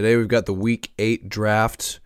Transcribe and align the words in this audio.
Today 0.00 0.16
we've 0.16 0.28
got 0.28 0.46
the 0.46 0.54
Week 0.54 0.94
8 0.98 1.28
draft. 1.28 2.00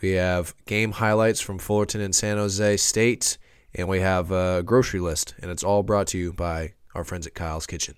We 0.00 0.14
have 0.14 0.52
game 0.64 0.90
highlights 0.90 1.40
from 1.40 1.60
Fullerton 1.60 2.00
and 2.00 2.12
San 2.12 2.38
Jose 2.38 2.76
State, 2.78 3.38
and 3.72 3.86
we 3.86 4.00
have 4.00 4.32
a 4.32 4.64
grocery 4.64 4.98
list, 4.98 5.36
and 5.40 5.48
it's 5.48 5.62
all 5.62 5.84
brought 5.84 6.08
to 6.08 6.18
you 6.18 6.32
by 6.32 6.72
our 6.92 7.04
friends 7.04 7.24
at 7.24 7.34
Kyle's 7.34 7.64
Kitchen. 7.64 7.94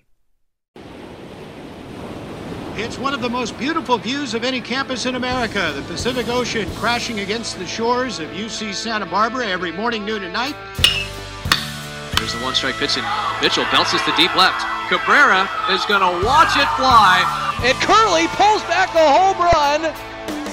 It's 2.75 2.99
one 2.99 3.15
of 3.15 3.23
the 3.23 3.29
most 3.29 3.57
beautiful 3.57 3.97
views 3.97 4.35
of 4.35 4.43
any 4.43 4.61
campus 4.61 5.07
in 5.07 5.15
America. 5.15 5.73
The 5.75 5.81
Pacific 5.81 6.27
Ocean 6.27 6.69
crashing 6.75 7.21
against 7.21 7.57
the 7.57 7.65
shores 7.65 8.19
of 8.19 8.29
UC 8.29 8.75
Santa 8.75 9.07
Barbara 9.07 9.47
every 9.47 9.71
morning, 9.71 10.05
noon, 10.05 10.25
and 10.25 10.31
night. 10.31 10.55
There's 12.17 12.33
the 12.33 12.39
one 12.43 12.53
strike 12.53 12.75
pitch, 12.75 12.97
and 12.97 13.41
Mitchell 13.41 13.65
bounces 13.71 14.03
to 14.03 14.15
deep 14.15 14.35
left. 14.35 14.78
Cabrera 14.89 15.47
is 15.69 15.85
going 15.85 16.01
to 16.01 16.25
watch 16.25 16.57
it 16.57 16.67
fly. 16.73 17.21
And 17.61 17.77
Curley 17.77 18.25
pulls 18.33 18.63
back 18.63 18.89
a 18.95 19.05
home 19.05 19.37
run, 19.37 19.85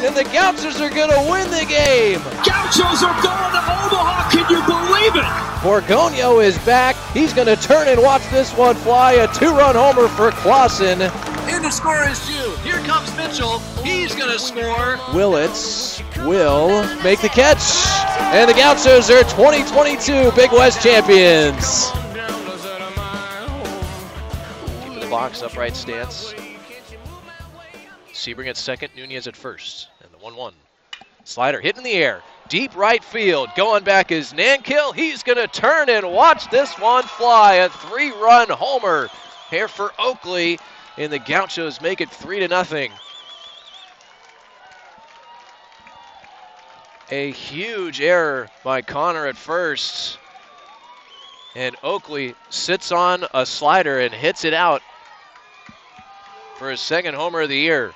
and 0.04 0.14
the 0.14 0.24
Gauchos 0.24 0.78
are 0.78 0.90
going 0.90 1.08
to 1.08 1.30
win 1.30 1.48
the 1.48 1.64
game. 1.64 2.20
Gauchos 2.44 3.02
are 3.02 3.16
going 3.24 3.52
to 3.56 3.62
Omaha. 3.64 4.28
Can 4.28 4.44
you 4.52 4.60
believe 4.66 5.16
it? 5.16 5.24
Borgonio 5.64 6.44
is 6.44 6.58
back. 6.66 6.96
He's 7.14 7.32
going 7.32 7.46
to 7.46 7.56
turn 7.56 7.88
and 7.88 8.02
watch 8.02 8.28
this 8.28 8.52
one 8.54 8.76
fly. 8.76 9.12
A 9.12 9.32
two-run 9.32 9.74
homer 9.74 10.06
for 10.08 10.30
Clausen. 10.32 11.00
In 11.48 11.62
the 11.62 11.70
score 11.70 12.04
is 12.06 12.20
June. 12.26 12.58
Here 12.58 12.80
comes 12.80 13.16
Mitchell. 13.16 13.60
He's 13.82 14.14
going 14.14 14.30
to 14.30 14.38
score. 14.38 14.98
Willits 15.14 16.02
will 16.18 16.84
make 17.02 17.22
the 17.22 17.30
catch. 17.30 17.86
And 18.34 18.50
the 18.50 18.54
Gauchos 18.54 19.08
are 19.08 19.22
2022 19.22 20.32
Big 20.32 20.52
West 20.52 20.82
champions. 20.82 21.90
Box 25.16 25.40
upright 25.40 25.74
stance. 25.74 26.34
Sebring 28.12 28.48
at 28.48 28.56
second, 28.58 28.90
Nunez 28.94 29.26
at 29.26 29.34
first. 29.34 29.88
And 30.02 30.12
the 30.12 30.18
1 30.18 30.36
1. 30.36 30.52
Slider 31.24 31.58
hit 31.58 31.78
in 31.78 31.84
the 31.84 31.94
air. 31.94 32.20
Deep 32.50 32.76
right 32.76 33.02
field. 33.02 33.48
Going 33.56 33.82
back 33.82 34.12
is 34.12 34.34
Nankill. 34.34 34.94
He's 34.94 35.22
going 35.22 35.38
to 35.38 35.48
turn 35.48 35.88
and 35.88 36.12
watch 36.12 36.50
this 36.50 36.78
one 36.78 37.04
fly. 37.04 37.54
A 37.54 37.70
three 37.70 38.10
run 38.10 38.50
homer 38.50 39.08
here 39.48 39.68
for 39.68 39.90
Oakley. 39.98 40.58
And 40.98 41.10
the 41.10 41.18
Gauchos 41.18 41.80
make 41.80 42.02
it 42.02 42.10
3 42.10 42.40
to 42.40 42.48
nothing. 42.48 42.92
A 47.10 47.30
huge 47.30 48.02
error 48.02 48.50
by 48.62 48.82
Connor 48.82 49.28
at 49.28 49.38
first. 49.38 50.18
And 51.54 51.74
Oakley 51.82 52.34
sits 52.50 52.92
on 52.92 53.24
a 53.32 53.46
slider 53.46 54.00
and 54.00 54.12
hits 54.12 54.44
it 54.44 54.52
out 54.52 54.82
for 56.58 56.70
his 56.70 56.80
second 56.80 57.14
homer 57.14 57.42
of 57.42 57.48
the 57.48 57.56
year. 57.56 57.92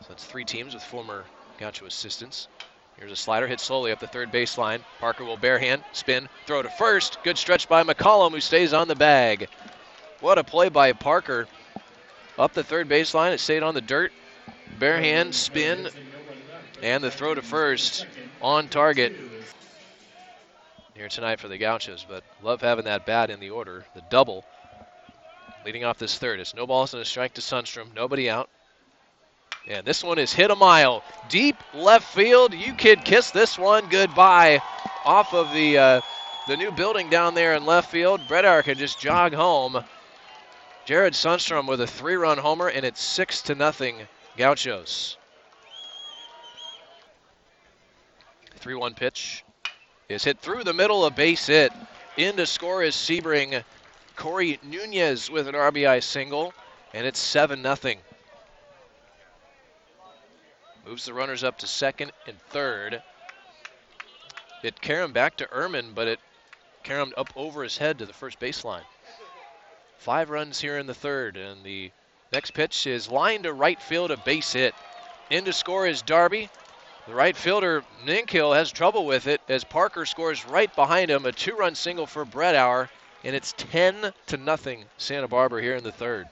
So 0.00 0.06
that's 0.10 0.24
three 0.24 0.44
teams 0.44 0.74
with 0.74 0.82
former 0.82 1.24
Gaucho 1.58 1.86
assistants. 1.86 2.48
Here's 2.96 3.12
a 3.12 3.16
slider 3.16 3.46
hit 3.46 3.60
slowly 3.60 3.92
up 3.92 4.00
the 4.00 4.06
third 4.06 4.32
baseline. 4.32 4.80
Parker 4.98 5.24
will 5.24 5.36
barehand, 5.36 5.82
spin, 5.92 6.28
throw 6.46 6.62
to 6.62 6.68
first. 6.68 7.18
Good 7.22 7.38
stretch 7.38 7.68
by 7.68 7.82
McCollum, 7.82 8.32
who 8.32 8.40
stays 8.40 8.72
on 8.72 8.88
the 8.88 8.96
bag. 8.96 9.48
What 10.20 10.38
a 10.38 10.44
play 10.44 10.68
by 10.68 10.92
Parker. 10.92 11.46
Up 12.38 12.52
the 12.54 12.64
third 12.64 12.88
baseline, 12.88 13.32
it 13.32 13.40
stayed 13.40 13.62
on 13.62 13.74
the 13.74 13.80
dirt. 13.80 14.12
Barehand, 14.78 15.34
spin, 15.34 15.88
and 16.82 17.02
the 17.02 17.10
throw 17.10 17.34
to 17.34 17.42
first 17.42 18.06
on 18.40 18.68
target 18.68 19.16
here 20.98 21.08
tonight 21.08 21.38
for 21.38 21.46
the 21.46 21.58
Gauchos. 21.58 22.04
But 22.08 22.24
love 22.42 22.60
having 22.60 22.86
that 22.86 23.06
bat 23.06 23.30
in 23.30 23.38
the 23.38 23.50
order. 23.50 23.84
The 23.94 24.02
double 24.10 24.44
leading 25.64 25.84
off 25.84 25.98
this 25.98 26.18
third. 26.18 26.40
It's 26.40 26.54
no 26.54 26.66
balls 26.66 26.94
and 26.94 27.02
a 27.02 27.04
strike 27.04 27.34
to 27.34 27.40
Sundstrom. 27.40 27.94
Nobody 27.94 28.30
out. 28.30 28.48
And 29.66 29.86
this 29.86 30.02
one 30.02 30.18
is 30.18 30.32
hit 30.32 30.50
a 30.50 30.56
mile. 30.56 31.02
Deep 31.28 31.56
left 31.74 32.14
field. 32.14 32.54
You 32.54 32.72
could 32.74 33.04
kiss 33.04 33.30
this 33.30 33.58
one 33.58 33.88
goodbye 33.88 34.62
off 35.04 35.34
of 35.34 35.52
the 35.52 35.78
uh, 35.78 36.00
the 36.46 36.56
new 36.56 36.70
building 36.70 37.10
down 37.10 37.34
there 37.34 37.54
in 37.54 37.66
left 37.66 37.90
field. 37.90 38.20
Brett 38.28 38.64
can 38.64 38.78
just 38.78 38.98
jog 38.98 39.34
home. 39.34 39.84
Jared 40.86 41.12
Sundstrom 41.12 41.68
with 41.68 41.82
a 41.82 41.86
three-run 41.86 42.38
homer, 42.38 42.68
and 42.68 42.86
it's 42.86 43.02
six 43.02 43.42
to 43.42 43.54
nothing 43.54 43.96
Gauchos. 44.38 45.18
3-1 48.58 48.96
pitch 48.96 49.44
is 50.08 50.24
hit 50.24 50.40
through 50.40 50.64
the 50.64 50.72
middle, 50.72 51.04
a 51.04 51.10
base 51.10 51.46
hit. 51.46 51.72
In 52.16 52.36
to 52.36 52.46
score 52.46 52.82
is 52.82 52.94
Sebring. 52.94 53.62
Corey 54.18 54.58
Nunez 54.64 55.30
with 55.30 55.46
an 55.46 55.54
RBI 55.54 56.02
single, 56.02 56.52
and 56.92 57.06
it's 57.06 57.20
7 57.20 57.62
nothing. 57.62 58.00
Moves 60.84 61.04
the 61.04 61.14
runners 61.14 61.44
up 61.44 61.58
to 61.58 61.68
second 61.68 62.10
and 62.26 62.36
third. 62.50 63.00
It 64.64 64.80
caromed 64.80 65.14
back 65.14 65.36
to 65.36 65.46
Ehrman, 65.46 65.94
but 65.94 66.08
it 66.08 66.18
caromed 66.82 67.14
up 67.16 67.32
over 67.36 67.62
his 67.62 67.78
head 67.78 68.00
to 68.00 68.06
the 68.06 68.12
first 68.12 68.40
baseline. 68.40 68.82
Five 69.98 70.30
runs 70.30 70.60
here 70.60 70.78
in 70.78 70.86
the 70.86 70.94
third, 70.94 71.36
and 71.36 71.62
the 71.62 71.92
next 72.32 72.54
pitch 72.54 72.88
is 72.88 73.08
lined 73.08 73.44
to 73.44 73.52
right 73.52 73.80
field, 73.80 74.10
a 74.10 74.16
base 74.16 74.52
hit. 74.52 74.74
In 75.30 75.44
to 75.44 75.52
score 75.52 75.86
is 75.86 76.02
Darby. 76.02 76.50
The 77.06 77.14
right 77.14 77.36
fielder, 77.36 77.84
Ninkill, 78.04 78.56
has 78.56 78.72
trouble 78.72 79.06
with 79.06 79.28
it 79.28 79.40
as 79.48 79.62
Parker 79.62 80.04
scores 80.06 80.44
right 80.44 80.74
behind 80.74 81.08
him, 81.08 81.24
a 81.24 81.30
two-run 81.30 81.76
single 81.76 82.06
for 82.06 82.24
Bredauer, 82.24 82.88
and 83.24 83.34
it's 83.34 83.54
10 83.56 84.12
to 84.26 84.36
nothing 84.36 84.84
Santa 84.96 85.28
Barbara 85.28 85.62
here 85.62 85.74
in 85.74 85.84
the 85.84 85.92
third. 85.92 86.28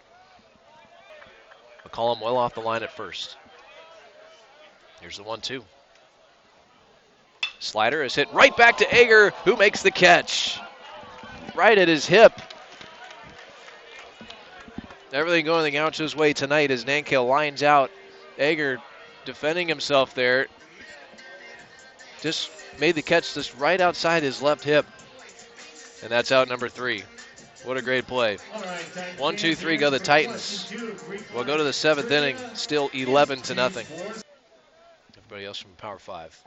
McCollum 1.86 2.20
well 2.20 2.36
off 2.36 2.54
the 2.54 2.60
line 2.60 2.82
at 2.82 2.96
first. 2.96 3.36
Here's 5.00 5.16
the 5.16 5.22
one-two. 5.22 5.64
Slider 7.58 8.02
is 8.02 8.14
hit 8.14 8.32
right 8.32 8.56
back 8.56 8.78
to 8.78 8.94
Ager, 8.94 9.30
who 9.44 9.56
makes 9.56 9.82
the 9.82 9.90
catch. 9.90 10.58
Right 11.54 11.78
at 11.78 11.88
his 11.88 12.06
hip. 12.06 12.32
Everything 15.12 15.44
going 15.44 15.64
the 15.64 15.70
Gauchos' 15.70 16.14
way 16.14 16.32
tonight 16.32 16.70
as 16.70 16.84
Nankill 16.84 17.26
lines 17.26 17.62
out. 17.62 17.90
Ager 18.38 18.78
defending 19.24 19.68
himself 19.68 20.14
there. 20.14 20.46
Just 22.20 22.50
made 22.78 22.94
the 22.94 23.02
catch 23.02 23.32
just 23.32 23.56
right 23.56 23.80
outside 23.80 24.22
his 24.22 24.42
left 24.42 24.64
hip. 24.64 24.86
And 26.02 26.10
that's 26.10 26.32
out 26.32 26.48
number 26.48 26.68
three. 26.68 27.02
What 27.64 27.76
a 27.76 27.82
great 27.82 28.06
play. 28.06 28.38
One, 29.18 29.36
two, 29.36 29.54
three 29.54 29.76
go 29.76 29.90
the 29.90 29.98
Titans. 29.98 30.72
We'll 31.34 31.44
go 31.44 31.56
to 31.56 31.64
the 31.64 31.72
seventh 31.72 32.10
inning, 32.10 32.36
still 32.54 32.90
11 32.92 33.42
to 33.42 33.54
nothing. 33.54 33.86
Everybody 35.16 35.46
else 35.46 35.58
from 35.58 35.72
Power 35.72 35.98
Five. 35.98 36.38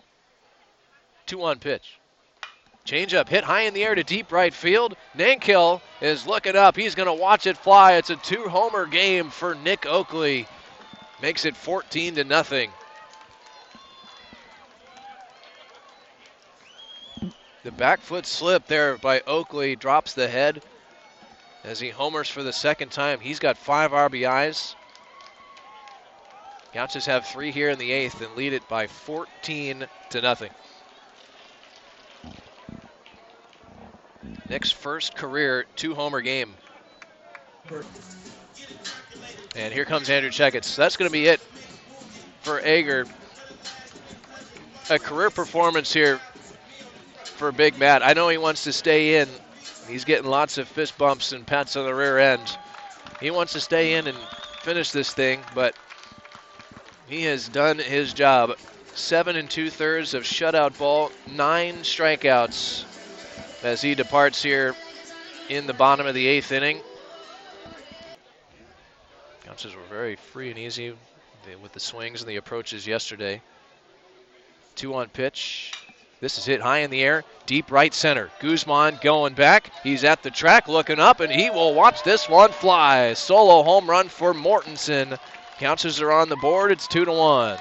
Two 1.25 1.43
on 1.43 1.59
pitch. 1.59 1.99
Change 2.85 3.13
up, 3.13 3.29
hit 3.29 3.43
high 3.43 3.63
in 3.63 3.73
the 3.73 3.83
air 3.83 3.93
to 3.93 4.03
deep 4.03 4.31
right 4.31 4.53
field. 4.53 4.95
Nankill 5.15 5.81
is 6.01 6.25
looking 6.25 6.55
up. 6.55 6.75
He's 6.75 6.95
going 6.95 7.07
to 7.07 7.13
watch 7.13 7.45
it 7.45 7.57
fly. 7.57 7.93
It's 7.93 8.09
a 8.09 8.15
two 8.15 8.47
homer 8.47 8.85
game 8.85 9.29
for 9.29 9.55
Nick 9.55 9.85
Oakley. 9.85 10.47
Makes 11.21 11.45
it 11.45 11.55
14 11.55 12.15
to 12.15 12.23
nothing. 12.23 12.71
The 17.63 17.71
back 17.71 17.99
foot 17.99 18.25
slip 18.25 18.67
there 18.67 18.97
by 18.97 19.21
Oakley 19.27 19.75
drops 19.75 20.13
the 20.13 20.29
head 20.29 20.63
as 21.65 21.79
he 21.79 21.89
homers 21.89 22.29
for 22.29 22.41
the 22.41 22.53
second 22.53 22.89
time. 22.89 23.19
He's 23.19 23.39
got 23.39 23.57
five 23.57 23.91
RBIs. 23.91 24.75
Gauchos 26.73 27.05
have 27.07 27.25
three 27.25 27.51
here 27.51 27.69
in 27.69 27.77
the 27.77 27.91
eighth 27.91 28.21
and 28.21 28.33
lead 28.35 28.53
it 28.53 28.67
by 28.69 28.87
14 28.87 29.85
to 30.11 30.21
nothing. 30.21 30.51
Nick's 34.47 34.71
first 34.71 35.15
career 35.15 35.65
two 35.75 35.93
homer 35.93 36.21
game. 36.21 36.53
And 39.55 39.73
here 39.73 39.85
comes 39.85 40.09
Andrew 40.09 40.31
Checketts. 40.31 40.75
That's 40.75 40.95
going 40.95 41.09
to 41.09 41.13
be 41.13 41.27
it 41.27 41.41
for 42.41 42.61
Ager. 42.61 43.05
A 44.89 44.97
career 44.97 45.29
performance 45.29 45.91
here 45.91 46.19
for 47.39 47.53
Big 47.53 47.77
Matt. 47.79 48.05
I 48.05 48.11
know 48.11 48.27
he 48.27 48.37
wants 48.37 48.65
to 48.65 48.73
stay 48.73 49.21
in. 49.21 49.29
He's 49.87 50.03
getting 50.03 50.29
lots 50.29 50.57
of 50.57 50.67
fist 50.67 50.97
bumps 50.97 51.31
and 51.31 51.47
pats 51.47 51.77
on 51.77 51.85
the 51.85 51.95
rear 51.95 52.19
end. 52.19 52.41
He 53.21 53.31
wants 53.31 53.53
to 53.53 53.61
stay 53.61 53.93
in 53.93 54.07
and 54.07 54.17
finish 54.61 54.91
this 54.91 55.13
thing, 55.13 55.39
but 55.55 55.73
he 57.07 57.23
has 57.23 57.47
done 57.47 57.79
his 57.79 58.13
job. 58.13 58.57
Seven 58.93 59.37
and 59.37 59.49
two 59.49 59.69
thirds 59.69 60.13
of 60.13 60.23
shutout 60.23 60.77
ball, 60.77 61.13
nine 61.31 61.75
strikeouts 61.77 62.83
as 63.63 63.81
he 63.81 63.95
departs 63.95 64.43
here 64.43 64.75
in 65.47 65.65
the 65.65 65.73
bottom 65.73 66.05
of 66.05 66.15
the 66.15 66.27
eighth 66.27 66.51
inning. 66.51 66.81
Gauchos 69.45 69.73
were 69.73 69.81
very 69.89 70.17
free 70.17 70.49
and 70.49 70.59
easy 70.59 70.93
with 71.63 71.71
the 71.71 71.79
swings 71.79 72.21
and 72.21 72.29
the 72.29 72.35
approaches 72.35 72.85
yesterday. 72.85 73.41
Two 74.75 74.93
on 74.93 75.07
pitch. 75.07 75.78
This 76.21 76.37
is 76.37 76.45
hit 76.45 76.61
high 76.61 76.79
in 76.79 76.91
the 76.91 77.01
air, 77.01 77.23
deep 77.45 77.71
right 77.71 77.93
center. 77.93 78.29
Guzman 78.41 78.99
going 79.01 79.33
back. 79.33 79.71
He's 79.83 80.03
at 80.03 80.21
the 80.21 80.29
track 80.29 80.67
looking 80.67 80.99
up, 80.99 81.21
and 81.21 81.31
he 81.31 81.49
will 81.49 81.73
watch 81.73 82.03
this 82.03 82.27
one 82.27 82.51
fly. 82.51 83.13
Solo 83.13 83.63
home 83.63 83.89
run 83.89 84.09
for 84.09 84.33
Mortensen. 84.33 85.17
Counters 85.59 86.01
are 86.01 86.11
on 86.11 86.27
the 86.27 86.35
board. 86.35 86.71
It's 86.71 86.87
two 86.87 87.05
to 87.05 87.11
one. 87.11 87.57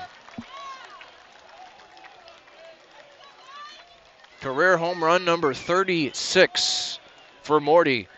Career 4.41 4.77
home 4.77 5.03
run 5.03 5.25
number 5.25 5.55
36 5.55 6.99
for 7.43 7.61
Morty 7.61 8.09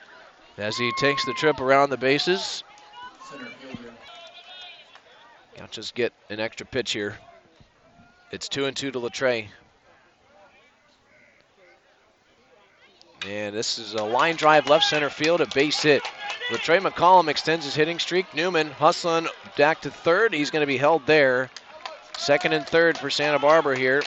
as 0.58 0.76
he 0.76 0.90
takes 0.98 1.24
the 1.24 1.32
trip 1.34 1.60
around 1.60 1.90
the 1.90 1.96
bases. 1.96 2.62
Gauchos 5.56 5.92
get 5.92 6.12
an 6.28 6.40
extra 6.40 6.66
pitch 6.66 6.92
here. 6.92 7.18
It's 8.30 8.48
two 8.48 8.66
and 8.66 8.76
two 8.76 8.90
to 8.90 9.00
Latre. 9.00 9.48
And 13.26 13.54
this 13.54 13.78
is 13.78 13.94
a 13.94 14.02
line 14.02 14.36
drive 14.36 14.68
left 14.68 14.84
center 14.84 15.10
field, 15.10 15.40
a 15.40 15.46
base 15.46 15.82
hit. 15.82 16.02
Latre 16.50 16.80
McCollum 16.80 17.28
extends 17.28 17.64
his 17.64 17.74
hitting 17.74 17.98
streak. 17.98 18.32
Newman 18.34 18.70
hustling 18.70 19.28
back 19.56 19.82
to 19.82 19.90
third. 19.90 20.32
He's 20.32 20.50
going 20.50 20.62
to 20.62 20.66
be 20.66 20.78
held 20.78 21.06
there. 21.06 21.50
Second 22.16 22.54
and 22.54 22.66
third 22.66 22.96
for 22.96 23.10
Santa 23.10 23.38
Barbara 23.38 23.76
here. 23.76 24.02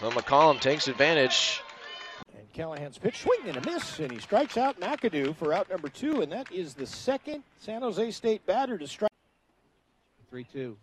Well, 0.00 0.12
McCollum 0.12 0.60
takes 0.60 0.88
advantage. 0.88 1.60
And 2.36 2.52
Callahan's 2.52 2.98
pitch 2.98 3.22
swing 3.22 3.40
and 3.46 3.56
a 3.56 3.70
miss, 3.70 3.98
and 3.98 4.10
he 4.10 4.18
strikes 4.18 4.56
out 4.56 4.80
McAdoo 4.80 5.36
for 5.36 5.52
out 5.52 5.68
number 5.68 5.88
two, 5.88 6.22
and 6.22 6.32
that 6.32 6.50
is 6.50 6.74
the 6.74 6.86
second 6.86 7.42
San 7.60 7.82
Jose 7.82 8.10
State 8.12 8.44
batter 8.46 8.78
to 8.78 8.86
strike. 8.86 9.10
3 10.30 10.44
2. 10.44 10.76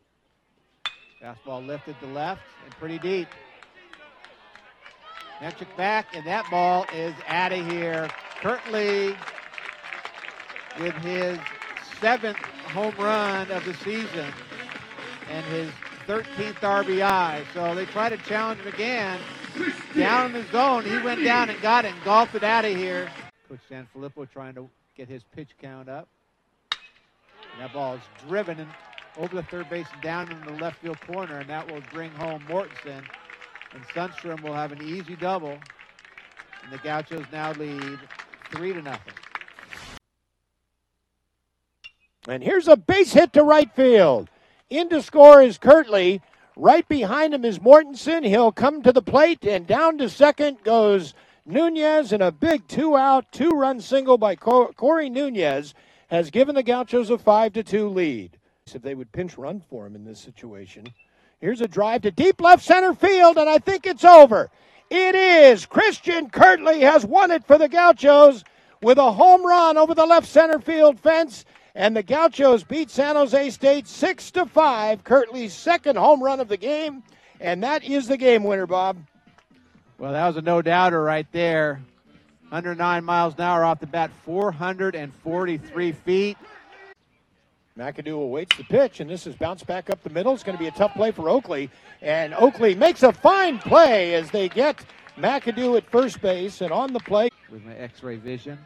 Fastball 1.22 1.66
lifted 1.66 2.00
to 2.00 2.08
left 2.08 2.42
and 2.64 2.74
pretty 2.76 3.00
deep. 3.00 3.28
Metric 5.42 5.76
back, 5.76 6.16
and 6.16 6.26
that 6.26 6.50
ball 6.50 6.86
is 6.94 7.14
out 7.28 7.52
of 7.52 7.70
here. 7.70 8.10
Kirtley 8.42 9.16
with 10.80 10.94
his 10.96 11.38
seventh 12.00 12.38
home 12.38 12.94
run 12.98 13.50
of 13.52 13.64
the 13.66 13.74
season 13.76 14.28
and 15.30 15.46
his 15.46 15.70
13th 16.08 16.60
RBI. 16.60 17.44
So 17.54 17.76
they 17.76 17.86
try 17.86 18.10
to 18.10 18.18
challenge 18.18 18.62
him 18.62 18.74
again. 18.74 19.20
Down 19.96 20.28
in 20.28 20.34
the 20.34 20.52
zone, 20.52 20.84
he 20.84 20.98
went 21.00 21.24
down 21.24 21.50
and 21.50 21.62
got 21.62 21.86
it 21.86 21.94
and 21.94 22.04
golfed 22.04 22.36
it 22.36 22.44
out 22.44 22.66
of 22.66 22.76
here. 22.76 23.10
Coach 23.50 23.60
Sanfilippo 23.70 24.30
trying 24.30 24.56
to 24.56 24.70
get 24.96 25.08
his 25.08 25.24
pitch 25.36 25.50
count 25.62 25.90
up. 25.90 26.08
And 26.72 27.62
that 27.62 27.74
ball 27.74 27.96
is 27.96 28.02
driven 28.28 28.68
over 29.18 29.36
the 29.36 29.44
third 29.44 29.70
base 29.70 29.88
and 29.94 30.02
down 30.02 30.32
in 30.32 30.42
the 30.46 30.62
left 30.62 30.82
field 30.82 31.00
corner, 31.02 31.40
and 31.40 31.50
that 31.50 31.72
will 31.72 31.82
bring 31.94 32.12
home 32.12 32.44
Mortensen. 32.50 33.04
And 33.76 33.84
Sundstrom 33.90 34.42
will 34.42 34.54
have 34.54 34.72
an 34.72 34.82
easy 34.82 35.16
double. 35.18 35.60
And 36.64 36.72
the 36.72 36.78
Gauchos 36.78 37.26
now 37.32 37.52
lead 37.54 38.00
three 38.52 38.74
to 38.74 38.82
nothing. 38.82 39.14
And 42.28 42.42
here's 42.42 42.68
a 42.68 42.78
base 42.78 43.14
hit 43.14 43.34
to 43.34 43.44
right 43.44 43.72
field. 43.76 44.30
In 44.70 44.90
to 44.90 45.02
score 45.02 45.44
is 45.44 45.58
Kirtley. 45.58 46.22
Right 46.56 46.88
behind 46.88 47.34
him 47.34 47.44
is 47.44 47.60
Mortensen. 47.60 48.26
He'll 48.26 48.54
come 48.54 48.82
to 48.82 48.94
the 48.94 49.02
plate, 49.02 49.46
and 49.46 49.68
down 49.68 49.98
to 49.98 50.10
second 50.10 50.64
goes 50.64 51.14
Nunez, 51.46 52.14
and 52.14 52.24
a 52.24 52.32
big 52.32 52.68
two-out, 52.68 53.32
two-run 53.32 53.82
single 53.82 54.18
by 54.18 54.36
Corey 54.36 55.10
Nunez 55.10 55.76
has 56.08 56.32
given 56.32 56.56
the 56.56 56.64
Gauchos 56.64 57.10
a 57.10 57.18
five 57.18 57.54
to 57.54 57.62
two 57.62 57.90
lead. 57.90 58.38
If 58.74 58.82
they 58.82 58.96
would 58.96 59.12
pinch 59.12 59.38
run 59.38 59.62
for 59.70 59.86
him 59.86 59.96
in 59.96 60.06
this 60.06 60.20
situation, 60.20 60.88
here's 61.40 61.62
a 61.62 61.68
drive 61.68 62.02
to 62.04 62.12
deep 62.12 62.42
left 62.42 62.64
center 62.64 62.94
field, 62.94 63.38
and 63.38 63.50
I 63.50 63.58
think 63.58 63.86
it's 63.86 64.06
over. 64.06 64.50
It 64.90 65.16
is. 65.16 65.66
Christian 65.66 66.30
Kirtley 66.30 66.82
has 66.82 67.06
won 67.06 67.32
it 67.32 67.46
for 67.46 67.58
the 67.58 67.70
Gauchos 67.70 68.44
with 68.82 68.98
a 68.98 69.12
home 69.12 69.46
run 69.46 69.78
over 69.78 69.96
the 69.96 70.06
left 70.06 70.28
center 70.28 70.60
field 70.60 71.00
fence 71.00 71.46
and 71.76 71.96
the 71.96 72.04
Gauchos 72.04 72.64
beat 72.64 72.90
San 72.90 73.16
Jose 73.18 73.50
State 73.50 73.88
6 73.88 74.32
to 74.32 74.46
5. 74.46 75.04
Kirtley's 75.04 75.54
second 75.54 75.98
home 75.98 76.24
run 76.24 76.40
of 76.40 76.48
the 76.48 76.58
game, 76.58 77.04
and 77.42 77.62
that 77.64 77.84
is 77.84 78.08
the 78.08 78.18
game 78.18 78.46
winner, 78.46 78.66
Bob. 78.66 78.98
Well, 79.98 80.14
that 80.14 80.26
was 80.28 80.38
a 80.38 80.42
no 80.42 80.62
doubter 80.62 81.04
right 81.04 81.28
there. 81.34 81.82
Under 82.52 82.74
nine 82.74 83.04
miles 83.04 83.34
an 83.36 83.42
hour 83.42 83.66
off 83.66 83.80
the 83.80 83.88
bat, 83.88 84.10
443 84.24 85.92
feet. 85.92 86.38
McAdoo 87.78 88.24
awaits 88.24 88.56
the 88.56 88.64
pitch, 88.64 89.02
and 89.02 89.10
this 89.10 89.28
is 89.28 89.36
bounced 89.36 89.68
back 89.68 89.90
up 89.90 90.02
the 90.02 90.10
middle. 90.10 90.34
It's 90.34 90.44
going 90.44 90.58
to 90.58 90.64
be 90.64 90.70
a 90.70 90.72
tough 90.72 90.94
play 90.94 91.12
for 91.12 91.28
Oakley. 91.28 91.70
And 92.02 92.34
Oakley 92.34 92.74
makes 92.74 93.04
a 93.04 93.12
fine 93.12 93.60
play 93.60 94.14
as 94.14 94.32
they 94.32 94.48
get 94.48 94.86
McAdoo 95.18 95.76
at 95.76 95.90
first 95.90 96.22
base 96.22 96.62
and 96.62 96.72
on 96.72 96.94
the 96.94 97.02
play. 97.02 97.30
With 97.52 97.66
my 97.66 97.76
x 97.76 98.02
ray 98.02 98.16
vision, 98.16 98.58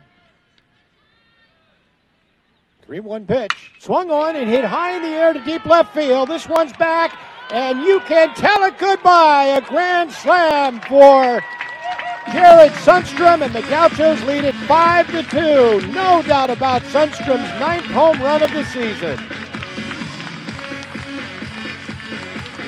3 2.84 3.00
1 3.00 3.26
pitch. 3.26 3.72
Swung 3.80 4.12
on 4.12 4.36
and 4.36 4.48
hit 4.48 4.64
high 4.64 4.96
in 4.96 5.02
the 5.02 5.10
air 5.10 5.34
to 5.34 5.44
deep 5.44 5.66
left 5.66 5.92
field. 5.96 6.30
This 6.30 6.48
one's 6.48 6.74
back, 6.74 7.18
and 7.50 7.82
you 7.82 8.02
can 8.02 8.36
tell 8.36 8.64
it 8.66 8.78
goodbye. 8.78 9.46
A 9.46 9.62
grand 9.62 10.12
slam 10.12 10.82
for 10.82 11.44
Jared 12.32 12.72
Sundstrom, 12.74 13.44
and 13.44 13.54
the 13.54 13.62
Gauchos 13.64 14.22
lead 14.24 14.44
it 14.44 14.56
5 14.56 15.12
to 15.12 15.24
2. 15.82 15.88
No 15.88 16.22
doubt 16.22 16.50
about 16.50 16.84
Sundstrom's 16.84 17.60
ninth 17.60 17.86
home 17.86 18.22
run 18.22 18.44
of 18.44 18.52
the 18.52 18.64
season. 18.66 19.18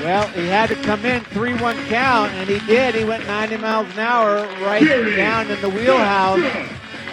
Well, 0.04 0.28
he 0.30 0.48
had 0.48 0.70
to 0.70 0.76
come 0.78 1.06
in 1.06 1.24
3 1.26 1.54
1 1.54 1.86
count, 1.86 2.32
and 2.32 2.50
he 2.50 2.60
did. 2.66 2.96
He 2.96 3.04
went 3.04 3.28
90 3.28 3.58
miles 3.58 3.88
an 3.94 4.00
hour 4.00 4.38
right 4.64 4.84
down 5.16 5.52
in 5.52 5.62
the 5.62 5.70
wheelhouse 5.70 6.40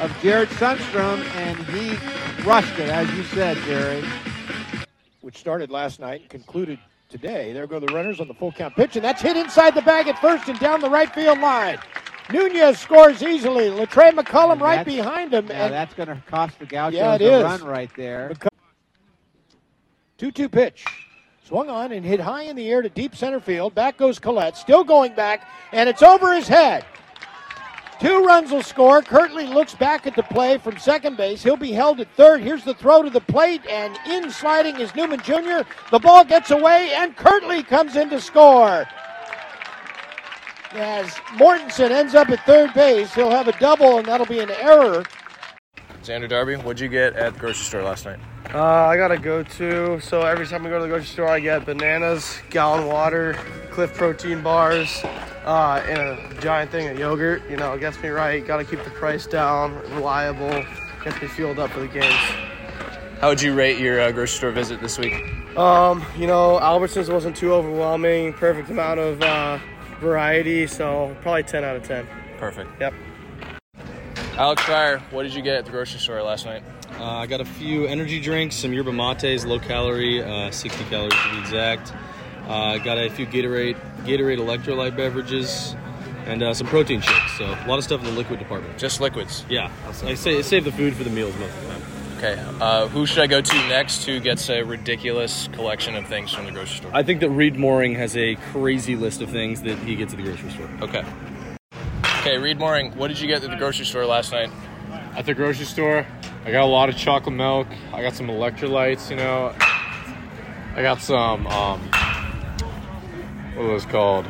of 0.01 0.17
Jared 0.23 0.49
Sundstrom, 0.51 1.23
and 1.35 1.59
he 1.67 1.97
crushed 2.43 2.79
it, 2.79 2.89
as 2.89 3.11
you 3.13 3.25
said, 3.25 3.59
Jerry. 3.67 4.03
Which 5.21 5.37
started 5.37 5.71
last 5.71 6.01
night 6.01 6.23
and 6.23 6.31
concluded 6.31 6.79
today. 7.11 7.53
There 7.53 7.67
go 7.67 7.79
the 7.79 7.93
runners 7.93 8.21
on 8.21 8.29
the 8.29 8.35
full 8.35 8.53
count 8.53 8.75
pitch, 8.75 8.97
and 8.97 9.05
that's 9.05 9.21
hit 9.21 9.37
inside 9.37 9.75
the 9.75 9.83
bag 9.83 10.09
at 10.09 10.19
first 10.19 10.49
and 10.49 10.59
down 10.59 10.81
the 10.81 10.89
right 10.89 11.13
field 11.13 11.41
line. 11.41 11.79
Nunez 12.33 12.79
scores 12.79 13.23
easily. 13.23 13.69
Latre 13.69 14.13
McCollum 14.13 14.61
right 14.61 14.85
behind 14.85 15.33
him. 15.33 15.47
Yeah, 15.47 15.65
and 15.67 15.75
that's 15.75 15.95
going 15.95 16.09
to 16.09 16.23
cost 16.27 16.59
the 16.59 16.67
Gauchos 16.67 16.95
yeah, 16.95 17.15
it 17.15 17.23
a 17.23 17.39
is. 17.39 17.45
run 17.45 17.65
right 17.65 17.91
there. 17.97 18.33
2 20.19 20.31
2 20.31 20.49
pitch. 20.49 20.85
Swung 21.45 21.71
on 21.71 21.93
and 21.93 22.05
hit 22.05 22.21
high 22.21 22.43
in 22.43 22.57
the 22.57 22.69
air 22.69 22.83
to 22.83 22.91
deep 22.91 23.17
center 23.17 23.41
field. 23.41 23.75
Back 23.75 23.97
goes 23.97 24.19
Collette, 24.19 24.57
still 24.57 24.85
going 24.85 25.15
back, 25.15 25.49
and 25.73 25.89
it's 25.89 26.03
over 26.03 26.35
his 26.35 26.47
head. 26.47 26.85
Two 28.01 28.23
runs 28.25 28.53
will 28.53 28.63
score. 28.63 29.01
Kirtley 29.03 29.47
looks 29.47 29.75
back 29.75 30.07
at 30.07 30.15
the 30.15 30.23
play 30.23 30.59
from 30.59 30.79
second 30.79 31.17
base. 31.17 31.43
He'll 31.43 31.57
be 31.57 31.73
held 31.73 32.01
at 32.01 32.13
third. 32.15 32.43
Here's 32.43 32.65
the 32.65 32.75
throw 32.75 33.03
to 33.03 33.11
the 33.11 33.21
plate, 33.21 33.67
and 33.67 33.99
in 34.07 34.31
sliding 34.31 34.79
is 34.79 34.95
Newman 34.95 35.21
Jr. 35.21 35.63
The 35.91 35.99
ball 35.99 36.25
gets 36.25 36.51
away, 36.51 36.93
and 36.95 37.17
Kirtley 37.17 37.63
comes 37.65 37.97
in 37.97 38.11
to 38.11 38.21
score. 38.21 38.87
As 40.73 41.09
Mortensen 41.37 41.91
ends 41.91 42.15
up 42.15 42.29
at 42.29 42.45
third 42.45 42.75
base, 42.75 43.15
he'll 43.15 43.31
have 43.31 43.49
a 43.49 43.59
double, 43.59 43.99
and 43.99 44.07
that'll 44.07 44.27
be 44.27 44.41
an 44.41 44.51
error. 44.51 45.03
Xander 46.03 46.29
Darby, 46.29 46.57
what'd 46.57 46.81
you 46.81 46.89
get 46.89 47.15
at 47.17 47.35
the 47.35 47.41
grocery 47.41 47.65
store 47.65 47.83
last 47.83 48.05
night? 48.05 48.19
Uh, 48.53 48.63
I 48.63 48.97
got 48.97 49.11
a 49.11 49.19
go 49.19 49.43
to. 49.43 50.01
So 50.01 50.23
every 50.23 50.47
time 50.47 50.67
I 50.67 50.71
go 50.71 50.77
to 50.79 50.83
the 50.83 50.89
grocery 50.89 51.07
store, 51.07 51.29
I 51.29 51.41
get 51.41 51.65
bananas, 51.65 52.39
gallon 52.51 52.87
water, 52.87 53.35
Clif 53.71 53.95
protein 53.95 54.43
bars, 54.43 55.03
uh, 55.45 55.83
and 55.87 55.99
a 56.01 56.41
giant 56.41 56.71
thing 56.71 56.89
of 56.89 56.99
yogurt. 56.99 57.43
You 57.51 57.57
know, 57.57 57.73
it 57.73 57.81
gets 57.81 58.01
me 58.03 58.09
right. 58.11 58.47
Gotta 58.47 58.65
keep 58.65 58.83
the 58.85 58.91
price 58.91 59.27
down, 59.27 59.75
reliable, 59.95 60.65
gets 61.05 61.21
me 61.21 61.29
fueled 61.29 61.59
up 61.59 61.71
for 61.71 61.81
the 61.81 61.89
games. 61.89 62.15
How 63.21 63.29
would 63.29 63.43
you 63.43 63.55
rate 63.55 63.79
your 63.79 64.01
uh, 64.01 64.13
grocery 64.13 64.37
store 64.37 64.51
visit 64.51 64.81
this 64.81 64.99
week? 64.99 65.15
Um, 65.57 66.05
you 66.17 66.27
know, 66.27 66.59
Albertsons 66.63 67.13
wasn't 67.13 67.37
too 67.37 67.53
overwhelming. 67.53 68.33
Perfect 68.35 68.71
amount 68.71 69.01
of 69.01 69.21
uh, 69.23 69.59
variety, 70.01 70.67
so 70.67 71.17
probably 71.23 71.43
10 71.43 71.65
out 71.65 71.77
of 71.77 71.83
10. 71.83 72.07
Perfect. 72.39 72.71
Yep. 72.81 72.95
Alex 74.37 74.63
Schreier, 74.63 75.01
what 75.13 75.25
did 75.25 75.35
you 75.35 75.43
get 75.43 75.57
at 75.57 75.65
the 75.65 75.71
grocery 75.73 75.99
store 75.99 76.23
last 76.23 76.47
night? 76.47 76.63
Uh, 76.99 77.05
I 77.05 77.27
got 77.27 77.41
a 77.41 77.45
few 77.45 77.87
energy 77.87 78.21
drinks, 78.21 78.57
some 78.57 78.73
yerba 78.73 78.93
mates, 78.93 79.45
low 79.45 79.59
calorie, 79.59 80.23
uh, 80.23 80.51
60 80.51 80.85
calories 80.85 81.13
to 81.13 81.31
be 81.33 81.39
exact. 81.39 81.93
I 82.47 82.77
uh, 82.77 82.79
got 82.79 82.99
a 82.99 83.11
few 83.11 83.27
Gatorade, 83.27 83.77
Gatorade 84.05 84.39
electrolyte 84.39 84.97
beverages, 84.97 85.75
and 86.27 86.43
uh, 86.43 86.55
some 86.55 86.67
protein 86.67 87.01
shakes. 87.01 87.37
So 87.37 87.45
a 87.45 87.67
lot 87.67 87.79
of 87.79 87.85
stuff 87.85 88.01
in 88.01 88.07
the 88.07 88.13
liquid 88.13 88.39
department. 88.39 88.79
Just 88.79 89.01
liquids. 89.01 89.45
Yeah, 89.49 89.71
I 90.05 90.15
say 90.15 90.43
save 90.43 90.65
the 90.65 90.73
food 90.73 90.95
for 90.95 91.05
the 91.05 91.11
meals 91.11 91.37
most 91.39 91.55
of 91.57 91.63
the 91.63 91.69
time. 91.69 91.83
Okay, 92.19 92.37
uh, 92.61 92.89
who 92.89 93.07
should 93.07 93.21
I 93.21 93.29
go 93.29 93.41
to 93.41 93.55
next 93.69 94.05
who 94.05 94.19
gets 94.19 94.51
a 94.51 94.65
ridiculous 94.65 95.49
collection 95.53 95.95
of 95.95 96.05
things 96.09 96.35
from 96.35 96.47
the 96.47 96.51
grocery 96.51 96.79
store? 96.79 96.91
I 96.93 97.05
think 97.05 97.21
that 97.21 97.31
Reed 97.31 97.57
Mooring 97.57 97.95
has 97.95 98.17
a 98.17 98.35
crazy 98.51 98.97
list 98.97 99.23
of 99.23 99.31
things 99.31 99.63
that 99.63 99.79
he 99.79 99.95
gets 99.95 100.13
at 100.13 100.17
the 100.17 100.25
grocery 100.25 100.51
store. 100.51 100.69
Okay. 100.83 101.05
Okay, 102.19 102.37
Reed 102.37 102.59
Mooring, 102.59 102.91
what 102.97 103.07
did 103.07 103.21
you 103.21 103.29
get 103.29 103.45
at 103.45 103.51
the 103.51 103.57
grocery 103.57 103.87
store 103.87 104.05
last 104.05 104.33
night? 104.33 104.51
At 105.15 105.27
the 105.27 105.35
grocery 105.35 105.67
store, 105.67 106.05
I 106.45 106.51
got 106.51 106.65
a 106.65 106.67
lot 106.67 106.89
of 106.89 106.97
chocolate 106.97 107.37
milk. 107.37 107.69
I 107.93 108.03
got 108.03 108.15
some 108.15 108.27
electrolytes, 108.27 109.11
you 109.11 109.17
know. 109.17 109.55
I 110.75 110.83
got 110.83 111.01
some, 111.01 111.47
um, 111.47 111.81
what 113.55 113.65
are 113.65 113.69
those 113.69 113.87
called? 113.87 114.27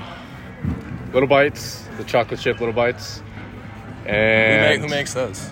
Little 1.14 1.26
Bites, 1.26 1.88
the 1.96 2.04
chocolate 2.04 2.38
chip 2.38 2.60
Little 2.60 2.74
Bites. 2.74 3.22
And 4.04 4.62
who, 4.62 4.68
make, 4.68 4.80
who 4.82 4.88
makes 4.94 5.14
those? 5.14 5.50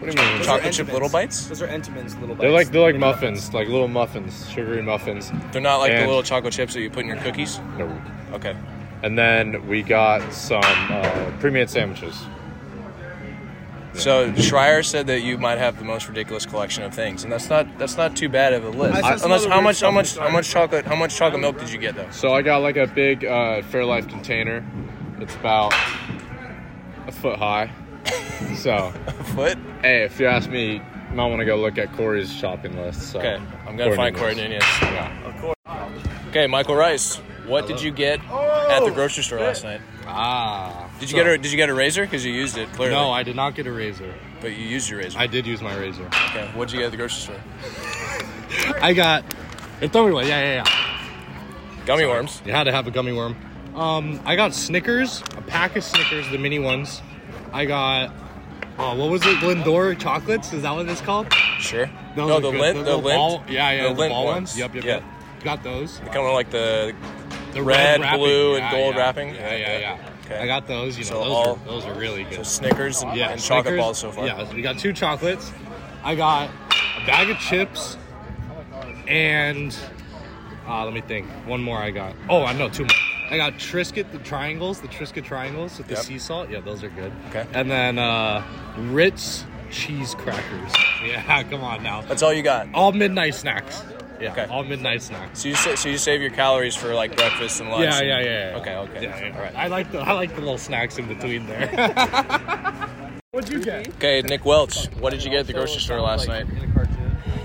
What 0.00 0.10
do 0.10 0.22
you 0.22 0.28
mean? 0.32 0.42
Chocolate 0.42 0.72
chip 0.72 0.92
little 0.92 1.10
bites? 1.10 1.46
Those 1.46 1.60
are 1.60 1.66
Entenmann's 1.68 2.16
little 2.16 2.34
bites. 2.34 2.40
They're 2.40 2.50
like 2.50 2.68
they're 2.68 2.80
like 2.80 2.96
muffins, 2.96 3.52
like 3.52 3.68
little 3.68 3.86
muffins, 3.88 4.48
sugary 4.48 4.82
muffins. 4.82 5.30
They're 5.52 5.60
not 5.60 5.76
like 5.76 5.92
the 5.92 5.98
And- 5.98 6.06
little 6.08 6.22
chocolate 6.22 6.54
chips 6.54 6.72
that 6.74 6.80
you 6.80 6.88
put 6.90 7.00
in 7.00 7.08
your 7.08 7.18
cookies? 7.18 7.58
No. 7.76 8.00
Okay. 8.32 8.56
And 9.02 9.18
then 9.18 9.66
we 9.66 9.82
got 9.82 10.32
some 10.32 10.60
uh, 10.64 11.30
pre-made 11.38 11.68
sandwiches. 11.70 12.18
So 13.92 14.30
Schreier 14.32 14.84
said 14.84 15.06
that 15.08 15.20
you 15.20 15.36
might 15.36 15.58
have 15.58 15.78
the 15.78 15.84
most 15.84 16.08
ridiculous 16.08 16.46
collection 16.46 16.84
of 16.84 16.94
things, 16.94 17.24
and 17.24 17.32
that's 17.32 17.50
not 17.50 17.66
that's 17.78 17.96
not 17.96 18.16
too 18.16 18.28
bad 18.28 18.52
of 18.52 18.64
a 18.64 18.70
list. 18.70 19.02
I 19.02 19.14
Unless 19.22 19.46
how 19.46 19.60
much 19.60 19.80
how 19.80 19.90
much 19.90 20.16
how 20.16 20.30
much 20.30 20.48
chocolate 20.48 20.84
how 20.86 20.94
much 20.94 21.16
chocolate 21.16 21.40
milk 21.40 21.58
did 21.58 21.70
you 21.70 21.78
get 21.78 21.96
though? 21.96 22.08
So 22.10 22.32
I 22.32 22.40
got 22.42 22.58
like 22.58 22.76
a 22.76 22.86
big 22.86 23.24
uh, 23.24 23.62
Fairlife 23.62 24.08
container. 24.08 24.64
It's 25.18 25.34
about 25.34 25.74
a 27.06 27.12
foot 27.12 27.38
high. 27.38 27.70
So 28.56 28.92
a 29.06 29.12
foot? 29.24 29.58
Hey, 29.82 30.04
if 30.04 30.20
you 30.20 30.26
ask 30.26 30.48
me, 30.50 30.74
you 30.74 31.16
might 31.16 31.26
want 31.26 31.40
to 31.40 31.46
go 31.46 31.56
look 31.56 31.78
at 31.78 31.92
Corey's 31.94 32.32
shopping 32.32 32.76
list. 32.76 33.12
So. 33.12 33.18
Okay, 33.18 33.40
I'm 33.66 33.76
gonna 33.76 33.96
find 33.96 34.16
Corey 34.16 34.34
Nunez. 34.34 34.62
Yeah. 34.82 35.54
Okay, 36.28 36.46
Michael 36.46 36.76
Rice, 36.76 37.16
what 37.46 37.66
did 37.66 37.82
you 37.82 37.90
get 37.90 38.20
at 38.20 38.84
the 38.84 38.92
grocery 38.92 39.24
store 39.24 39.40
last 39.40 39.64
night? 39.64 39.80
Ah. 40.06 40.88
Did 41.00 41.10
you 41.10 41.16
get 41.16 41.26
a 41.26 41.38
Did 41.38 41.50
you 41.50 41.56
get 41.56 41.68
a 41.68 41.74
razor? 41.74 42.04
Because 42.04 42.24
you 42.24 42.32
used 42.32 42.58
it 42.58 42.70
clearly. 42.72 42.94
No, 42.94 43.10
I 43.10 43.22
did 43.22 43.36
not 43.36 43.54
get 43.54 43.66
a 43.66 43.72
razor. 43.72 44.14
But 44.40 44.52
you 44.52 44.64
used 44.64 44.88
your 44.88 45.00
razor. 45.00 45.18
I 45.18 45.26
did 45.26 45.46
use 45.46 45.60
my 45.60 45.76
razor. 45.76 46.06
Okay, 46.06 46.48
what 46.54 46.68
did 46.68 46.74
you 46.74 46.80
get 46.80 46.86
at 46.86 46.90
the 46.92 46.96
grocery 46.96 47.34
store? 47.34 48.76
I 48.82 48.92
got. 48.92 49.24
It 49.80 49.92
told 49.92 50.08
me 50.08 50.12
what? 50.12 50.26
Yeah, 50.26 50.40
yeah, 50.40 50.64
yeah. 50.64 51.86
Gummy 51.86 52.06
worms. 52.06 52.42
You 52.44 52.52
had 52.52 52.64
to 52.64 52.72
have 52.72 52.86
a 52.86 52.90
gummy 52.90 53.12
worm. 53.12 53.36
Um, 53.74 54.20
I 54.24 54.36
got 54.36 54.52
Snickers, 54.52 55.22
a 55.36 55.42
pack 55.42 55.76
of 55.76 55.84
Snickers, 55.84 56.28
the 56.30 56.38
mini 56.38 56.58
ones. 56.58 57.00
I 57.52 57.64
got. 57.64 58.12
Oh, 58.78 58.96
what 58.96 59.10
was 59.10 59.22
it? 59.26 59.36
Lindor 59.38 59.98
chocolates? 59.98 60.52
Is 60.52 60.62
that 60.62 60.70
what 60.72 60.88
it's 60.88 61.00
called? 61.00 61.32
Sure. 61.58 61.90
Those 62.16 62.28
no, 62.28 62.40
the 62.40 62.48
lint, 62.48 62.78
The 62.78 62.84
the, 62.84 62.96
lint, 62.96 63.16
ball- 63.16 63.44
yeah, 63.48 63.70
yeah, 63.72 63.82
the, 63.88 63.94
the 63.94 64.00
lint 64.00 64.12
ball 64.12 64.24
ones. 64.24 64.36
ones. 64.50 64.58
Yep, 64.58 64.74
yep, 64.76 64.84
yeah. 64.84 64.90
yep. 64.96 65.04
Got 65.44 65.62
those. 65.62 65.98
They 66.00 66.06
come 66.06 66.24
in 66.26 66.32
like 66.32 66.50
the, 66.50 66.94
The 67.52 67.62
red, 67.62 68.00
wrapping. 68.00 68.18
blue, 68.20 68.56
and 68.56 68.70
gold 68.70 68.94
yeah. 68.94 69.00
wrapping. 69.00 69.34
Yeah, 69.34 69.54
yeah, 69.54 69.78
yeah. 69.78 70.08
Okay. 70.24 70.38
I 70.38 70.46
got 70.46 70.66
those. 70.66 70.96
You 70.98 71.04
know, 71.04 71.10
So 71.10 71.14
those, 71.24 71.28
all- 71.32 71.52
are, 71.54 71.58
those 71.66 71.84
are 71.86 71.94
really 71.94 72.24
good. 72.24 72.34
So 72.34 72.42
Snickers 72.44 73.02
and, 73.02 73.14
yeah, 73.16 73.30
and 73.30 73.40
chocolate 73.40 73.76
balls 73.78 73.98
so 73.98 74.10
far. 74.12 74.26
Yeah, 74.26 74.44
so 74.48 74.54
we 74.54 74.62
got 74.62 74.78
two 74.78 74.92
chocolates. 74.92 75.52
I 76.02 76.14
got 76.14 76.48
a 77.02 77.06
bag 77.06 77.28
of 77.30 77.38
chips, 77.38 77.98
and 79.06 79.76
uh, 80.66 80.84
let 80.84 80.94
me 80.94 81.00
think. 81.02 81.26
One 81.46 81.62
more 81.62 81.78
I 81.78 81.90
got. 81.90 82.14
Oh, 82.28 82.44
I 82.44 82.52
know 82.54 82.68
two 82.70 82.84
more. 82.84 82.92
I 83.30 83.36
got 83.36 83.54
Triscuit, 83.54 84.10
the 84.10 84.18
triangles, 84.18 84.80
the 84.80 84.88
Triscuit 84.88 85.24
triangles 85.24 85.78
with 85.78 85.86
the 85.86 85.94
Yep. 85.94 86.02
sea 86.02 86.18
salt. 86.18 86.50
Yeah, 86.50 86.60
those 86.60 86.82
are 86.82 86.88
good. 86.90 87.12
Okay. 87.28 87.46
And 87.54 87.70
then 87.70 87.98
uh, 87.98 88.42
Ritz 88.90 89.44
cheese 89.70 90.14
crackers. 90.14 90.72
Yeah, 91.02 91.42
come 91.44 91.62
on 91.64 91.82
now. 91.82 92.02
That's 92.02 92.22
all 92.22 92.30
you 92.32 92.42
got. 92.42 92.68
All 92.74 92.92
midnight 92.92 93.34
snacks. 93.34 93.82
Yeah, 94.20 94.32
Okay. 94.32 94.44
all 94.50 94.62
midnight 94.64 95.00
snacks. 95.00 95.40
So 95.40 95.48
you 95.48 95.54
sa- 95.54 95.74
so 95.76 95.88
you 95.88 95.96
save 95.96 96.20
your 96.20 96.30
calories 96.30 96.76
for 96.76 96.92
like 96.92 97.16
breakfast 97.16 97.58
and 97.62 97.70
lunch. 97.70 97.84
Yeah, 97.84 97.98
and- 98.00 98.06
yeah, 98.06 98.20
yeah, 98.20 98.50
yeah. 98.50 98.56
Okay, 98.58 98.74
okay. 98.76 99.02
Yeah, 99.04 99.26
yeah. 99.28 99.34
All 99.34 99.40
right. 99.42 99.54
I 99.56 99.68
like 99.68 99.90
the 99.92 100.00
I 100.00 100.12
like 100.12 100.34
the 100.34 100.40
little 100.42 100.58
snacks 100.58 100.98
in 100.98 101.08
between 101.08 101.46
there. 101.46 101.68
What'd 103.30 103.50
you 103.50 103.62
get? 103.64 103.88
Okay, 103.94 104.20
Nick 104.20 104.44
Welch, 104.44 104.88
what 104.98 105.10
did 105.10 105.24
you 105.24 105.30
get 105.30 105.40
at 105.40 105.46
the 105.46 105.54
grocery 105.54 105.80
store 105.80 106.00
last 106.02 106.28
night? 106.28 106.44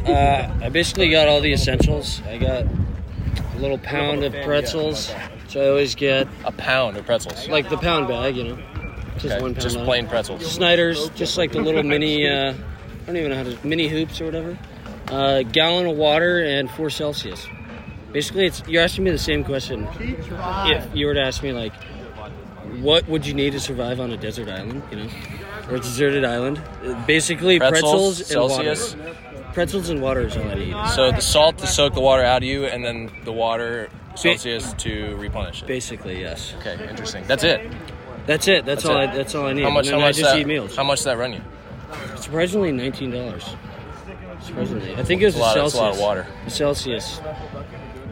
Uh, 0.06 0.54
I 0.62 0.68
basically 0.70 1.10
got 1.10 1.30
all 1.30 1.39
the 1.39 1.54
essentials. 1.54 2.22
I 2.27 2.38
got 2.38 2.63
a 2.65 3.58
little 3.60 3.77
pound 3.77 4.24
of 4.25 4.34
pretzels, 4.44 5.13
which 5.46 5.58
I 5.58 5.68
always 5.68 5.96
get. 5.96 6.28
A 6.44 6.52
pound 6.52 6.98
of 6.98 7.06
pretzels. 7.06 7.48
Like 7.48 7.70
the 7.70 7.78
pound 7.78 8.08
bag, 8.08 8.36
you 8.36 8.44
know. 8.44 8.58
Just 9.18 9.25
Okay, 9.25 9.42
one 9.42 9.54
pound. 9.54 9.62
just 9.62 9.78
it. 9.78 9.86
plain 9.86 10.08
pretzels. 10.08 10.46
Snyder's, 10.46 11.10
just 11.12 11.38
like 11.38 11.52
the 11.52 11.62
little 11.62 11.84
mini, 11.84 12.28
uh, 12.28 12.54
I 12.54 13.06
don't 13.06 13.18
even 13.18 13.30
know 13.32 13.38
how 13.38 13.44
to, 13.44 13.68
mini 13.68 13.88
hoops 13.88 14.20
or 14.20 14.25
whatever. 14.25 14.58
Uh, 15.08 15.44
gallon 15.44 15.86
of 15.88 15.96
water 15.98 16.40
and 16.44 16.70
four 16.72 16.90
Celsius. 16.90 17.46
Basically, 18.12 18.46
it's 18.48 18.64
you're 18.68 18.82
asking 18.84 19.04
me 19.04 19.12
the 19.12 19.18
same 19.18 19.44
question. 19.44 19.88
If 20.00 20.96
you 20.96 21.06
were 21.06 21.14
to 21.14 21.22
ask 21.22 21.44
me, 21.44 21.52
like, 21.52 21.74
what 22.82 23.08
would 23.08 23.25
you 23.25 23.34
need 23.34 23.52
to 23.54 23.60
survive 23.60 24.00
on 24.00 24.12
a 24.12 24.18
desert 24.18 24.50
island, 24.50 24.82
you 24.90 24.98
know, 24.98 25.10
or 25.70 25.75
a 25.75 25.80
deserted 25.80 26.25
island? 26.25 26.60
Uh, 26.84 27.06
Basically, 27.06 27.60
Pretzels, 27.60 28.18
pretzels, 28.24 28.28
Celsius? 28.28 28.94
and 28.94 29.02
water. 29.04 29.16
Pretzels 29.54 29.90
and 29.90 30.02
water 30.02 30.22
is 30.22 30.36
all 30.36 30.44
I 30.50 30.56
need. 30.56 30.75
So 30.96 31.12
the 31.12 31.22
salt 31.22 31.58
to 31.60 31.68
soak 31.68 31.94
the 31.94 32.02
water 32.02 32.24
out 32.24 32.38
of 32.38 32.44
you, 32.48 32.66
and 32.66 32.84
then 32.84 33.12
the 33.24 33.32
water 33.32 33.90
Celsius 34.15 34.74
to 34.74 35.15
replenish 35.17 35.62
it. 35.62 35.67
Basically, 35.67 36.19
yes. 36.22 36.53
Okay, 36.60 36.77
interesting. 36.89 37.24
That's 37.27 37.43
it. 37.43 37.72
That's 38.25 38.48
it. 38.48 38.65
That's, 38.65 38.86
all. 38.86 38.98
it. 38.98 39.10
I, 39.10 39.15
that's 39.15 39.36
all 39.36 39.45
I 39.45 39.53
need. 39.53 39.63
How 39.63 39.69
much? 39.69 39.86
And 39.88 39.95
How 39.95 40.00
then 40.00 40.07
much? 40.07 40.15
I 40.15 40.19
just 40.19 40.31
that, 40.34 40.39
eat 40.39 40.48
meals. 40.48 40.75
How 40.75 40.84
much 40.84 41.00
did 41.00 41.05
that 41.05 41.17
run 41.17 41.34
you? 41.34 41.41
Surprisingly, 42.17 42.72
nineteen 42.72 43.12
dollars. 43.12 43.45
Surprisingly, 44.41 44.95
I 44.95 45.03
think 45.03 45.22
it 45.22 45.25
was 45.25 45.36
That's 45.36 45.38
a 45.38 45.39
lot- 45.39 45.53
Celsius. 45.53 45.74
that's 45.74 45.75
a 45.75 45.81
lot 45.81 45.93
of 45.93 46.00
water. 46.00 46.27
The 46.45 46.51
Celsius 46.51 47.22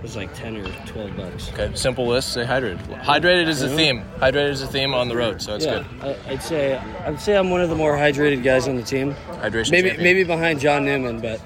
was 0.02 0.16
like 0.16 0.34
ten 0.34 0.58
or 0.58 0.68
twelve 0.86 1.16
bucks. 1.16 1.52
Okay, 1.54 1.72
simple 1.76 2.06
list. 2.08 2.32
Stay 2.32 2.44
hydrated. 2.44 2.80
Hydrated 3.04 3.48
is 3.48 3.62
a 3.62 3.70
theme. 3.70 4.04
Hydrated 4.20 4.50
is 4.50 4.62
a 4.62 4.68
theme 4.68 4.94
on 4.94 5.08
the 5.08 5.16
road, 5.16 5.42
so 5.42 5.56
it's 5.56 5.66
yeah, 5.66 5.84
good. 6.02 6.18
I, 6.28 6.32
I'd 6.34 6.44
say 6.44 6.78
I'd 6.78 7.20
say 7.20 7.36
I'm 7.36 7.50
one 7.50 7.62
of 7.62 7.70
the 7.70 7.76
more 7.76 7.96
hydrated 7.96 8.44
guys 8.44 8.68
on 8.68 8.76
the 8.76 8.84
team. 8.84 9.16
Hydration 9.32 9.72
Maybe 9.72 9.90
champion. 9.90 10.04
maybe 10.04 10.24
behind 10.24 10.60
John 10.60 10.86
Newman, 10.86 11.20
but, 11.20 11.42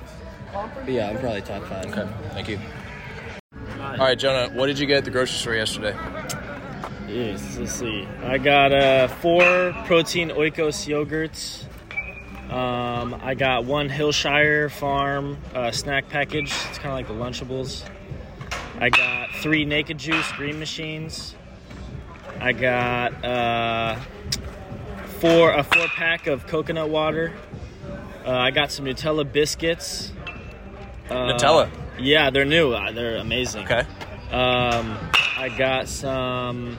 but 0.53 0.89
yeah, 0.89 1.09
I'm 1.09 1.17
probably 1.19 1.41
top 1.41 1.63
five. 1.65 1.85
Okay, 1.85 2.07
thank 2.31 2.49
you. 2.49 2.59
All 3.99 4.05
right, 4.05 4.19
Jonah, 4.19 4.53
what 4.53 4.67
did 4.67 4.77
you 4.77 4.85
get 4.85 4.97
at 4.99 5.05
the 5.05 5.09
grocery 5.09 5.39
store 5.39 5.55
yesterday? 5.55 5.97
Yes, 7.07 7.57
let's 7.57 7.71
see. 7.71 8.07
I 8.23 8.37
got 8.37 8.71
uh, 8.71 9.07
four 9.07 9.73
protein 9.85 10.29
Oikos 10.29 10.85
yogurts. 10.85 11.63
Um, 12.53 13.19
I 13.23 13.33
got 13.33 13.65
one 13.65 13.89
Hillshire 13.89 14.69
Farm 14.69 15.39
uh, 15.55 15.71
snack 15.71 16.09
package. 16.09 16.51
It's 16.69 16.77
kind 16.77 16.89
of 16.89 16.93
like 16.93 17.07
the 17.07 17.13
Lunchables. 17.13 17.89
I 18.79 18.89
got 18.89 19.31
three 19.41 19.65
Naked 19.65 19.97
Juice 19.97 20.31
green 20.33 20.59
machines. 20.59 21.33
I 22.39 22.51
got 22.51 23.25
uh, 23.25 23.95
four 25.19 25.53
a 25.53 25.63
four 25.63 25.87
pack 25.87 26.27
of 26.27 26.45
coconut 26.45 26.89
water. 26.89 27.33
Uh, 28.23 28.29
I 28.29 28.51
got 28.51 28.71
some 28.71 28.85
Nutella 28.85 29.29
biscuits. 29.29 30.13
Uh, 31.09 31.33
Nutella? 31.33 31.71
Yeah, 31.99 32.29
they're 32.29 32.45
new. 32.45 32.73
Uh, 32.73 32.91
They're 32.91 33.17
amazing. 33.17 33.65
Okay. 33.65 33.81
Um, 34.31 34.97
I 35.37 35.49
got 35.57 35.87
some 35.87 36.77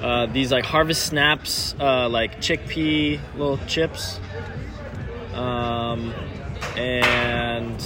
uh, 0.00 0.26
these 0.26 0.50
like 0.52 0.64
Harvest 0.64 1.04
Snaps, 1.06 1.74
uh, 1.80 2.08
like 2.08 2.40
chickpea 2.40 3.20
little 3.36 3.58
chips. 3.66 4.20
Um, 5.34 6.14
and 6.76 7.80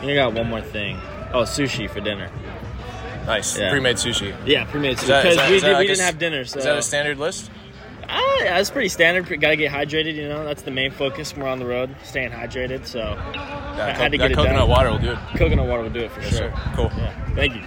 I 0.00 0.04
I 0.10 0.14
got 0.14 0.32
one 0.34 0.48
more 0.48 0.60
thing. 0.62 0.96
Oh, 1.32 1.42
sushi 1.42 1.88
for 1.88 2.00
dinner. 2.00 2.30
Nice. 3.26 3.56
Yeah. 3.58 3.70
Pre-made 3.70 3.96
sushi. 3.96 4.34
Yeah, 4.46 4.64
pre-made 4.64 4.96
sushi. 4.96 5.22
Because 5.22 5.50
we, 5.50 5.60
did, 5.60 5.62
like 5.72 5.78
we 5.78 5.84
a 5.84 5.88
didn't 5.88 6.00
s- 6.00 6.06
have 6.06 6.18
dinner. 6.18 6.44
So 6.44 6.58
Is 6.58 6.64
that 6.64 6.76
a 6.78 6.82
standard 6.82 7.18
list? 7.18 7.50
Ah, 8.12 8.36
yeah, 8.42 8.58
it's 8.58 8.70
pretty 8.70 8.88
standard. 8.88 9.28
Gotta 9.40 9.56
get 9.56 9.70
hydrated, 9.72 10.14
you 10.14 10.28
know. 10.28 10.44
That's 10.44 10.62
the 10.62 10.70
main 10.70 10.90
focus 10.90 11.32
when 11.32 11.44
we're 11.44 11.50
on 11.50 11.58
the 11.60 11.66
road, 11.66 11.94
staying 12.02 12.30
hydrated. 12.32 12.86
So 12.86 13.00
I 13.02 13.32
co- 13.32 13.92
had 13.92 14.12
to 14.12 14.18
that 14.18 14.24
get 14.24 14.30
it 14.32 14.34
coconut 14.34 14.58
done. 14.60 14.68
water 14.68 14.90
will 14.90 14.98
do 14.98 15.12
it. 15.12 15.18
Coconut 15.36 15.66
water 15.66 15.82
will 15.82 15.90
do 15.90 16.00
it 16.00 16.10
for 16.10 16.20
Yes, 16.22 16.30
sure. 16.30 16.38
sir. 16.50 16.72
Cool. 16.74 16.90
Yeah. 16.96 17.34
Thank 17.34 17.54
you. 17.54 17.62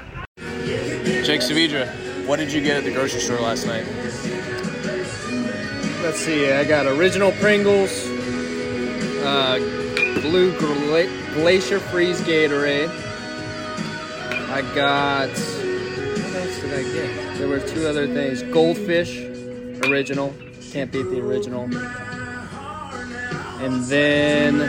Jake 1.24 1.42
Savidra, 1.42 1.88
what 2.28 2.38
did 2.40 2.52
you 2.52 2.62
get 2.62 2.78
at 2.78 2.84
the 2.84 2.92
grocery 2.92 3.22
store 3.22 3.40
last 3.40 3.66
night? 3.66 3.86
Let's 6.04 6.20
see. 6.20 6.52
I 6.52 6.66
got 6.66 6.86
original 6.86 7.32
Pringles, 7.34 8.06
uh, 9.24 9.58
blue 10.22 10.52
gla- 10.60 11.08
glacier 11.36 11.80
freeze 11.80 12.20
Gatorade. 12.22 12.90
I 14.50 14.62
got. 14.76 15.30
What 15.30 16.36
else 16.36 16.60
did 16.60 16.74
I 16.74 16.84
get? 16.94 17.38
There 17.38 17.48
were 17.48 17.60
two 17.62 17.88
other 17.88 18.06
things. 18.08 18.44
Goldfish, 18.44 19.18
original. 19.86 20.34
Can't 20.72 20.92
beat 20.92 21.04
the 21.04 21.20
original. 21.22 21.64
And 23.64 23.84
then 23.86 24.62
I 24.62 24.68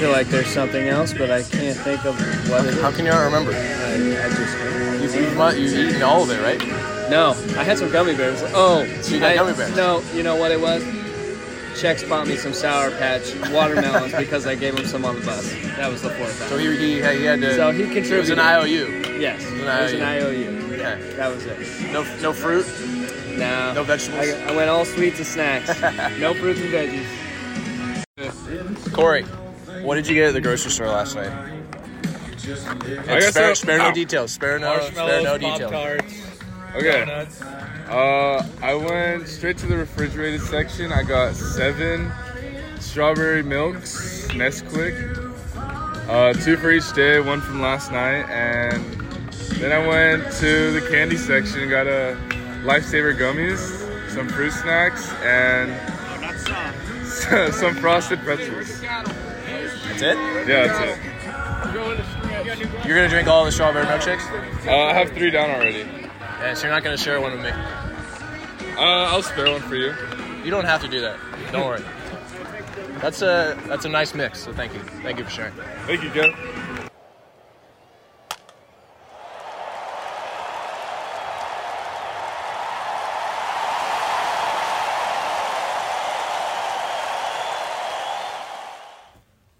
feel 0.00 0.10
like 0.12 0.26
there's 0.28 0.48
something 0.48 0.88
else, 0.88 1.12
but 1.12 1.30
I 1.30 1.42
can't 1.42 1.76
think 1.78 2.04
of 2.04 2.18
what 2.50 2.64
it 2.66 2.74
is. 2.74 2.80
How 2.80 2.90
can 2.90 3.04
you 3.06 3.12
not 3.12 3.24
remember? 3.24 3.52
I, 3.52 3.94
I 3.94 4.28
just. 4.30 4.56
You've, 5.14 5.36
mu- 5.36 5.52
you've 5.52 5.74
eaten 5.90 6.02
all 6.02 6.22
of 6.24 6.30
it, 6.30 6.40
right? 6.42 6.60
No, 7.10 7.30
I 7.58 7.64
had 7.64 7.78
some 7.78 7.90
gummy 7.90 8.14
bears. 8.14 8.42
Oh, 8.48 8.84
So 9.00 9.14
you 9.14 9.20
got 9.20 9.30
I- 9.32 9.36
gummy 9.36 9.54
bears? 9.54 9.74
No, 9.76 10.02
you 10.12 10.22
know 10.22 10.36
what 10.36 10.50
it 10.50 10.60
was? 10.60 10.82
Chex 11.74 12.06
bought 12.08 12.26
me 12.26 12.36
some 12.36 12.52
Sour 12.52 12.90
Patch 12.92 13.34
watermelons 13.52 14.12
because 14.18 14.46
I 14.46 14.56
gave 14.56 14.76
him 14.76 14.84
some 14.86 15.04
on 15.04 15.20
the 15.20 15.24
bus. 15.24 15.52
That 15.76 15.88
was 15.90 16.02
the 16.02 16.10
fourth 16.10 16.36
time. 16.40 16.48
So 16.48 16.58
he, 16.58 16.76
he, 16.76 16.94
he 16.94 17.24
had 17.24 17.40
to. 17.40 17.54
So 17.54 17.70
he 17.70 17.84
contributed. 17.84 18.12
It 18.16 18.18
was 18.18 18.30
an 18.30 18.40
IOU. 18.40 19.18
Yes, 19.20 19.40
It 19.44 19.46
it 19.46 19.52
was 19.64 19.82
was 19.82 19.92
an 19.92 20.00
an 20.02 20.08
IOU. 20.08 20.67
IOU. 20.78 20.92
Okay. 20.94 21.16
That 21.16 21.28
was 21.34 21.46
it. 21.46 21.92
No, 21.92 22.02
no 22.20 22.32
fruit. 22.32 22.66
No. 23.38 23.72
No 23.74 23.84
vegetables. 23.84 24.28
I, 24.28 24.52
I 24.52 24.56
went 24.56 24.68
all 24.70 24.84
sweets 24.84 25.18
and 25.18 25.26
snacks. 25.26 25.68
no 26.18 26.34
fruits 26.34 26.60
and 26.60 26.72
veggies. 26.72 27.06
Corey, 28.92 29.22
what 29.82 29.94
did 29.94 30.06
you 30.08 30.14
get 30.14 30.28
at 30.28 30.34
the 30.34 30.40
grocery 30.40 30.70
store 30.70 30.88
last 30.88 31.14
night? 31.14 31.30
And 32.48 33.06
got 33.06 33.22
spare, 33.22 33.54
some- 33.54 33.54
spare 33.54 33.78
no 33.78 33.84
Ow. 33.88 33.92
details. 33.92 34.32
Spare 34.32 34.58
no, 34.58 34.80
spare 34.80 35.22
no 35.22 35.38
details. 35.38 35.72
Okay. 36.74 37.04
donuts. 37.04 37.42
Uh, 37.42 38.46
I 38.60 38.74
went 38.74 39.26
straight 39.28 39.56
to 39.58 39.66
the 39.66 39.76
refrigerated 39.76 40.40
section. 40.42 40.92
I 40.92 41.02
got 41.02 41.34
seven 41.34 42.10
strawberry 42.80 43.42
milks, 43.42 44.26
Nesquik. 44.28 44.94
Uh, 46.08 46.32
two 46.34 46.56
for 46.56 46.70
each 46.70 46.92
day, 46.94 47.20
one 47.20 47.40
from 47.40 47.60
last 47.60 47.90
night, 47.92 48.28
and 48.30 48.82
then 49.60 49.72
I 49.72 49.86
went 49.86 50.32
to 50.34 50.72
the 50.72 50.80
candy 50.90 51.16
section 51.16 51.60
and 51.60 51.70
got 51.70 51.86
a 51.86 52.16
lifesaver 52.64 53.16
gummies, 53.16 53.58
some 54.10 54.28
fruit 54.28 54.52
snacks, 54.52 55.12
and 55.22 55.70
some 57.54 57.74
frosted 57.76 58.20
pretzels. 58.20 58.80
That's 58.80 60.02
it? 60.02 60.16
Yeah, 60.48 60.66
that's 60.66 60.98
it. 60.98 62.86
You're 62.86 62.96
gonna 62.96 63.08
drink 63.08 63.28
all 63.28 63.44
the 63.44 63.52
strawberry 63.52 63.84
milkshakes? 63.86 64.66
Uh, 64.66 64.86
I 64.86 64.94
have 64.94 65.10
three 65.10 65.30
down 65.30 65.50
already. 65.50 65.78
Yeah, 66.40 66.54
so 66.54 66.66
you're 66.66 66.74
not 66.74 66.84
gonna 66.84 66.96
share 66.96 67.20
one 67.20 67.32
with 67.32 67.42
me. 67.42 67.50
Uh, 67.50 69.10
I'll 69.10 69.22
spare 69.22 69.50
one 69.50 69.60
for 69.62 69.74
you. 69.74 69.92
You 70.44 70.50
don't 70.50 70.64
have 70.64 70.80
to 70.82 70.88
do 70.88 71.00
that. 71.00 71.18
Don't 71.50 71.66
worry. 71.66 71.82
That's 73.00 73.22
a 73.22 73.60
that's 73.66 73.84
a 73.84 73.88
nice 73.88 74.14
mix. 74.14 74.40
So 74.40 74.52
thank 74.52 74.72
you. 74.72 74.80
Thank 75.02 75.18
you 75.18 75.24
for 75.24 75.30
sharing. 75.30 75.52
Thank 75.86 76.02
you, 76.02 76.10
Joe. 76.10 76.32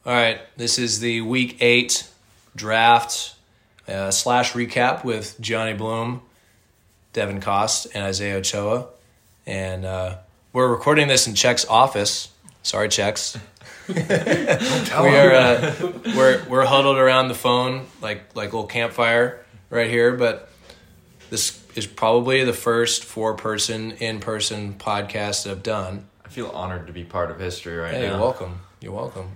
All 0.08 0.14
right, 0.14 0.40
this 0.56 0.78
is 0.78 1.00
the 1.00 1.20
week 1.20 1.58
eight 1.60 2.08
draft 2.56 3.34
uh, 3.86 4.10
slash 4.10 4.54
recap 4.54 5.04
with 5.04 5.38
Johnny 5.38 5.74
Bloom, 5.74 6.22
Devin 7.12 7.42
Cost, 7.42 7.88
and 7.92 8.04
Isaiah 8.04 8.36
Ochoa. 8.36 8.86
And 9.44 9.84
uh, 9.84 10.16
we're 10.54 10.68
recording 10.68 11.08
this 11.08 11.26
in 11.26 11.34
Check's 11.34 11.66
office. 11.66 12.30
Sorry, 12.62 12.88
Checks. 12.88 13.36
we 13.86 13.96
are 14.00 15.32
uh, 15.34 15.74
we're 16.16 16.42
we're 16.48 16.64
huddled 16.64 16.96
around 16.96 17.28
the 17.28 17.34
phone 17.34 17.84
like 18.00 18.34
like 18.34 18.54
little 18.54 18.66
campfire 18.66 19.44
right 19.68 19.90
here. 19.90 20.16
But 20.16 20.48
this 21.28 21.62
is 21.74 21.86
probably 21.86 22.44
the 22.44 22.54
first 22.54 23.04
four 23.04 23.34
person 23.34 23.90
in 23.92 24.20
person 24.20 24.72
podcast 24.72 25.50
I've 25.50 25.62
done. 25.62 26.08
I 26.24 26.30
feel 26.30 26.48
honored 26.48 26.86
to 26.86 26.94
be 26.94 27.04
part 27.04 27.30
of 27.30 27.38
history 27.38 27.76
right 27.76 27.92
Hey, 27.92 28.06
now. 28.06 28.12
you're 28.12 28.20
welcome. 28.20 28.60
You're 28.80 28.92
welcome. 28.92 29.32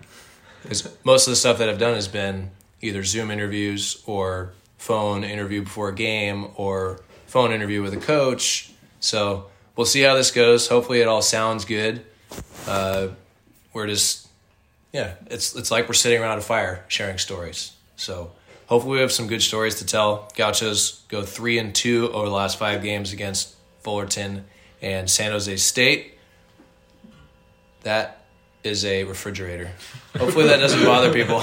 Because 0.63 0.89
most 1.05 1.27
of 1.27 1.33
the 1.33 1.37
stuff 1.37 1.59
that 1.59 1.69
I've 1.69 1.79
done 1.79 1.95
has 1.95 2.09
been 2.09 2.51
either 2.81 3.03
Zoom 3.03 3.31
interviews 3.31 4.03
or 4.07 4.53
phone 4.79 5.25
interview 5.25 5.63
before 5.63 5.89
a 5.91 5.95
game 5.95 6.51
or 6.57 7.01
phone 7.27 7.53
interview 7.53 7.83
with 7.83 7.95
a 7.95 7.99
coach. 7.99 8.73
So 9.01 9.47
we'll 9.77 9.87
see 9.87 10.03
how 10.03 10.15
this 10.15 10.31
goes. 10.31 10.69
Hopefully, 10.69 11.01
it 11.01 11.09
all 11.09 11.23
sounds 11.23 11.65
good. 11.65 12.05
Uh, 12.67 13.09
we're 13.73 13.87
just, 13.87 14.29
yeah, 14.93 15.15
it's 15.27 15.55
it's 15.55 15.71
like 15.71 15.89
we're 15.89 15.95
sitting 15.95 16.21
around 16.21 16.39
a 16.39 16.43
fire 16.43 16.85
sharing 16.89 17.19
stories. 17.19 17.73
So 17.97 18.33
hopefully, 18.67 18.95
we 18.95 19.01
have 19.01 19.13
some 19.13 19.27
good 19.27 19.43
stories 19.43 19.77
to 19.77 19.87
tell. 19.87 20.29
Gauchos 20.37 21.03
go 21.09 21.23
three 21.23 21.59
and 21.59 21.75
two 21.75 22.11
over 22.13 22.27
the 22.27 22.35
last 22.35 22.59
five 22.59 22.83
games 22.83 23.13
against 23.13 23.55
Fullerton 23.81 24.45
and 24.81 25.09
San 25.09 25.33
Jose 25.33 25.57
State. 25.57 26.19
That 27.83 28.22
is 28.65 28.85
a 28.85 29.05
refrigerator. 29.05 29.71
Hopefully 30.17 30.47
that 30.47 30.59
doesn't 30.59 30.85
bother 30.85 31.13
people. 31.13 31.43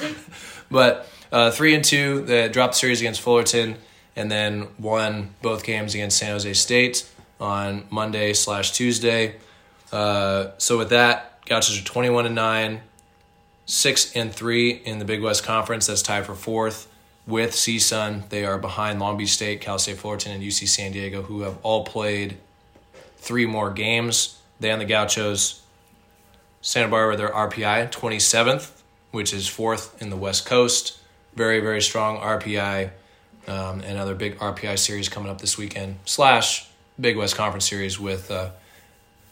but 0.70 1.08
uh, 1.32 1.50
three 1.50 1.74
and 1.74 1.84
two, 1.84 2.22
they 2.22 2.48
dropped 2.48 2.74
the 2.74 2.78
series 2.78 3.00
against 3.00 3.20
Fullerton, 3.20 3.76
and 4.16 4.30
then 4.30 4.68
won 4.78 5.34
both 5.42 5.64
games 5.64 5.94
against 5.94 6.18
San 6.18 6.30
Jose 6.30 6.52
State 6.54 7.08
on 7.40 7.84
Monday 7.90 8.32
slash 8.32 8.72
Tuesday. 8.72 9.36
Uh, 9.92 10.50
so 10.58 10.78
with 10.78 10.90
that, 10.90 11.44
Gauchos 11.46 11.80
are 11.80 11.84
twenty 11.84 12.10
one 12.10 12.26
and 12.26 12.34
nine, 12.34 12.80
six 13.66 14.14
and 14.14 14.32
three 14.32 14.70
in 14.70 14.98
the 14.98 15.04
Big 15.04 15.22
West 15.22 15.44
Conference. 15.44 15.86
That's 15.86 16.02
tied 16.02 16.26
for 16.26 16.34
fourth 16.34 16.88
with 17.26 17.52
CSUN. 17.52 18.28
They 18.28 18.44
are 18.44 18.58
behind 18.58 19.00
Long 19.00 19.16
Beach 19.16 19.32
State, 19.32 19.60
Cal 19.60 19.78
State 19.78 19.96
Fullerton, 19.96 20.32
and 20.32 20.42
UC 20.42 20.68
San 20.68 20.92
Diego, 20.92 21.22
who 21.22 21.40
have 21.40 21.58
all 21.62 21.84
played 21.84 22.36
three 23.16 23.46
more 23.46 23.70
games. 23.70 24.38
They 24.60 24.70
and 24.70 24.80
the 24.80 24.86
Gauchos 24.86 25.62
Santa 26.64 26.88
Barbara, 26.88 27.14
their 27.14 27.28
RPI, 27.28 27.92
27th, 27.92 28.70
which 29.10 29.34
is 29.34 29.46
fourth 29.46 30.00
in 30.00 30.08
the 30.08 30.16
West 30.16 30.46
Coast. 30.46 30.98
Very, 31.34 31.60
very 31.60 31.82
strong 31.82 32.16
RPI. 32.16 32.90
Um, 33.46 33.80
another 33.80 34.14
big 34.14 34.38
RPI 34.38 34.78
series 34.78 35.10
coming 35.10 35.30
up 35.30 35.42
this 35.42 35.58
weekend, 35.58 35.96
slash 36.06 36.66
Big 36.98 37.18
West 37.18 37.36
Conference 37.36 37.68
series 37.68 38.00
with 38.00 38.30
uh, 38.30 38.48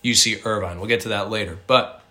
UC 0.04 0.44
Irvine. 0.44 0.78
We'll 0.78 0.88
get 0.88 1.00
to 1.00 1.08
that 1.08 1.30
later. 1.30 1.56
But 1.66 2.02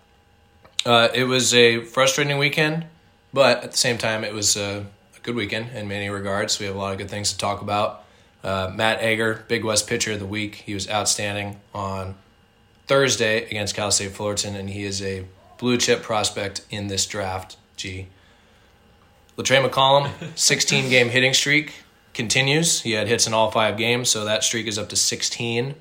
uh, 0.84 1.10
it 1.14 1.24
was 1.24 1.54
a 1.54 1.84
frustrating 1.84 2.38
weekend, 2.38 2.86
but 3.32 3.62
at 3.62 3.70
the 3.70 3.78
same 3.78 3.98
time, 3.98 4.24
it 4.24 4.34
was 4.34 4.56
a, 4.56 4.84
a 5.16 5.20
good 5.22 5.36
weekend 5.36 5.70
in 5.70 5.86
many 5.86 6.10
regards. 6.10 6.58
We 6.58 6.66
have 6.66 6.74
a 6.74 6.78
lot 6.78 6.90
of 6.90 6.98
good 6.98 7.10
things 7.10 7.30
to 7.30 7.38
talk 7.38 7.62
about. 7.62 8.02
Uh, 8.42 8.72
Matt 8.74 9.00
Ager, 9.00 9.44
Big 9.46 9.64
West 9.64 9.86
pitcher 9.86 10.10
of 10.14 10.18
the 10.18 10.26
week. 10.26 10.56
He 10.56 10.74
was 10.74 10.90
outstanding 10.90 11.60
on 11.72 12.16
Thursday 12.86 13.44
against 13.44 13.74
Cal 13.74 13.90
State 13.90 14.12
Fullerton, 14.12 14.54
and 14.56 14.70
he 14.70 14.84
is 14.84 15.02
a 15.02 15.24
blue 15.58 15.78
chip 15.78 16.02
prospect 16.02 16.64
in 16.70 16.88
this 16.88 17.06
draft. 17.06 17.56
G. 17.76 18.08
Latrey 19.36 19.58
McCollum, 19.58 20.10
16 20.36 20.90
game 20.90 21.08
hitting 21.08 21.34
streak 21.34 21.74
continues. 22.14 22.82
He 22.82 22.92
had 22.92 23.08
hits 23.08 23.26
in 23.26 23.34
all 23.34 23.50
five 23.50 23.76
games, 23.76 24.08
so 24.10 24.24
that 24.24 24.44
streak 24.44 24.66
is 24.66 24.78
up 24.78 24.88
to 24.90 24.96
16. 24.96 25.74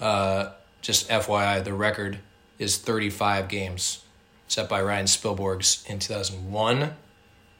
Uh, 0.00 0.50
just 0.82 1.08
FYI, 1.08 1.64
the 1.64 1.72
record 1.72 2.18
is 2.58 2.76
35 2.76 3.48
games, 3.48 4.04
set 4.48 4.68
by 4.68 4.82
Ryan 4.82 5.06
Spilborgs 5.06 5.88
in 5.88 5.98
2001. 5.98 6.94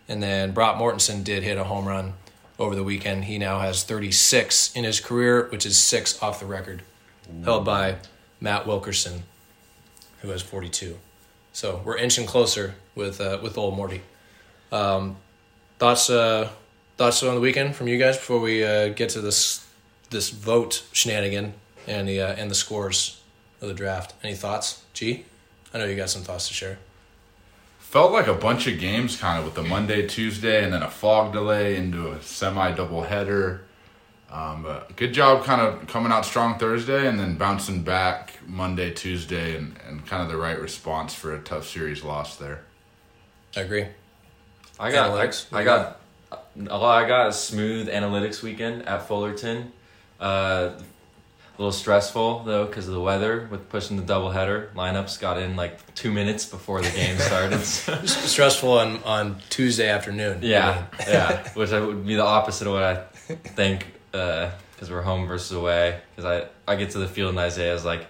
And 0.08 0.22
then 0.22 0.52
Brock 0.52 0.78
Mortensen 0.78 1.24
did 1.24 1.42
hit 1.42 1.56
a 1.56 1.64
home 1.64 1.86
run 1.86 2.14
over 2.58 2.74
the 2.74 2.84
weekend. 2.84 3.24
He 3.24 3.38
now 3.38 3.60
has 3.60 3.82
36 3.82 4.76
in 4.76 4.84
his 4.84 5.00
career, 5.00 5.48
which 5.50 5.64
is 5.64 5.78
six 5.78 6.22
off 6.22 6.40
the 6.40 6.46
record, 6.46 6.82
held 7.44 7.64
by 7.64 7.96
Matt 8.44 8.66
Wilkerson, 8.66 9.22
who 10.20 10.28
has 10.28 10.42
42. 10.42 10.98
So 11.54 11.80
we're 11.82 11.96
inching 11.96 12.26
closer 12.26 12.74
with 12.94 13.18
uh, 13.18 13.38
with 13.42 13.56
old 13.56 13.74
Morty. 13.74 14.02
Um, 14.70 15.16
thoughts 15.78 16.10
uh, 16.10 16.50
thoughts 16.98 17.22
on 17.22 17.34
the 17.34 17.40
weekend 17.40 17.74
from 17.74 17.88
you 17.88 17.96
guys 17.96 18.18
before 18.18 18.40
we 18.40 18.62
uh, 18.62 18.88
get 18.88 19.08
to 19.10 19.22
this 19.22 19.66
this 20.10 20.28
vote 20.28 20.84
shenanigan 20.92 21.54
and 21.86 22.06
the 22.06 22.20
uh, 22.20 22.34
and 22.34 22.50
the 22.50 22.54
scores 22.54 23.22
of 23.62 23.68
the 23.68 23.74
draft. 23.74 24.12
Any 24.22 24.34
thoughts, 24.34 24.84
G? 24.92 25.24
I 25.72 25.78
know 25.78 25.86
you 25.86 25.96
got 25.96 26.10
some 26.10 26.22
thoughts 26.22 26.46
to 26.48 26.54
share. 26.54 26.78
Felt 27.78 28.12
like 28.12 28.26
a 28.26 28.34
bunch 28.34 28.66
of 28.66 28.78
games 28.78 29.16
kind 29.16 29.38
of 29.38 29.46
with 29.46 29.54
the 29.54 29.62
Monday, 29.62 30.06
Tuesday, 30.06 30.62
and 30.62 30.72
then 30.74 30.82
a 30.82 30.90
fog 30.90 31.32
delay 31.32 31.76
into 31.76 32.10
a 32.10 32.20
semi 32.20 32.74
doubleheader. 32.74 33.60
Um, 34.34 34.64
but 34.64 34.96
good 34.96 35.12
job 35.12 35.44
kind 35.44 35.60
of 35.60 35.86
coming 35.86 36.10
out 36.10 36.26
strong 36.26 36.58
Thursday 36.58 37.06
and 37.06 37.20
then 37.20 37.36
bouncing 37.36 37.84
back 37.84 38.32
Monday, 38.44 38.90
Tuesday, 38.92 39.56
and, 39.56 39.76
and 39.86 40.04
kind 40.06 40.24
of 40.24 40.28
the 40.28 40.36
right 40.36 40.60
response 40.60 41.14
for 41.14 41.32
a 41.36 41.38
tough 41.38 41.68
series 41.68 42.02
loss 42.02 42.36
there. 42.36 42.64
I 43.56 43.60
agree. 43.60 43.86
I 44.80 44.90
got 44.90 45.12
Analytics. 45.12 45.46
I, 45.52 45.60
I 45.60 45.64
got 45.64 46.00
well, 46.56 46.84
I 46.84 47.06
got 47.06 47.28
a 47.28 47.32
smooth 47.32 47.88
analytics 47.88 48.42
weekend 48.42 48.88
at 48.88 49.06
Fullerton. 49.06 49.72
Uh, 50.18 50.70
a 51.56 51.62
little 51.62 51.70
stressful 51.70 52.42
though 52.42 52.66
because 52.66 52.88
of 52.88 52.94
the 52.94 53.00
weather 53.00 53.46
with 53.48 53.68
pushing 53.68 53.96
the 53.96 54.02
doubleheader. 54.02 54.72
Lineups 54.72 55.20
got 55.20 55.38
in 55.38 55.54
like 55.54 55.94
two 55.94 56.10
minutes 56.10 56.44
before 56.44 56.82
the 56.82 56.90
game 56.90 57.16
started. 57.18 57.52
S- 57.60 58.32
stressful 58.32 58.72
on 58.72 59.00
on 59.04 59.36
Tuesday 59.48 59.88
afternoon. 59.88 60.40
Yeah, 60.42 60.86
yeah, 61.06 61.48
which 61.52 61.70
I 61.70 61.78
would 61.78 62.04
be 62.04 62.16
the 62.16 62.24
opposite 62.24 62.66
of 62.66 62.72
what 62.72 62.82
I 62.82 63.04
think 63.34 63.93
because 64.14 64.90
we're 64.90 65.02
home 65.02 65.26
versus 65.26 65.52
away. 65.56 66.00
Because 66.14 66.48
I 66.66 66.72
I 66.72 66.76
get 66.76 66.90
to 66.90 66.98
the 66.98 67.08
field 67.08 67.30
and 67.30 67.38
Isaiah's 67.38 67.84
like, 67.84 68.06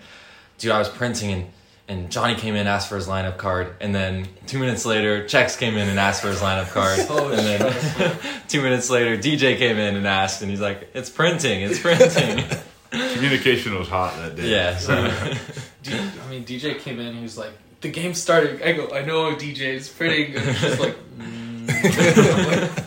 dude, 0.58 0.72
I 0.72 0.78
was 0.78 0.88
printing 0.88 1.32
and. 1.32 1.46
And 1.86 2.10
Johnny 2.10 2.34
came 2.34 2.54
in 2.54 2.60
and 2.60 2.68
asked 2.70 2.88
for 2.88 2.96
his 2.96 3.08
lineup 3.08 3.36
card, 3.36 3.76
and 3.78 3.94
then 3.94 4.26
two 4.46 4.58
minutes 4.58 4.86
later, 4.86 5.24
Chex 5.24 5.58
came 5.58 5.76
in 5.76 5.86
and 5.86 6.00
asked 6.00 6.22
for 6.22 6.28
his 6.28 6.40
lineup 6.40 6.70
card, 6.70 6.98
So 7.06 7.28
and 7.28 7.40
then 7.40 8.16
two 8.48 8.62
minutes 8.62 8.88
later, 8.88 9.18
DJ 9.18 9.58
came 9.58 9.76
in 9.76 9.94
and 9.94 10.06
asked, 10.06 10.40
and 10.40 10.50
he's 10.50 10.62
like, 10.62 10.88
"It's 10.94 11.10
printing, 11.10 11.60
it's 11.60 11.78
printing." 11.78 12.42
Communication 12.90 13.78
was 13.78 13.86
hot 13.86 14.16
that 14.16 14.34
day. 14.34 14.48
Yeah, 14.48 14.78
so- 14.78 15.10
D- 15.82 15.92
I 15.92 16.30
mean, 16.30 16.46
DJ 16.46 16.78
came 16.78 16.98
in. 17.00 17.14
He 17.16 17.22
was 17.22 17.36
like, 17.36 17.52
"The 17.82 17.90
game 17.90 18.14
started. 18.14 18.62
I 18.62 18.72
go, 18.72 18.88
"I 18.90 19.04
know, 19.04 19.34
DJ. 19.36 19.74
It's 19.76 19.90
printing." 19.90 20.36
And 20.36 20.48
it's 20.48 20.60
just 20.62 20.80
like, 20.80 20.96
mm. 21.18 22.84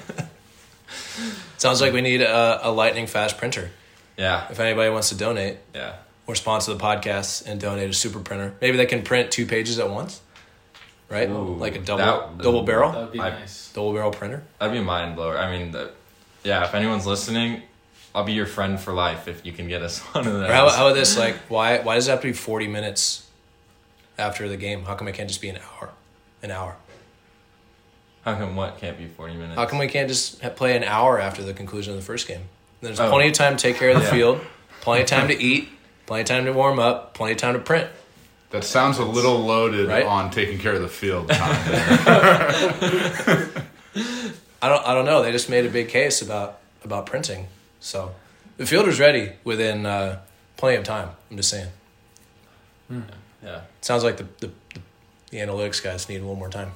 Sounds 1.58 1.82
like 1.82 1.94
we 1.94 2.02
need 2.02 2.22
a, 2.22 2.68
a 2.68 2.72
lightning 2.72 3.08
fast 3.08 3.38
printer. 3.38 3.72
Yeah. 4.18 4.48
If 4.50 4.60
anybody 4.60 4.90
wants 4.90 5.10
to 5.10 5.16
donate, 5.16 5.58
yeah, 5.76 5.96
or 6.26 6.36
sponsor 6.36 6.74
the 6.74 6.80
podcast 6.80 7.46
and 7.48 7.60
donate 7.60 7.90
a 7.90 7.94
super 7.94 8.20
printer, 8.20 8.54
maybe 8.62 8.78
they 8.78 8.86
can 8.86 9.04
print 9.04 9.32
two 9.32 9.46
pages 9.46 9.80
at 9.80 9.90
once, 9.90 10.22
right? 11.10 11.30
like 11.30 11.76
a 11.76 11.80
double 11.80 11.98
That- 12.06 12.38
double 12.44 12.64
barrel. 12.64 12.92
That 12.92 13.02
would 13.02 13.12
be 13.12 13.20
I- 13.20 13.30
nice. 13.30 13.72
Double 13.74 13.94
barrel 13.94 14.12
printer. 14.12 14.44
That'd 14.60 14.74
be 14.74 14.80
a 14.80 14.84
mind 14.84 15.16
blower. 15.16 15.38
I 15.38 15.56
mean, 15.58 15.72
the, 15.72 15.92
yeah. 16.44 16.64
If 16.66 16.74
anyone's 16.74 17.06
listening, 17.06 17.62
I'll 18.16 18.24
be 18.24 18.34
your 18.34 18.46
friend 18.48 18.80
for 18.80 18.94
life 18.94 19.28
if 19.28 19.46
you 19.46 19.52
can 19.52 19.68
get 19.68 19.82
us 19.84 20.00
one 20.14 20.26
of 20.28 20.34
those. 20.34 20.50
Or 20.50 20.54
how, 20.54 20.70
how 20.70 20.88
about 20.88 20.96
this? 20.96 21.18
Like, 21.18 21.36
why 21.50 21.80
why 21.80 21.96
does 21.96 22.08
it 22.08 22.12
have 22.12 22.22
to 22.22 22.28
be 22.28 22.34
forty 22.34 22.68
minutes 22.68 23.28
after 24.18 24.48
the 24.50 24.58
game? 24.58 24.84
How 24.86 24.96
come 24.96 25.08
it 25.08 25.14
can't 25.14 25.30
just 25.30 25.42
be 25.42 25.50
an 25.50 25.58
hour? 25.58 25.92
An 26.44 26.52
hour. 26.52 26.76
How 28.28 28.36
come 28.36 28.58
what 28.58 28.78
can't 28.78 28.98
be 28.98 29.08
forty 29.08 29.36
minutes? 29.36 29.56
How 29.56 29.66
come 29.66 29.80
we 29.80 29.88
can't 29.88 30.10
just 30.10 30.42
play 30.58 30.76
an 30.76 30.84
hour 30.84 31.18
after 31.18 31.44
the 31.44 31.54
conclusion 31.54 31.94
of 31.94 32.00
the 32.00 32.06
first 32.06 32.28
game? 32.28 32.42
There's 32.82 33.00
Oh. 33.00 33.10
plenty 33.10 33.30
of 33.30 33.34
time 33.36 33.56
to 33.56 33.62
take 33.62 33.78
care 33.78 33.90
of 33.92 33.96
the 34.00 34.04
Yeah. 34.04 34.12
field, 34.12 34.42
plenty 34.82 35.04
of 35.04 35.08
time 35.08 35.30
to 35.30 35.34
eat, 35.42 35.70
plenty 36.06 36.24
of 36.24 36.28
time 36.28 36.44
to 36.44 36.52
warm 36.52 36.78
up, 36.78 37.14
plenty 37.14 37.32
of 37.32 37.38
time 37.38 37.54
to 37.54 37.60
print. 37.62 37.90
That 38.50 38.66
sounds 38.66 38.98
a 38.98 39.06
little 39.06 39.40
loaded 39.40 39.88
Right? 39.88 40.06
on 40.06 40.30
taking 40.30 40.60
care 40.60 40.74
of 40.74 40.82
the 40.82 40.90
field 40.90 41.30
time. 41.32 41.56
I 44.62 44.68
don't 44.68 44.86
I 44.86 44.94
don't 44.94 45.06
know. 45.06 45.24
They 45.24 45.32
just 45.32 45.50
made 45.50 45.66
a 45.66 45.70
big 45.70 45.88
case 45.88 46.22
about 46.22 46.60
about 46.84 47.06
printing. 47.06 47.48
So 47.80 48.14
the 48.58 48.66
field 48.66 48.88
was 48.88 49.00
ready 49.00 49.32
within 49.46 49.86
uh, 49.86 50.20
plenty 50.58 50.76
of 50.76 50.84
time. 50.84 51.12
I'm 51.32 51.38
just 51.38 51.50
saying. 51.50 51.70
Yeah. 53.42 53.62
Sounds 53.80 54.04
like 54.04 54.18
the, 54.18 54.26
the 54.40 54.52
the 55.32 55.38
analytics 55.38 55.82
guys 55.82 56.10
need 56.10 56.18
a 56.18 56.20
little 56.20 56.36
more 56.36 56.50
time. 56.50 56.72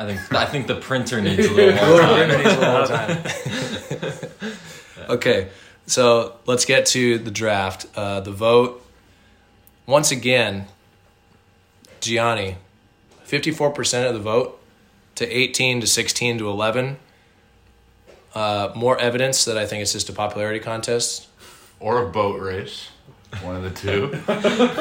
I 0.00 0.06
think 0.06 0.32
I 0.32 0.46
think 0.46 0.66
the 0.66 0.76
printer 0.76 1.20
needs 1.20 1.46
a 1.46 1.50
little 1.52 1.74
more 1.86 2.00
time. 2.00 2.14
printer 2.16 2.38
needs 2.38 2.54
a 2.54 2.58
little 2.58 2.72
more 2.72 2.86
time. 2.86 3.18
okay, 5.16 5.48
so 5.86 6.36
let's 6.46 6.64
get 6.64 6.86
to 6.86 7.18
the 7.18 7.30
draft. 7.30 7.84
Uh, 7.94 8.20
the 8.20 8.32
vote. 8.32 8.82
Once 9.86 10.10
again, 10.10 10.64
Gianni, 12.00 12.56
fifty-four 13.24 13.70
percent 13.72 14.06
of 14.06 14.14
the 14.14 14.20
vote 14.20 14.58
to 15.16 15.26
eighteen 15.28 15.82
to 15.82 15.86
sixteen 15.86 16.38
to 16.38 16.48
eleven. 16.48 16.96
Uh, 18.34 18.72
more 18.74 18.98
evidence 18.98 19.44
that 19.44 19.58
I 19.58 19.66
think 19.66 19.82
it's 19.82 19.92
just 19.92 20.08
a 20.08 20.14
popularity 20.14 20.60
contest. 20.60 21.28
or 21.78 22.02
a 22.06 22.08
boat 22.08 22.40
race. 22.40 22.88
One 23.42 23.54
of 23.56 23.62
the 23.64 23.70
two. 23.70 24.06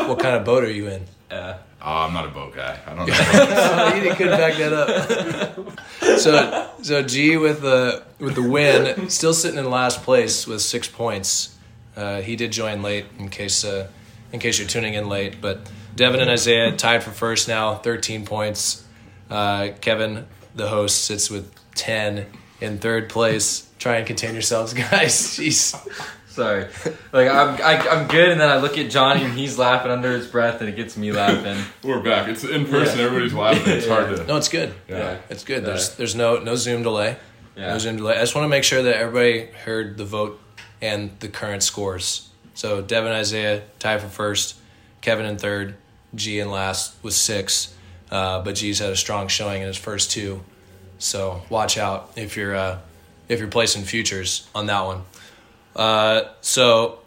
what 0.08 0.20
kind 0.20 0.36
of 0.36 0.46
boat 0.46 0.64
are 0.64 0.72
you 0.72 0.88
in? 0.88 1.06
Uh, 1.32 1.58
oh, 1.82 1.92
I'm 2.06 2.14
not 2.14 2.26
a 2.26 2.30
boat 2.30 2.56
guy. 2.56 2.80
I 2.88 2.96
don't 2.96 3.08
know. 4.04 4.10
you 4.10 4.16
couldn't 4.16 4.38
back 4.38 4.56
that 4.58 4.74
up. 4.74 6.20
so 6.20 6.70
so 6.82 7.04
G 7.04 7.38
with 7.38 7.62
the 7.62 8.04
with 8.20 8.36
the 8.36 8.44
win, 8.44 9.10
still 9.10 9.34
sitting 9.34 9.60
in 9.60 9.70
last 9.70 10.04
place 10.04 10.48
with 10.48 10.62
six 10.62 10.88
points. 10.88 11.56
Uh, 11.96 12.22
he 12.22 12.36
did 12.36 12.52
join 12.52 12.82
late 12.82 13.06
in 13.20 13.30
case 13.30 13.64
uh, 13.64 13.88
in 14.32 14.40
case 14.40 14.58
you're 14.60 14.68
tuning 14.68 14.94
in 14.96 15.08
late, 15.10 15.40
but 15.42 15.70
Devin 15.96 16.20
and 16.20 16.30
Isaiah 16.30 16.76
tied 16.76 17.04
for 17.04 17.12
first 17.12 17.48
now, 17.48 17.76
thirteen 17.76 18.26
points. 18.26 18.86
Uh, 19.30 19.70
Kevin, 19.82 20.26
the 20.56 20.68
host, 20.70 21.06
sits 21.06 21.30
with 21.30 21.54
ten 21.76 22.26
in 22.62 22.80
third 22.80 23.10
place. 23.10 23.70
Try 23.78 23.98
and 23.98 24.08
contain 24.08 24.34
yourselves, 24.34 24.74
guys. 24.90 25.14
Jeez. 25.38 25.76
Sorry, 26.30 26.68
like 27.12 27.28
I'm 27.28 27.56
I, 27.62 27.88
I'm 27.90 28.08
good, 28.08 28.30
and 28.30 28.40
then 28.40 28.50
I 28.50 28.58
look 28.58 28.78
at 28.78 28.90
Johnny 28.92 29.24
and 29.24 29.34
he's 29.34 29.58
laughing 29.58 29.92
under 29.92 30.12
his 30.12 30.28
breath, 30.28 30.62
and 30.62 30.70
it 30.70 30.76
gets 30.76 30.96
me 30.96 31.12
laughing. 31.12 31.58
We're 31.84 32.02
back. 32.02 32.30
It's 32.30 32.44
in 32.44 32.66
person. 32.66 33.00
Everybody's 33.00 33.34
laughing. 33.34 33.74
It's 33.74 33.88
hard 33.88 34.16
to. 34.16 34.24
No, 34.26 34.38
it's 34.38 34.48
good. 34.48 34.74
Yeah. 34.88 35.18
It's 35.30 35.44
good. 35.44 35.66
There's 35.66 35.96
there's 35.96 36.16
no 36.16 36.38
no 36.38 36.56
Zoom 36.56 36.84
delay. 36.84 37.18
Yeah. 37.58 37.74
No 37.74 37.78
Zoom 37.80 37.98
delay. 37.98 38.16
I 38.16 38.20
just 38.22 38.36
want 38.36 38.46
to 38.46 38.50
make 38.50 38.64
sure 38.64 38.84
that 38.84 38.96
everybody 38.96 39.48
heard 39.48 39.98
the 39.98 40.06
vote 40.06 40.40
and 40.82 41.12
the 41.20 41.28
current 41.28 41.64
scores. 41.64 42.30
So 42.54 42.82
Devin 42.82 43.12
Isaiah 43.12 43.64
tied 43.80 44.02
for 44.02 44.08
first, 44.08 44.56
Kevin 45.02 45.26
in 45.26 45.38
third, 45.38 45.76
G 46.14 46.40
in 46.40 46.52
last 46.52 46.96
with 47.04 47.16
six. 47.16 47.74
Uh, 48.12 48.42
but 48.42 48.56
G's 48.56 48.80
had 48.80 48.92
a 48.92 48.96
strong 48.96 49.28
showing 49.28 49.62
in 49.62 49.68
his 49.68 49.78
first 49.78 50.12
two. 50.12 50.42
So 51.00 51.42
watch 51.50 51.78
out 51.78 52.12
if 52.16 52.38
you're 52.38 52.56
uh, 52.56 52.80
if 53.28 53.40
you're 53.40 53.48
placing 53.48 53.84
futures 53.84 54.48
on 54.54 54.68
that 54.68 54.86
one. 54.86 55.02
Uh, 55.76 56.24
so 56.42 57.00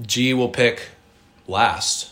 G 0.00 0.34
will 0.34 0.48
pick 0.48 0.88
last 1.46 2.10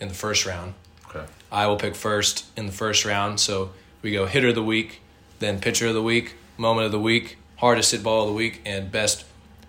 in 0.00 0.08
the 0.08 0.14
first 0.14 0.46
round. 0.46 0.74
Okay. 1.08 1.24
I 1.50 1.66
will 1.66 1.76
pick 1.76 1.94
first 1.94 2.46
in 2.56 2.66
the 2.66 2.72
first 2.72 3.04
round. 3.04 3.40
So 3.40 3.70
we 4.02 4.12
go 4.12 4.26
hitter 4.26 4.48
of 4.48 4.54
the 4.54 4.62
week, 4.62 5.00
then 5.38 5.60
pitcher 5.60 5.86
of 5.86 5.94
the 5.94 6.02
week, 6.02 6.34
moment 6.56 6.86
of 6.86 6.92
the 6.92 7.00
week, 7.00 7.38
hardest 7.56 7.92
hit 7.92 8.02
ball 8.02 8.22
of 8.22 8.28
the 8.28 8.34
week, 8.34 8.60
and 8.64 8.90
best 8.90 9.24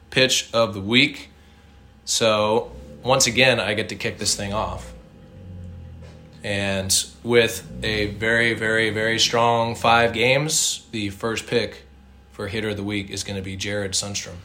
pitch 0.09 0.49
of 0.53 0.73
the 0.73 0.81
week. 0.81 1.29
So 2.05 2.71
once 3.03 3.27
again, 3.27 3.59
I 3.59 3.73
get 3.73 3.89
to 3.89 3.95
kick 3.95 4.17
this 4.17 4.35
thing 4.35 4.53
off. 4.53 4.93
And 6.43 6.93
with 7.21 7.69
a 7.83 8.07
very, 8.07 8.53
very, 8.53 8.89
very 8.91 9.19
strong 9.19 9.75
five 9.75 10.13
games, 10.13 10.87
the 10.91 11.09
first 11.09 11.47
pick 11.47 11.83
for 12.31 12.47
hitter 12.47 12.69
of 12.69 12.77
the 12.77 12.83
week 12.83 13.09
is 13.09 13.23
going 13.23 13.35
to 13.35 13.41
be 13.41 13.57
Jared 13.57 13.91
Sundstrom. 13.91 14.35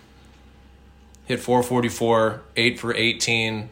Hit 1.27 1.41
444, 1.41 2.43
8 2.55 2.79
for 2.79 2.95
18, 2.95 3.71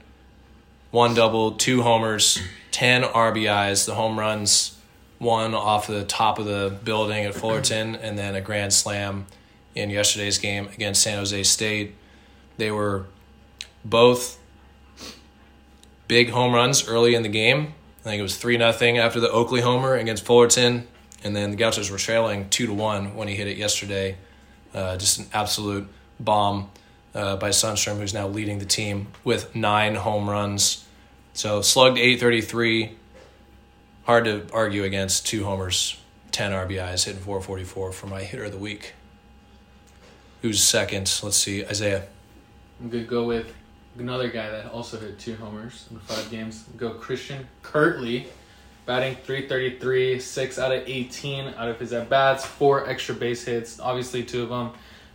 one 0.90 1.14
double, 1.14 1.52
two 1.52 1.82
homers, 1.82 2.40
10 2.70 3.02
RBIs. 3.02 3.84
The 3.84 3.94
home 3.94 4.18
runs, 4.18 4.78
one 5.18 5.54
off 5.54 5.86
the 5.86 6.04
top 6.04 6.38
of 6.38 6.46
the 6.46 6.74
building 6.82 7.26
at 7.26 7.34
Fullerton, 7.34 7.94
and 7.94 8.18
then 8.18 8.34
a 8.34 8.40
grand 8.40 8.72
slam 8.72 9.26
in 9.74 9.90
yesterday's 9.90 10.38
game 10.38 10.68
against 10.68 11.02
San 11.02 11.18
Jose 11.18 11.42
State. 11.42 11.94
They 12.56 12.70
were 12.70 13.06
both 13.84 14.38
big 16.08 16.30
home 16.30 16.54
runs 16.54 16.88
early 16.88 17.14
in 17.14 17.22
the 17.22 17.28
game. 17.28 17.74
I 18.00 18.04
think 18.04 18.18
it 18.18 18.22
was 18.22 18.36
3 18.38 18.56
nothing 18.56 18.96
after 18.96 19.20
the 19.20 19.30
Oakley 19.30 19.60
homer 19.60 19.94
against 19.94 20.24
Fullerton, 20.24 20.88
and 21.22 21.36
then 21.36 21.50
the 21.50 21.56
Gauchos 21.56 21.90
were 21.90 21.98
trailing 21.98 22.48
2 22.48 22.66
to 22.66 22.72
1 22.72 23.14
when 23.14 23.28
he 23.28 23.34
hit 23.34 23.46
it 23.46 23.58
yesterday. 23.58 24.16
Uh, 24.72 24.96
just 24.96 25.18
an 25.18 25.26
absolute 25.34 25.86
bomb 26.18 26.70
uh, 27.14 27.36
by 27.36 27.50
Sundstrom, 27.50 27.98
who's 27.98 28.14
now 28.14 28.26
leading 28.26 28.58
the 28.58 28.64
team 28.64 29.08
with 29.24 29.54
nine 29.54 29.94
home 29.94 30.28
runs. 30.28 30.86
So 31.34 31.62
slugged 31.62 31.98
833. 31.98 32.96
Hard 34.04 34.24
to 34.24 34.46
argue 34.52 34.84
against 34.84 35.26
two 35.26 35.44
homers, 35.44 35.96
10 36.32 36.52
RBIs, 36.52 37.04
hitting 37.04 37.20
444 37.20 37.92
for 37.92 38.06
my 38.06 38.22
hitter 38.22 38.44
of 38.44 38.52
the 38.52 38.58
week. 38.58 38.94
Who's 40.42 40.62
second? 40.62 41.20
Let's 41.22 41.36
see, 41.36 41.64
Isaiah. 41.64 42.04
I'm 42.80 42.90
gonna 42.90 43.04
go 43.04 43.24
with 43.24 43.54
another 43.98 44.28
guy 44.28 44.50
that 44.50 44.72
also 44.72 44.98
hit 44.98 45.18
two 45.18 45.36
homers 45.36 45.86
in 45.90 46.00
five 46.00 46.28
games. 46.30 46.64
Go 46.76 46.90
Christian 46.94 47.46
Kirtley, 47.62 48.26
batting 48.86 49.14
333, 49.14 50.18
six 50.18 50.58
out 50.58 50.72
of 50.72 50.82
18 50.84 51.54
out 51.56 51.68
of 51.68 51.78
his 51.78 51.92
at 51.92 52.08
bats, 52.08 52.44
four 52.44 52.88
extra 52.88 53.14
base 53.14 53.44
hits. 53.44 53.78
Obviously, 53.78 54.24
two 54.24 54.42
of 54.42 54.48
them 54.48 54.72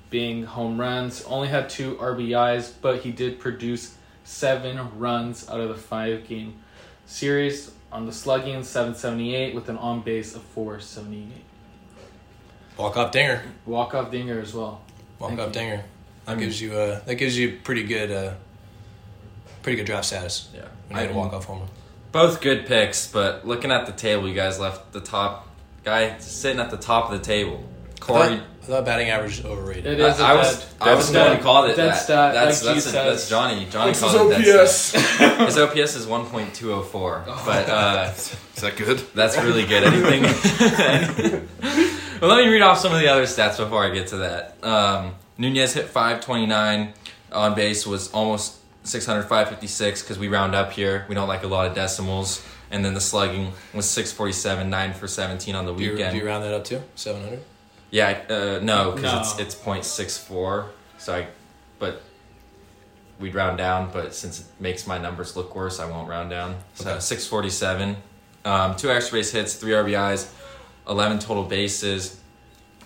being 0.10 0.44
home 0.44 0.80
runs. 0.80 1.24
Only 1.24 1.48
had 1.48 1.70
two 1.70 1.96
RBIs, 1.96 2.74
but 2.82 3.02
he 3.02 3.12
did 3.12 3.40
produce 3.40 3.96
seven 4.24 5.00
runs 5.00 5.50
out 5.50 5.60
of 5.60 5.70
the 5.70 5.76
five 5.76 6.28
game 6.28 6.60
series. 7.06 7.72
On 7.92 8.06
the 8.06 8.12
slugging, 8.12 8.64
778 8.64 9.56
with 9.56 9.70
an 9.70 9.78
on 9.78 10.02
base 10.02 10.36
of 10.36 10.42
478. 10.42 11.44
Walk 12.78 12.98
off 12.98 13.12
dinger. 13.12 13.44
Walk 13.66 13.94
off 13.94 14.12
dinger 14.12 14.40
as 14.40 14.54
well. 14.54 14.82
Walk 15.20 15.40
off 15.40 15.52
dinger. 15.52 15.84
That 16.26 16.38
gives 16.38 16.62
you 16.62 16.74
uh, 16.74 17.00
that 17.06 17.16
gives 17.16 17.38
you 17.38 17.58
pretty 17.64 17.84
good 17.84 18.12
uh, 18.12 18.34
pretty 19.64 19.78
good 19.78 19.86
draft 19.86 20.06
status. 20.06 20.50
Yeah. 20.54 20.66
When 20.88 21.00
you 21.00 21.08
hit 21.08 21.16
a 21.16 21.18
walk 21.18 21.34
off 21.34 21.46
homer. 21.46 21.66
Both 22.12 22.42
good 22.42 22.66
picks, 22.66 23.08
but 23.08 23.48
looking 23.48 23.72
at 23.72 23.86
the 23.86 23.94
table, 23.94 24.28
you 24.28 24.36
guys 24.36 24.60
left 24.60 24.92
the 24.92 25.00
top 25.00 25.48
guy 25.84 26.18
sitting 26.20 26.60
at 26.60 26.70
the 26.70 26.78
top 26.78 27.12
of 27.12 27.18
the 27.18 27.26
table. 27.26 27.64
Corey. 28.00 28.42
I 28.68 28.70
thought, 28.72 28.86
batting 28.86 29.10
average 29.10 29.40
is 29.40 29.46
overrated. 29.46 29.86
It 29.86 30.00
is 30.02 30.20
a 30.20 30.24
I, 30.24 30.34
I 30.34 30.36
was 30.36 30.60
dead- 30.60 30.68
I 30.82 30.94
was 30.96 31.10
dead 31.12 31.24
the 31.26 31.30
one 31.30 31.38
who 31.38 31.44
called 31.44 31.70
it 31.70 31.76
Dead 31.78 31.90
that. 31.90 31.96
stat, 32.04 32.34
that's 32.34 32.64
like 32.66 32.76
that's, 32.76 32.86
G 32.86 32.92
that's. 32.92 33.30
Johnny. 33.30 33.66
Johnny 33.72 33.90
What's 33.92 34.00
called 34.02 34.34
his 34.34 34.40
it 34.40 34.52
dead 34.52 34.60
OPS? 34.60 34.72
stat. 34.76 35.46
his 35.48 35.58
OPS 35.58 35.96
is 35.96 36.06
one 36.08 36.26
point 36.26 36.54
two 36.54 36.74
oh 36.74 36.82
four. 36.82 37.24
But 37.26 37.70
uh, 37.70 38.12
Is 38.16 38.36
that 38.62 38.76
good? 38.76 39.00
that's 39.16 39.38
really 39.38 39.66
good. 39.66 39.84
Anything. 39.86 40.24
well, 42.22 42.30
let 42.36 42.46
me 42.46 42.52
read 42.52 42.62
off 42.62 42.78
some 42.80 42.94
of 42.94 43.00
the 43.00 43.08
other 43.08 43.24
stats 43.24 43.58
before 43.58 43.86
I 43.86 43.90
get 43.94 44.08
to 44.08 44.18
that. 44.18 44.64
Um, 44.64 45.16
Nunez 45.38 45.74
hit 45.74 45.86
529 45.86 46.94
on 47.32 47.56
base 47.56 47.86
was 47.88 48.12
almost 48.12 48.56
600 48.84 49.24
556 49.24 50.02
because 50.02 50.18
we 50.20 50.28
round 50.28 50.56
up 50.56 50.72
here. 50.72 51.06
We 51.08 51.16
don't 51.16 51.28
like 51.28 51.44
a 51.44 51.48
lot 51.48 51.68
of 51.68 51.76
decimals. 51.76 52.46
And 52.70 52.84
then 52.84 52.94
the 52.94 53.00
slugging 53.02 53.54
was 53.74 53.90
647, 53.90 54.70
9 54.70 54.94
for 54.94 55.08
17 55.08 55.56
on 55.56 55.66
the 55.66 55.74
Do 55.74 55.82
you, 55.84 55.92
weekend. 55.92 56.12
do 56.12 56.18
you 56.18 56.26
round 56.28 56.44
that 56.44 56.54
up 56.54 56.66
to 56.66 56.82
seven 56.96 57.22
hundred? 57.24 57.42
Yeah, 57.92 58.08
I- 58.30 58.34
uh, 58.34 58.60
no, 58.62 58.92
because 58.92 59.14
No. 59.14 59.20
it's 59.20 59.40
it's 59.40 59.56
point 59.56 59.86
six 59.86 60.18
four. 60.18 60.72
So 60.98 61.14
I, 61.16 61.28
but 61.80 62.02
we'd 63.20 63.34
round 63.36 63.58
down. 63.58 63.90
But 63.94 64.14
since 64.14 64.40
it 64.42 64.46
makes 64.60 64.86
my 64.88 64.98
numbers 64.98 65.36
look 65.36 65.56
worse, 65.56 65.80
I 65.80 65.86
won't 65.86 66.10
round 66.10 66.30
down. 66.30 66.58
So 66.76 66.90
Okay. 66.92 67.00
six 67.00 67.26
forty 67.26 67.50
seven, 67.50 67.98
um, 68.46 68.76
two 68.76 68.92
extra 68.92 69.20
base 69.20 69.32
hits, 69.32 69.54
three 69.56 69.74
RBIs, 69.74 70.28
eleven 70.88 71.20
total 71.20 71.44
bases, 71.44 72.20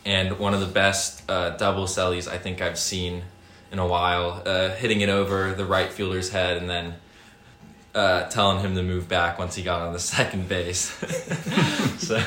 and 0.05 0.37
one 0.39 0.53
of 0.53 0.59
the 0.59 0.67
best 0.67 1.23
uh, 1.29 1.51
double 1.51 1.85
sellies 1.85 2.27
I 2.31 2.37
think 2.37 2.61
I've 2.61 2.77
seen 2.79 3.23
in 3.71 3.79
a 3.79 3.87
while. 3.87 4.43
Uh, 4.45 4.69
hitting 4.69 5.01
it 5.01 5.09
over 5.09 5.53
the 5.53 5.65
right 5.65 5.91
fielder's 5.91 6.29
head 6.29 6.57
and 6.57 6.69
then. 6.69 6.95
Uh, 7.93 8.23
telling 8.29 8.59
him 8.61 8.73
to 8.73 8.81
move 8.81 9.09
back 9.09 9.37
once 9.37 9.53
he 9.53 9.63
got 9.63 9.81
on 9.81 9.91
the 9.91 9.99
second 10.17 10.47
base. 10.47 10.91
so, 11.97 12.23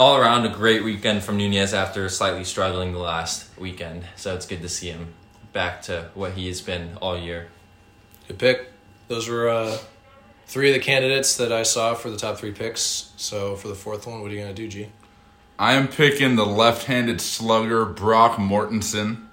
all 0.00 0.16
around 0.16 0.46
a 0.46 0.48
great 0.48 0.82
weekend 0.82 1.22
from 1.22 1.36
Nunez 1.36 1.74
after 1.74 2.08
slightly 2.08 2.42
struggling 2.42 2.92
the 2.92 2.98
last 2.98 3.46
weekend. 3.58 4.02
So 4.16 4.34
it's 4.34 4.46
good 4.46 4.62
to 4.62 4.68
see 4.68 4.88
him 4.88 5.12
back 5.52 5.82
to 5.82 6.08
what 6.14 6.32
he 6.32 6.48
has 6.48 6.62
been 6.62 6.96
all 7.02 7.18
year. 7.18 7.48
Good 8.26 8.38
pick. 8.38 8.72
Those 9.08 9.28
were 9.28 9.50
uh, 9.50 9.76
three 10.46 10.70
of 10.70 10.74
the 10.74 10.80
candidates 10.80 11.36
that 11.36 11.52
I 11.52 11.64
saw 11.64 11.92
for 11.92 12.08
the 12.08 12.16
top 12.16 12.38
three 12.38 12.52
picks. 12.52 13.12
So 13.18 13.56
for 13.56 13.68
the 13.68 13.74
fourth 13.74 14.06
one, 14.06 14.22
what 14.22 14.30
are 14.30 14.34
you 14.34 14.40
going 14.40 14.54
to 14.54 14.62
do, 14.62 14.68
G? 14.68 14.88
I 15.58 15.74
am 15.74 15.86
picking 15.86 16.36
the 16.36 16.46
left 16.46 16.86
handed 16.86 17.20
slugger, 17.20 17.84
Brock 17.84 18.38
Mortensen. 18.38 19.26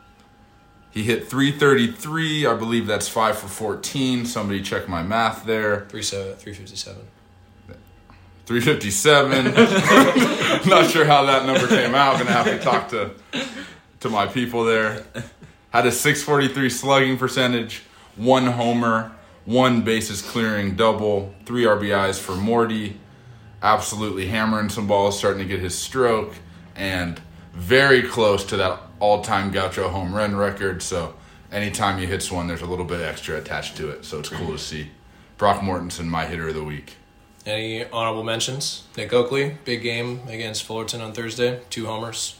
He 0.92 1.04
hit 1.04 1.30
333. 1.30 2.46
I 2.46 2.56
believe 2.56 2.88
that's 2.88 3.08
5 3.08 3.38
for 3.38 3.48
14. 3.48 4.26
Somebody 4.26 4.62
check 4.62 4.90
my 4.90 5.02
math 5.02 5.46
there. 5.46 5.86
357. 5.90 7.08
357. 8.48 9.54
Not 10.70 10.90
sure 10.90 11.04
how 11.04 11.26
that 11.26 11.46
number 11.46 11.68
came 11.68 11.94
out. 11.94 12.18
Gonna 12.18 12.32
have 12.32 12.46
to 12.46 12.60
talk 12.60 12.88
to 12.90 13.12
to 14.00 14.10
my 14.10 14.26
people 14.26 14.64
there. 14.64 15.04
Had 15.72 15.86
a 15.86 15.92
643 15.92 16.70
slugging 16.70 17.18
percentage, 17.18 17.84
one 18.16 18.46
homer, 18.46 19.12
one 19.44 19.82
bases 19.82 20.22
clearing 20.22 20.76
double, 20.76 21.36
three 21.46 21.66
RBIs 21.66 22.20
for 22.20 22.36
Morty. 22.38 22.98
Absolutely 23.62 24.28
hammering 24.28 24.70
some 24.70 24.88
balls, 24.88 25.18
starting 25.18 25.42
to 25.42 25.48
get 25.48 25.60
his 25.60 25.78
stroke, 25.78 26.36
and 26.74 27.20
very 27.54 28.02
close 28.02 28.46
to 28.46 28.56
that 28.56 28.80
all-time 29.02 29.52
Gaucho 29.52 29.90
home 29.90 30.14
run 30.14 30.38
record. 30.38 30.82
So 30.82 31.16
anytime 31.52 32.00
he 32.00 32.06
hits 32.06 32.32
one, 32.32 32.48
there's 32.48 32.62
a 32.62 32.66
little 32.66 32.86
bit 32.86 33.02
extra 33.02 33.38
attached 33.38 33.76
to 33.78 33.90
it. 33.90 34.06
So 34.06 34.20
it's 34.20 34.30
cool 34.30 34.54
to 34.54 34.58
see. 34.58 34.92
Brock 35.38 35.60
Mortensen, 35.60 36.06
my 36.06 36.26
hitter 36.26 36.48
of 36.48 36.56
the 36.56 36.64
week. 36.64 36.96
Any 37.48 37.86
honorable 37.86 38.24
mentions? 38.24 38.84
Nick 38.98 39.14
Oakley, 39.14 39.56
big 39.64 39.82
game 39.82 40.20
against 40.28 40.64
Fullerton 40.66 41.00
on 41.00 41.14
Thursday. 41.14 41.62
Two 41.70 41.86
homers, 41.86 42.36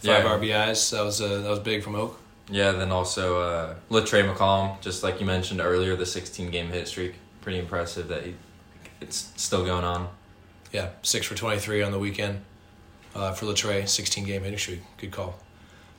five 0.00 0.24
Yeah. 0.24 0.30
RBIs. 0.38 0.92
That 0.92 1.02
was 1.04 1.20
uh, 1.20 1.40
that 1.40 1.50
was 1.50 1.58
big 1.58 1.82
from 1.82 1.96
Oak. 1.96 2.20
Yeah, 2.48 2.70
then 2.72 2.92
also 2.92 3.40
uh, 3.40 3.74
Latre 3.90 4.22
McCollum, 4.32 4.80
just 4.80 5.02
like 5.02 5.18
you 5.18 5.26
mentioned 5.26 5.60
earlier, 5.60 5.96
the 5.96 6.06
16 6.06 6.50
game 6.50 6.68
hit 6.68 6.86
streak. 6.86 7.14
Pretty 7.40 7.58
impressive 7.58 8.06
that 8.08 8.22
he, 8.24 8.34
it's 9.00 9.32
still 9.36 9.64
going 9.64 9.84
on. 9.84 10.08
Yeah, 10.72 10.90
six 11.02 11.26
for 11.26 11.34
twenty 11.34 11.58
three 11.58 11.82
on 11.82 11.90
the 11.92 11.98
weekend 11.98 12.42
uh, 13.14 13.32
for 13.32 13.46
Latre. 13.46 13.88
Sixteen 13.88 14.24
game 14.24 14.42
hitting 14.42 14.58
streak. 14.58 14.80
Good 14.98 15.10
call. 15.10 15.34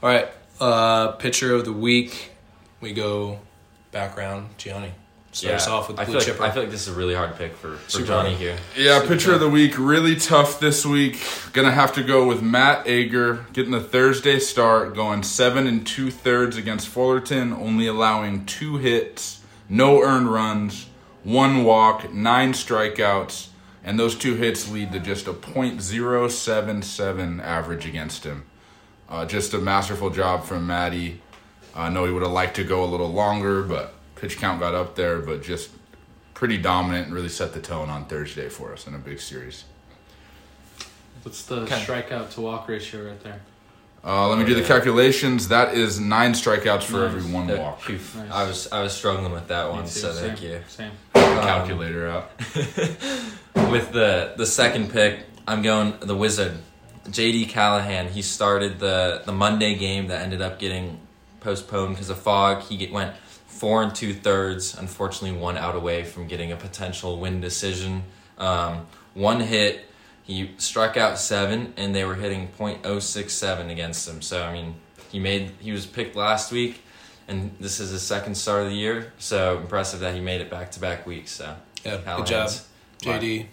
All 0.02 0.10
right, 0.10 0.30
uh, 0.62 1.12
pitcher 1.14 1.54
of 1.54 1.66
the 1.66 1.74
week. 1.74 2.32
We 2.82 2.94
go 2.94 3.40
background. 3.92 4.50
Gianni. 4.58 4.92
Start 5.36 5.56
us 5.56 5.68
off 5.68 5.90
with 5.90 6.00
I 6.00 6.06
blue 6.06 6.14
feel, 6.14 6.20
like, 6.20 6.28
chipper. 6.28 6.44
I 6.44 6.50
feel 6.50 6.64
like 6.64 6.72
this 6.72 6.88
is 6.88 6.96
a 6.96 6.98
really 6.98 7.14
hard 7.14 7.38
pick 7.38 7.58
for, 7.58 7.76
for 7.76 8.04
Johnny 8.04 8.36
here. 8.36 8.56
Yeah, 8.78 9.06
pitcher 9.06 9.34
of 9.34 9.42
the 9.42 9.50
week, 9.50 9.78
really 9.78 10.16
tough 10.16 10.62
this 10.62 10.86
week. 10.86 11.22
Gonna 11.52 11.74
have 11.74 11.92
to 11.96 12.04
go 12.04 12.26
with 12.26 12.42
Matt 12.42 12.88
Ager, 12.88 13.46
getting 13.52 13.74
the 13.74 13.82
Thursday 13.82 14.40
start, 14.40 14.96
going 14.96 15.24
seven 15.24 15.68
and 15.68 15.86
two 15.86 16.10
thirds 16.10 16.56
against 16.56 16.88
Fullerton, 16.88 17.52
only 17.52 17.86
allowing 17.86 18.46
two 18.46 18.78
hits, 18.78 19.42
no 19.68 20.02
earned 20.02 20.32
runs, 20.32 20.86
one 21.26 21.66
walk, 21.66 22.14
nine 22.14 22.54
strikeouts, 22.54 23.50
and 23.84 24.00
those 24.00 24.16
two 24.16 24.36
hits 24.36 24.72
lead 24.72 24.94
to 24.94 25.02
just 25.02 25.28
a 25.28 25.34
.077 25.34 27.44
average 27.44 27.86
against 27.86 28.24
him. 28.24 28.46
Uh, 29.10 29.26
just 29.26 29.54
a 29.54 29.58
masterful 29.58 30.12
job 30.12 30.46
from 30.46 30.66
Matty. 30.66 31.22
I 31.76 31.90
know 31.90 32.06
he 32.06 32.14
would 32.14 32.24
have 32.24 32.32
liked 32.32 32.56
to 32.56 32.64
go 32.64 32.86
a 32.86 32.88
little 32.88 33.12
longer, 33.12 33.64
but 33.64 33.95
pitch 34.16 34.38
count 34.38 34.60
got 34.60 34.74
up 34.76 34.96
there, 34.96 35.20
but 35.20 35.44
just 35.44 35.70
pretty 36.34 36.58
dominant 36.58 37.08
and 37.08 37.16
really 37.16 37.30
set 37.30 37.54
the 37.54 37.62
tone 37.62 37.90
on 37.90 38.06
Thursday 38.06 38.50
for 38.50 38.74
us 38.74 38.88
in 38.88 38.94
a 38.96 38.98
big 38.98 39.20
series. 39.20 39.64
What's 41.24 41.44
the 41.44 41.62
Okay. 41.62 41.76
strikeout 41.82 42.32
to 42.36 42.42
walk 42.42 42.68
ratio 42.68 43.08
right 43.08 43.24
there? 43.24 43.42
Uh, 44.04 44.28
let 44.30 44.38
me 44.38 44.46
do 44.46 44.54
the 44.54 44.62
calculations. 44.62 45.48
That 45.48 45.74
is 45.74 46.00
nine 46.00 46.34
strikeouts 46.34 46.84
for 46.84 46.98
Nice. 47.00 47.16
every 47.16 47.32
one 47.32 47.48
walk. 47.58 47.90
Nice. 47.90 48.16
I 48.32 48.44
was 48.44 48.72
I 48.72 48.82
was 48.84 48.94
struggling 48.94 49.32
with 49.32 49.48
that 49.48 49.70
one, 49.72 49.82
Me 49.86 49.90
too, 49.90 50.00
so 50.00 50.14
thank 50.14 50.44
you. 50.44 50.62
Same. 50.68 50.92
Um, 51.16 51.24
Calculator 51.42 52.08
out. 52.08 52.30
with 53.72 53.92
the 53.94 54.34
the 54.38 54.46
second 54.46 54.92
pick, 54.92 55.22
I'm 55.48 55.64
going 55.64 55.96
the 56.02 56.16
Wizard, 56.16 56.54
J.D. 57.10 57.48
Callahan. 57.48 58.10
He 58.10 58.22
started 58.22 58.78
the 58.80 59.24
the 59.26 59.32
Monday 59.32 59.74
game 59.76 60.08
that 60.08 60.22
ended 60.22 60.42
up 60.42 60.60
getting 60.60 61.00
postponed 61.40 61.96
because 61.96 62.12
of 62.12 62.20
fog. 62.20 62.62
He 62.62 62.78
get, 62.78 62.92
went 62.92 63.16
four 63.56 63.82
and 63.82 63.96
two 63.96 64.14
thirds. 64.14 64.78
Unfortunately, 64.78 65.38
one 65.38 65.58
out 65.58 65.76
away 65.76 66.04
from 66.04 66.28
getting 66.28 66.52
a 66.52 66.56
potential 66.56 67.20
win 67.20 67.42
decision. 67.42 68.04
Um, 68.38 68.88
one 69.14 69.40
hit. 69.40 69.86
He 70.24 70.52
struck 70.58 70.98
out 70.98 71.20
seven, 71.20 71.74
and 71.78 71.96
they 71.96 72.04
were 72.04 72.16
hitting 72.16 72.50
.067 72.58 73.72
against 73.72 74.08
him. 74.08 74.22
So 74.22 74.44
I 74.44 74.54
mean, 74.54 74.76
he 75.12 75.20
made 75.20 75.52
he 75.60 75.72
was 75.72 75.86
picked 75.86 76.16
last 76.16 76.52
week, 76.52 76.84
and 77.28 77.56
this 77.60 77.80
is 77.80 77.92
his 77.92 78.02
second 78.02 78.36
start 78.36 78.64
of 78.64 78.70
the 78.70 78.76
year. 78.76 79.14
So 79.20 79.58
impressive 79.58 80.02
that 80.02 80.14
he 80.14 80.20
made 80.20 80.42
it 80.42 80.50
back 80.50 80.72
to 80.72 80.80
back 80.80 81.06
weeks. 81.06 81.32
So 81.32 81.56
Yeah, 81.84 82.02
good 82.18 82.26
job, 82.26 82.50
JD. 83.02 83.48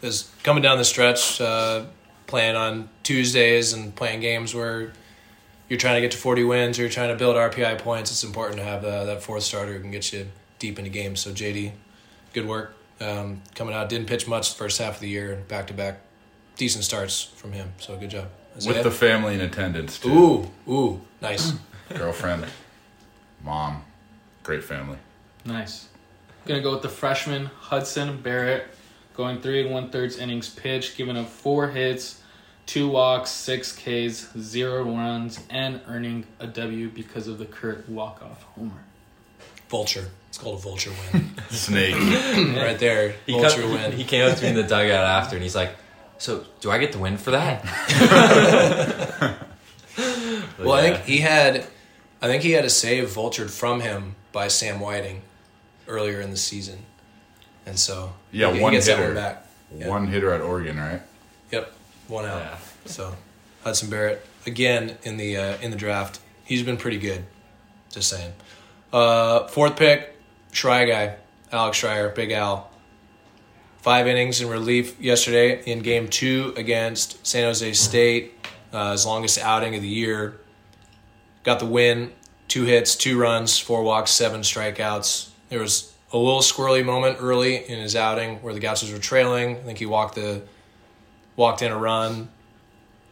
Is 0.00 0.30
coming 0.42 0.62
down 0.62 0.78
the 0.78 0.84
stretch, 0.84 1.40
uh, 1.40 1.84
playing 2.26 2.56
on 2.56 2.88
Tuesdays 3.02 3.72
and 3.72 3.94
playing 3.94 4.20
games 4.20 4.54
where 4.54 4.92
you're 5.72 5.78
trying 5.78 5.94
to 5.94 6.02
get 6.02 6.10
to 6.10 6.18
40 6.18 6.44
wins 6.44 6.78
or 6.78 6.82
you're 6.82 6.90
trying 6.90 7.08
to 7.08 7.14
build 7.14 7.34
RPI 7.34 7.78
points. 7.78 8.10
It's 8.10 8.24
important 8.24 8.58
to 8.58 8.62
have 8.62 8.84
uh, 8.84 9.06
that 9.06 9.22
fourth 9.22 9.42
starter 9.42 9.72
who 9.72 9.80
can 9.80 9.90
get 9.90 10.12
you 10.12 10.28
deep 10.58 10.78
into 10.78 10.90
games. 10.90 11.20
So 11.20 11.30
JD, 11.30 11.72
good 12.34 12.46
work 12.46 12.76
um, 13.00 13.40
coming 13.54 13.72
out. 13.72 13.88
Didn't 13.88 14.06
pitch 14.06 14.28
much 14.28 14.52
the 14.52 14.58
first 14.58 14.78
half 14.78 14.96
of 14.96 15.00
the 15.00 15.08
year, 15.08 15.42
back 15.48 15.68
to 15.68 15.72
back, 15.72 16.00
decent 16.58 16.84
starts 16.84 17.22
from 17.22 17.52
him. 17.52 17.72
So 17.78 17.96
good 17.96 18.10
job. 18.10 18.28
With 18.54 18.66
Isaiah? 18.66 18.82
the 18.82 18.90
family 18.90 19.34
in 19.34 19.40
attendance, 19.40 19.98
too. 19.98 20.10
ooh 20.10 20.70
ooh 20.70 21.00
nice. 21.22 21.54
Girlfriend, 21.96 22.44
mom, 23.42 23.82
great 24.42 24.62
family. 24.62 24.98
Nice. 25.46 25.88
Gonna 26.44 26.60
go 26.60 26.72
with 26.72 26.82
the 26.82 26.90
freshman 26.90 27.46
Hudson 27.46 28.20
Barrett, 28.20 28.66
going 29.14 29.40
three 29.40 29.62
and 29.62 29.70
one 29.70 29.88
thirds 29.88 30.18
innings 30.18 30.50
pitched, 30.50 30.98
giving 30.98 31.16
up 31.16 31.28
four 31.28 31.68
hits, 31.68 32.21
two 32.66 32.88
walks, 32.88 33.30
six 33.30 33.72
Ks, 33.72 34.28
zero 34.38 34.84
runs, 34.84 35.40
and 35.50 35.80
earning 35.88 36.24
a 36.38 36.46
W 36.46 36.88
because 36.88 37.28
of 37.28 37.38
the 37.38 37.46
Kurt 37.46 37.88
walk 37.88 38.22
off 38.22 38.42
homer. 38.54 38.84
Vulture. 39.68 40.08
It's 40.28 40.38
called 40.38 40.58
a 40.58 40.62
vulture 40.62 40.90
win. 41.12 41.30
Snake. 41.50 41.94
right 42.56 42.78
there. 42.78 43.14
He, 43.26 43.32
Vulture 43.32 43.62
come- 43.62 43.72
win. 43.72 43.92
he 43.92 44.04
came 44.04 44.30
up 44.30 44.36
to 44.38 44.42
me 44.42 44.48
in 44.50 44.54
the 44.56 44.62
dugout 44.62 45.04
after, 45.04 45.36
and 45.36 45.42
he's 45.42 45.54
like, 45.54 45.74
"So, 46.18 46.44
do 46.60 46.70
I 46.70 46.78
get 46.78 46.92
the 46.92 46.98
win 46.98 47.16
for 47.18 47.32
that?" 47.32 47.62
Well, 50.58 50.72
I 50.72 50.82
think 50.92 51.04
he 51.04 51.18
had, 51.18 51.66
I 52.22 52.26
think 52.28 52.42
he 52.42 52.52
had 52.52 52.64
a 52.64 52.70
save 52.70 53.08
vultured 53.10 53.50
from 53.50 53.80
him 53.80 54.14
by 54.30 54.48
Sam 54.48 54.78
Whiting 54.80 55.22
earlier 55.88 56.20
in 56.20 56.30
the 56.30 56.36
season, 56.36 56.78
and 57.66 57.78
so 57.78 58.12
Yeah, 58.30 58.52
he, 58.52 58.60
one 58.60 58.72
he 58.72 58.76
gets 58.76 58.86
that 58.86 58.96
hitter. 58.98 59.08
one 59.08 59.16
back. 59.16 59.46
Yeah. 59.76 59.88
One 59.88 60.06
hitter 60.06 60.32
at 60.32 60.40
Oregon, 60.40 60.78
right? 60.78 61.02
Yep, 61.50 61.72
one 62.08 62.24
out. 62.24 62.58
So 62.84 63.14
Hudson 63.64 63.90
Barrett 63.90 64.24
again 64.46 64.98
in 65.02 65.16
the 65.16 65.36
uh, 65.36 65.56
in 65.60 65.70
the 65.70 65.76
draft. 65.76 66.20
He's 66.44 66.62
been 66.62 66.76
pretty 66.76 66.98
good. 66.98 67.24
Just 67.90 68.08
saying. 68.08 68.32
Uh, 68.92 69.46
fourth 69.48 69.76
pick, 69.76 70.16
Schreier 70.52 70.88
guy, 70.88 71.16
Alex 71.50 71.80
Schreier, 71.80 72.14
Big 72.14 72.30
Al. 72.32 72.70
Five 73.78 74.06
innings 74.06 74.40
in 74.40 74.48
relief 74.48 75.00
yesterday 75.00 75.62
in 75.64 75.80
Game 75.80 76.08
Two 76.08 76.54
against 76.56 77.26
San 77.26 77.44
Jose 77.44 77.72
State. 77.72 78.34
Uh, 78.72 78.92
his 78.92 79.04
longest 79.04 79.38
outing 79.38 79.74
of 79.74 79.82
the 79.82 79.88
year. 79.88 80.40
Got 81.42 81.58
the 81.58 81.66
win. 81.66 82.12
Two 82.48 82.64
hits, 82.64 82.94
two 82.96 83.18
runs, 83.18 83.58
four 83.58 83.82
walks, 83.82 84.10
seven 84.10 84.42
strikeouts. 84.42 85.30
There 85.48 85.60
was 85.60 85.92
a 86.12 86.18
little 86.18 86.40
squirrely 86.40 86.84
moment 86.84 87.18
early 87.20 87.56
in 87.56 87.80
his 87.80 87.96
outing 87.96 88.42
where 88.42 88.52
the 88.52 88.60
Gauchos 88.60 88.92
were 88.92 88.98
trailing. 88.98 89.56
I 89.56 89.60
think 89.60 89.78
he 89.78 89.86
walked 89.86 90.14
the 90.14 90.42
walked 91.36 91.62
in 91.62 91.72
a 91.72 91.78
run. 91.78 92.28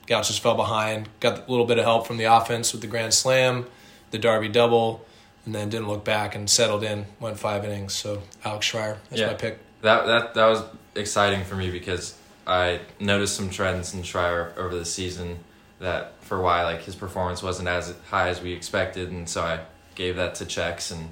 Gauchos 0.06 0.38
fell 0.38 0.56
behind. 0.56 1.09
Got 1.20 1.46
a 1.46 1.50
little 1.50 1.66
bit 1.66 1.78
of 1.78 1.85
help 1.85 2.06
from 2.06 2.16
the 2.16 2.24
offense 2.24 2.72
with 2.72 2.80
the 2.80 2.88
grand 2.88 3.14
slam, 3.14 3.66
the 4.11 4.18
Darby 4.18 4.48
double, 4.48 5.04
and 5.46 5.54
then 5.54 5.68
didn't 5.68 5.88
look 5.88 6.04
back 6.04 6.35
and 6.35 6.48
settled 6.50 6.83
in. 6.83 7.06
Went 7.20 7.38
five 7.38 7.64
innings. 7.64 7.94
So 7.94 8.22
Alex 8.44 8.70
Schreier, 8.70 8.98
that's 9.09 9.22
my 9.22 9.35
pick. 9.35 9.59
That 9.83 10.06
that 10.06 10.35
that 10.35 10.46
was 10.46 10.62
exciting 10.94 11.44
for 11.44 11.54
me 11.56 11.70
because 11.70 12.16
I 12.46 12.80
noticed 12.98 13.37
some 13.37 13.50
trends 13.50 13.94
in 13.94 14.02
Schreier 14.02 14.56
over 14.56 14.74
the 14.74 14.85
season 14.85 15.38
that 15.78 16.12
for 16.22 16.40
why 16.40 16.64
like 16.64 16.83
his 16.83 16.94
performance 16.94 17.42
wasn't 17.42 17.68
as 17.68 17.94
high 18.11 18.28
as 18.28 18.42
we 18.42 18.52
expected, 18.52 19.11
and 19.11 19.28
so 19.28 19.42
I 19.42 19.61
gave 19.94 20.16
that 20.16 20.35
to 20.37 20.44
Chex, 20.44 20.92
and 20.92 21.11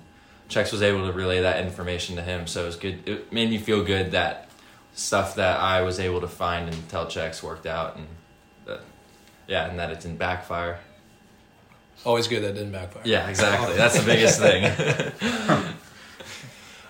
Chex 0.49 0.73
was 0.73 0.83
able 0.83 1.07
to 1.07 1.13
relay 1.13 1.41
that 1.41 1.65
information 1.65 2.17
to 2.17 2.23
him. 2.23 2.47
So 2.47 2.63
it 2.63 2.67
was 2.67 2.77
good. 2.77 3.09
It 3.09 3.33
made 3.33 3.51
me 3.51 3.59
feel 3.59 3.85
good 3.85 4.11
that 4.13 4.48
stuff 4.99 5.37
that 5.37 5.61
I 5.61 5.83
was 5.83 6.01
able 6.01 6.21
to 6.21 6.29
find 6.29 6.69
and 6.69 6.89
tell 6.89 7.07
Chex 7.07 7.43
worked 7.43 7.67
out, 7.67 7.97
and 7.97 8.07
that, 8.67 8.81
yeah, 9.47 9.69
and 9.69 9.79
that 9.79 9.91
it 9.91 10.01
didn't 10.01 10.19
backfire. 10.19 10.81
Always 12.05 12.27
good 12.27 12.43
that 12.43 12.55
didn't 12.55 12.73
backfire. 12.73 13.03
Yeah, 13.05 13.29
exactly. 13.29 13.77
That's 13.77 13.99
the 13.99 14.05
biggest 14.05 14.41
thing. 14.41 14.65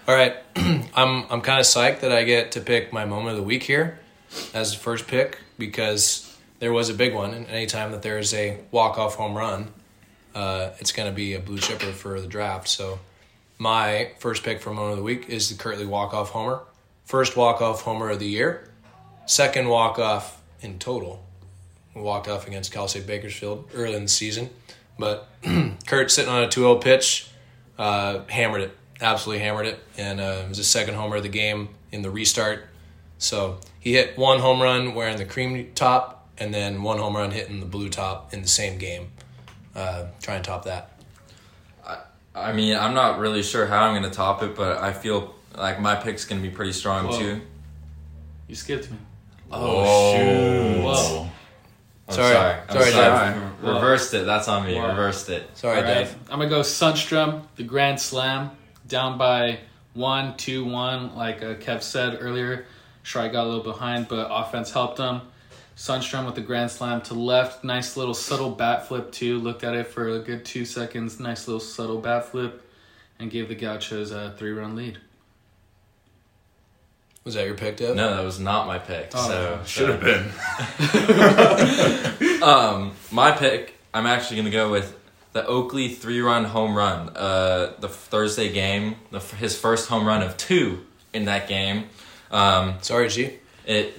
All 0.09 0.15
right, 0.15 0.37
I'm 0.57 1.27
I'm 1.31 1.43
kind 1.43 1.61
of 1.61 1.67
psyched 1.67 2.01
that 2.01 2.13
I 2.13 2.25
get 2.25 2.53
to 2.53 2.61
pick 2.61 2.93
my 2.93 3.05
moment 3.05 3.33
of 3.33 3.37
the 3.37 3.43
week 3.43 3.63
here 3.63 4.01
as 4.55 4.73
the 4.73 4.79
first 4.79 5.07
pick 5.07 5.39
because 5.59 6.37
there 6.61 6.73
was 6.73 6.89
a 6.89 6.95
big 6.95 7.15
one, 7.15 7.35
and 7.35 7.47
anytime 7.49 7.93
that 7.93 8.03
there 8.03 8.19
is 8.19 8.33
a 8.33 8.59
walk 8.71 8.99
off 8.99 9.17
home 9.17 9.37
run, 9.37 9.73
uh, 10.35 10.71
it's 10.79 10.93
going 10.93 11.09
to 11.09 11.15
be 11.15 11.35
a 11.35 11.41
blue 11.41 11.59
chipper 11.59 11.93
for 11.93 12.21
the 12.21 12.27
draft. 12.27 12.69
So 12.69 13.01
my 13.59 14.13
first 14.19 14.45
pick 14.45 14.63
for 14.63 14.71
moment 14.71 14.93
of 14.93 14.97
the 14.99 15.05
week 15.05 15.29
is 15.29 15.51
the 15.51 15.63
Kirtley 15.63 15.87
walk 15.87 16.15
off 16.15 16.31
homer. 16.31 16.63
First 17.09 17.39
walk 17.39 17.63
off 17.63 17.81
homer 17.81 18.11
of 18.11 18.19
the 18.19 18.29
year. 18.29 18.69
Second 19.25 19.71
walk 19.71 19.99
off 19.99 20.43
in 20.61 20.79
total. 20.79 21.25
Walked 21.95 22.29
off 22.29 22.47
against 22.47 22.71
Cal 22.71 22.87
State 22.87 23.07
Bakersfield 23.07 23.71
early 23.75 23.95
in 23.95 24.03
the 24.03 24.11
season, 24.11 24.51
but 24.99 25.27
Kurt 25.87 26.11
sitting 26.11 26.31
on 26.31 26.45
a 26.45 26.49
2-0 26.49 26.83
pitch, 26.83 27.31
uh, 27.79 28.25
hammered 28.29 28.61
it, 28.61 28.77
absolutely 29.01 29.43
hammered 29.43 29.65
it, 29.65 29.83
and 29.97 30.21
uh, 30.21 30.43
it 30.45 30.49
was 30.51 30.59
his 30.59 30.69
second 30.69 30.97
homer 30.97 31.17
of 31.17 31.23
the 31.23 31.31
game 31.31 31.71
in 31.91 32.03
the 32.03 32.11
restart. 32.11 32.67
So 33.17 33.59
he 33.81 33.95
hit 33.95 34.19
one 34.19 34.41
home 34.41 34.61
run 34.61 34.95
wearing 34.95 35.17
the 35.17 35.25
cream 35.25 35.73
top, 35.75 36.29
and 36.37 36.53
then 36.53 36.83
one 36.83 36.99
home 36.99 37.17
run 37.17 37.31
hitting 37.31 37.61
the 37.61 37.67
blue 37.67 37.89
top 37.89 38.35
in 38.35 38.43
the 38.43 38.49
same 38.49 38.77
game. 38.77 39.09
Uh, 39.75 40.09
try 40.21 40.35
and 40.35 40.45
top 40.45 40.67
that. 40.67 40.93
I 42.35 42.53
mean, 42.53 42.77
I'm 42.77 42.93
not 42.93 43.19
really 43.19 43.43
sure 43.43 43.65
how 43.65 43.85
I'm 43.85 43.99
going 43.99 44.09
to 44.09 44.15
top 44.15 44.43
it, 44.43 44.55
but 44.55 44.77
I 44.77 44.93
feel 44.93 45.35
like 45.59 45.81
my 45.81 45.95
pick's 45.97 46.25
going 46.25 46.41
to 46.43 46.49
be 46.49 46.55
pretty 46.55 46.73
strong 46.73 47.07
Whoa. 47.09 47.19
too. 47.19 47.41
You 48.47 48.55
skipped 48.55 48.91
me. 48.91 48.97
Oh, 49.51 50.15
shoot. 50.15 50.83
Whoa. 50.83 51.31
I'm 52.09 52.15
Sorry. 52.15 52.33
sorry. 52.35 52.55
I'm 52.69 52.71
Sorry, 52.71 52.91
sorry. 52.93 53.33
Dave. 53.35 53.43
Re- 53.63 53.73
Reversed 53.75 54.15
it. 54.15 54.25
That's 54.27 54.49
on 54.49 54.67
me. 54.67 54.75
Whoa. 54.77 54.89
Reversed 54.89 55.29
it. 55.29 55.49
Sorry, 55.57 55.77
All 55.79 55.83
right, 55.83 55.95
Dave. 55.95 56.15
I'm 56.31 56.39
gonna 56.39 56.49
go 56.49 56.61
Sundstrom, 56.61 57.43
the 57.57 57.65
Grand 57.65 58.01
Slam, 58.01 58.51
down 58.87 59.19
by 59.19 59.59
one, 59.95 60.37
two, 60.37 60.65
one. 60.65 61.15
Like 61.17 61.43
uh, 61.43 61.55
Kev 61.57 61.83
said 61.83 62.19
earlier, 62.21 62.65
Schreier 63.05 63.31
got 63.33 63.45
a 63.45 63.49
little 63.49 63.63
behind, 63.65 64.09
but 64.09 64.29
offense 64.31 64.71
helped 64.73 64.99
him. 64.99 65.21
Sundstrom 65.77 66.25
with 66.27 66.35
the 66.35 66.41
Grand 66.41 66.71
Slam 66.71 67.03
to 67.03 67.15
left, 67.15 67.63
nice 67.63 67.97
little 67.97 68.15
subtle 68.15 68.51
bat 68.51 68.89
flip 68.89 69.13
too. 69.13 69.39
Looked 69.39 69.63
at 69.63 69.75
it 69.75 69.87
for 69.87 70.09
a 70.09 70.19
good 70.19 70.45
two 70.45 70.65
seconds, 70.65 71.21
nice 71.21 71.47
little 71.47 71.61
subtle 71.61 72.01
bat 72.01 72.25
flip, 72.27 72.67
and 73.19 73.31
gave 73.31 73.49
the 73.49 73.55
Gauchos 73.55 74.11
a 74.11 74.35
three-run 74.39 74.75
lead. 74.75 74.99
Was 77.25 77.35
that 77.35 77.47
your 77.47 77.57
pick, 77.57 77.77
Dev? 77.77 77.95
No, 77.95 78.17
that 78.17 78.25
was 78.25 78.41
not 78.41 78.67
my 78.67 78.79
pick. 78.79 79.11
Oh. 79.15 79.29
so 79.29 79.61
Should 79.67 79.91
have 79.91 80.01
been. 80.01 80.25
um, 82.43 82.93
my 83.11 83.33
pick. 83.33 83.75
I'm 83.93 84.07
actually 84.07 84.37
going 84.37 84.47
to 84.47 84.51
go 84.51 84.71
with 84.71 84.97
the 85.33 85.47
Oakley 85.47 85.89
three-run 85.89 86.45
home 86.45 86.75
run. 86.75 87.11
Uh, 87.11 87.75
the 87.81 87.89
Thursday 87.89 88.51
game, 88.51 88.97
the, 89.11 89.21
his 89.21 89.59
first 89.59 89.89
home 89.89 90.07
run 90.07 90.23
of 90.23 90.37
two 90.37 90.87
in 91.13 91.27
that 91.27 91.49
game. 91.49 91.85
Um, 92.31 92.75
Sorry, 92.81 93.09
G. 93.09 93.35
It 93.67 93.95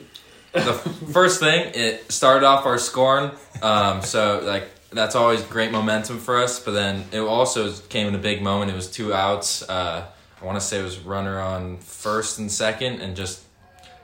the 0.52 0.74
first 0.74 1.40
thing 1.40 1.72
it 1.76 2.12
started 2.12 2.46
off 2.46 2.66
our 2.66 2.78
scoring. 2.78 3.32
Um, 3.62 4.02
so 4.02 4.42
like 4.44 4.70
that's 4.92 5.16
always 5.16 5.42
great 5.44 5.72
momentum 5.72 6.20
for 6.20 6.40
us. 6.40 6.60
But 6.60 6.72
then 6.72 7.06
it 7.12 7.20
also 7.20 7.72
came 7.90 8.08
in 8.08 8.16
a 8.16 8.20
big 8.20 8.42
moment. 8.42 8.72
It 8.72 8.76
was 8.76 8.90
two 8.90 9.14
outs. 9.14 9.68
Uh, 9.68 10.06
I 10.42 10.46
want 10.46 10.60
to 10.60 10.66
say 10.66 10.80
it 10.80 10.84
was 10.84 11.00
runner 11.00 11.40
on 11.40 11.78
first 11.78 12.40
and 12.40 12.52
second, 12.52 13.02
and 13.02 13.16
just 13.16 13.44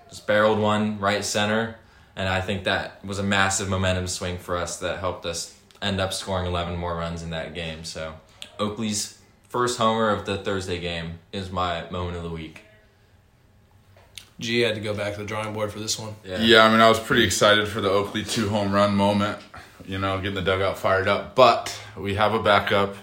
just 0.10 0.28
barreled 0.28 0.60
one 0.60 1.00
right 1.00 1.24
center. 1.24 1.76
And 2.16 2.30
I 2.30 2.40
think 2.42 2.64
that 2.64 3.04
was 3.04 3.20
a 3.20 3.24
massive 3.24 3.70
momentum 3.70 4.08
swing 4.08 4.38
for 4.38 4.56
us 4.56 4.78
that 4.80 5.00
helped 5.00 5.26
us 5.26 5.54
end 5.82 6.00
up 6.00 6.14
scoring 6.14 6.46
11 6.46 6.78
more 6.78 6.96
runs 6.96 7.22
in 7.22 7.32
that 7.32 7.54
game. 7.54 7.84
So 7.84 8.16
Oakley's 8.58 9.20
first 9.50 9.78
homer 9.78 10.10
of 10.10 10.26
the 10.26 10.38
Thursday 10.38 10.80
game 10.80 11.20
is 11.34 11.52
my 11.52 11.90
moment 11.90 12.18
of 12.18 12.24
the 12.24 12.30
week. 12.30 12.62
G 14.40 14.62
had 14.62 14.76
to 14.76 14.82
go 14.82 14.94
back 14.94 15.14
to 15.14 15.20
the 15.20 15.26
drawing 15.26 15.54
board 15.54 15.72
for 15.72 15.80
this 15.80 15.98
one. 15.98 16.16
Yeah. 16.26 16.42
yeah, 16.42 16.66
I 16.66 16.70
mean, 16.70 16.82
I 16.82 16.90
was 16.90 17.00
pretty 17.00 17.24
excited 17.24 17.68
for 17.68 17.80
the 17.80 17.90
Oakley 17.90 18.26
two 18.26 18.50
home 18.50 18.74
run 18.74 18.96
moment, 18.96 19.40
you 19.86 19.98
know, 19.98 20.18
getting 20.18 20.36
the 20.36 20.42
dugout 20.42 20.78
fired 20.78 21.08
up. 21.08 21.36
But 21.36 21.78
we 21.96 22.16
have 22.16 22.34
a 22.34 22.44
backup, 22.44 22.96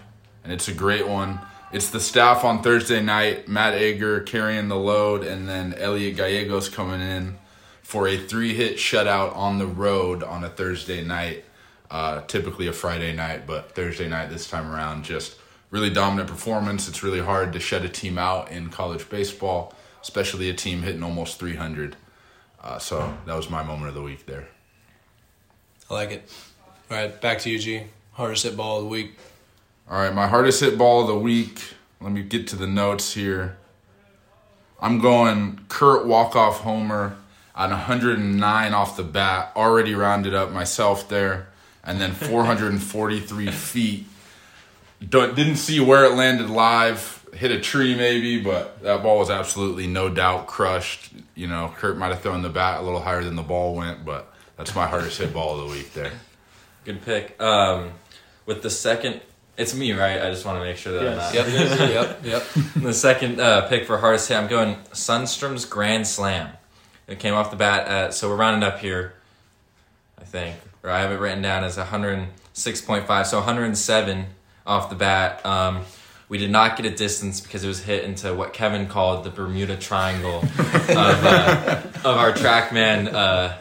and 0.44 0.52
it's 0.52 0.68
a 0.68 0.74
great 0.74 1.08
one. 1.08 1.40
It's 1.72 1.88
the 1.88 2.00
staff 2.00 2.44
on 2.44 2.62
Thursday 2.62 3.00
night, 3.00 3.48
Matt 3.48 3.72
Ager 3.72 4.20
carrying 4.20 4.68
the 4.68 4.76
load, 4.76 5.24
and 5.24 5.48
then 5.48 5.72
Elliot 5.72 6.16
Gallegos 6.16 6.68
coming 6.68 7.00
in 7.00 7.38
for 7.82 8.06
a 8.06 8.18
three 8.18 8.52
hit 8.52 8.76
shutout 8.76 9.34
on 9.34 9.58
the 9.58 9.66
road 9.66 10.22
on 10.22 10.44
a 10.44 10.50
Thursday 10.50 11.02
night. 11.02 11.46
Uh, 11.90 12.20
typically 12.26 12.66
a 12.66 12.74
Friday 12.74 13.14
night, 13.14 13.46
but 13.46 13.74
Thursday 13.74 14.06
night 14.06 14.28
this 14.28 14.50
time 14.50 14.70
around, 14.70 15.04
just 15.04 15.38
really 15.70 15.88
dominant 15.88 16.28
performance. 16.28 16.88
It's 16.88 17.02
really 17.02 17.20
hard 17.20 17.54
to 17.54 17.60
shut 17.60 17.82
a 17.82 17.88
team 17.88 18.18
out 18.18 18.50
in 18.50 18.68
college 18.68 19.08
baseball, 19.08 19.74
especially 20.02 20.50
a 20.50 20.54
team 20.54 20.82
hitting 20.82 21.02
almost 21.02 21.38
300. 21.38 21.96
Uh, 22.62 22.78
so 22.78 23.16
that 23.24 23.34
was 23.34 23.48
my 23.48 23.62
moment 23.62 23.88
of 23.88 23.94
the 23.94 24.02
week 24.02 24.26
there. 24.26 24.48
I 25.90 25.94
like 25.94 26.10
it. 26.10 26.30
All 26.90 26.98
right, 26.98 27.18
back 27.18 27.38
to 27.40 27.50
you, 27.50 27.58
G. 27.58 27.84
Hardest 28.12 28.42
hit 28.42 28.58
ball 28.58 28.78
of 28.78 28.84
the 28.84 28.90
week. 28.90 29.16
All 29.92 29.98
right, 29.98 30.14
my 30.14 30.26
hardest 30.26 30.62
hit 30.62 30.78
ball 30.78 31.02
of 31.02 31.06
the 31.06 31.18
week. 31.18 31.74
Let 32.00 32.12
me 32.12 32.22
get 32.22 32.46
to 32.46 32.56
the 32.56 32.66
notes 32.66 33.12
here. 33.12 33.58
I'm 34.80 35.00
going 35.00 35.66
Kurt 35.68 36.06
walk-off 36.06 36.60
homer 36.60 37.18
on 37.54 37.68
109 37.68 38.72
off 38.72 38.96
the 38.96 39.02
bat. 39.02 39.52
Already 39.54 39.94
rounded 39.94 40.32
up 40.32 40.50
myself 40.50 41.10
there, 41.10 41.48
and 41.84 42.00
then 42.00 42.12
443 42.12 43.46
feet. 43.50 44.06
Don't, 45.06 45.36
didn't 45.36 45.56
see 45.56 45.78
where 45.78 46.06
it 46.06 46.14
landed 46.14 46.48
live. 46.48 47.26
Hit 47.34 47.50
a 47.50 47.60
tree 47.60 47.94
maybe, 47.94 48.40
but 48.40 48.82
that 48.82 49.02
ball 49.02 49.18
was 49.18 49.28
absolutely 49.28 49.86
no 49.86 50.08
doubt 50.08 50.46
crushed. 50.46 51.12
You 51.34 51.48
know, 51.48 51.70
Kurt 51.76 51.98
might 51.98 52.08
have 52.08 52.22
thrown 52.22 52.40
the 52.40 52.48
bat 52.48 52.80
a 52.80 52.82
little 52.82 53.02
higher 53.02 53.22
than 53.22 53.36
the 53.36 53.42
ball 53.42 53.74
went, 53.74 54.06
but 54.06 54.32
that's 54.56 54.74
my 54.74 54.86
hardest 54.86 55.18
hit 55.18 55.34
ball 55.34 55.60
of 55.60 55.68
the 55.68 55.76
week 55.76 55.92
there. 55.92 56.12
Good 56.86 57.04
pick. 57.04 57.38
Um, 57.42 57.90
with 58.46 58.62
the 58.62 58.70
second, 58.70 59.20
it's 59.62 59.74
me, 59.74 59.92
right? 59.92 60.20
I 60.20 60.30
just 60.30 60.44
want 60.44 60.58
to 60.58 60.64
make 60.64 60.76
sure 60.76 60.92
that 60.92 61.02
Yes. 61.02 61.30
I'm 61.30 61.34
Yep, 61.36 61.70
not. 61.70 61.88
yep, 61.88 62.24
yep. 62.24 62.44
yep. 62.56 62.64
the 62.82 62.92
second 62.92 63.40
uh, 63.40 63.68
pick 63.68 63.86
for 63.86 63.96
hardest 63.98 64.28
hit, 64.28 64.36
I'm 64.36 64.48
going 64.48 64.76
Sundstrom's 64.92 65.64
Grand 65.64 66.06
Slam. 66.06 66.50
It 67.06 67.18
came 67.18 67.34
off 67.34 67.50
the 67.50 67.56
bat. 67.56 67.86
At, 67.88 68.14
so 68.14 68.28
we're 68.28 68.36
rounding 68.36 68.62
up 68.62 68.78
here, 68.80 69.14
I 70.20 70.24
think, 70.24 70.56
or 70.82 70.90
I 70.90 71.00
have 71.00 71.10
it 71.12 71.18
written 71.20 71.42
down 71.42 71.64
as 71.64 71.76
106.5. 71.78 73.26
So 73.26 73.38
107 73.38 74.26
off 74.66 74.90
the 74.90 74.96
bat. 74.96 75.44
Um, 75.46 75.84
we 76.28 76.38
did 76.38 76.50
not 76.50 76.76
get 76.76 76.86
a 76.86 76.90
distance 76.90 77.40
because 77.40 77.62
it 77.64 77.68
was 77.68 77.82
hit 77.82 78.04
into 78.04 78.32
what 78.34 78.52
Kevin 78.52 78.86
called 78.86 79.24
the 79.24 79.30
Bermuda 79.30 79.76
Triangle 79.76 80.38
of, 80.42 80.90
uh, 80.90 81.82
of 82.04 82.16
our 82.16 82.32
TrackMan 82.32 83.12
uh, 83.12 83.54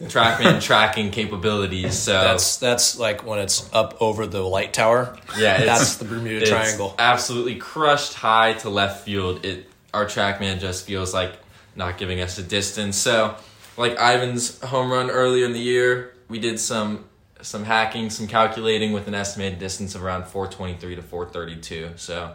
TrackMan 0.00 0.60
tracking 0.62 1.10
capabilities. 1.10 1.98
So 1.98 2.12
That's 2.12 2.58
that's 2.58 2.98
like 2.98 3.24
when 3.26 3.38
it's 3.38 3.72
up 3.72 3.96
over 4.00 4.26
the 4.26 4.42
light 4.42 4.72
tower. 4.72 5.16
yeah, 5.38 5.56
it's, 5.56 5.66
that's 5.66 5.96
the 5.96 6.04
Bermuda 6.04 6.42
it's 6.42 6.50
Triangle. 6.50 6.94
Absolutely 6.98 7.56
crushed 7.56 8.14
high 8.14 8.54
to 8.54 8.70
left 8.70 9.04
field. 9.04 9.44
It 9.44 9.70
our 9.94 10.04
TrackMan 10.04 10.60
just 10.60 10.84
feels 10.86 11.14
like 11.14 11.32
not 11.74 11.98
giving 11.98 12.20
us 12.20 12.38
a 12.38 12.42
distance. 12.42 12.96
So, 12.96 13.36
like 13.76 13.92
Ivan's 13.92 14.60
home 14.62 14.90
run 14.90 15.10
earlier 15.10 15.46
in 15.46 15.52
the 15.52 15.60
year, 15.60 16.14
we 16.28 16.38
did 16.38 16.60
some 16.60 17.06
some 17.42 17.64
hacking, 17.64 18.10
some 18.10 18.26
calculating 18.26 18.92
with 18.92 19.08
an 19.08 19.14
estimated 19.14 19.58
distance 19.58 19.94
of 19.94 20.02
around 20.02 20.24
423 20.24 20.96
to 20.96 21.02
432. 21.02 21.90
So, 21.96 22.34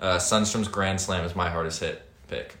uh, 0.00 0.16
Sundstrom's 0.18 0.68
Grand 0.68 1.00
Slam 1.00 1.24
is 1.24 1.34
my 1.34 1.50
hardest 1.50 1.80
hit 1.80 2.02
pick. 2.28 2.56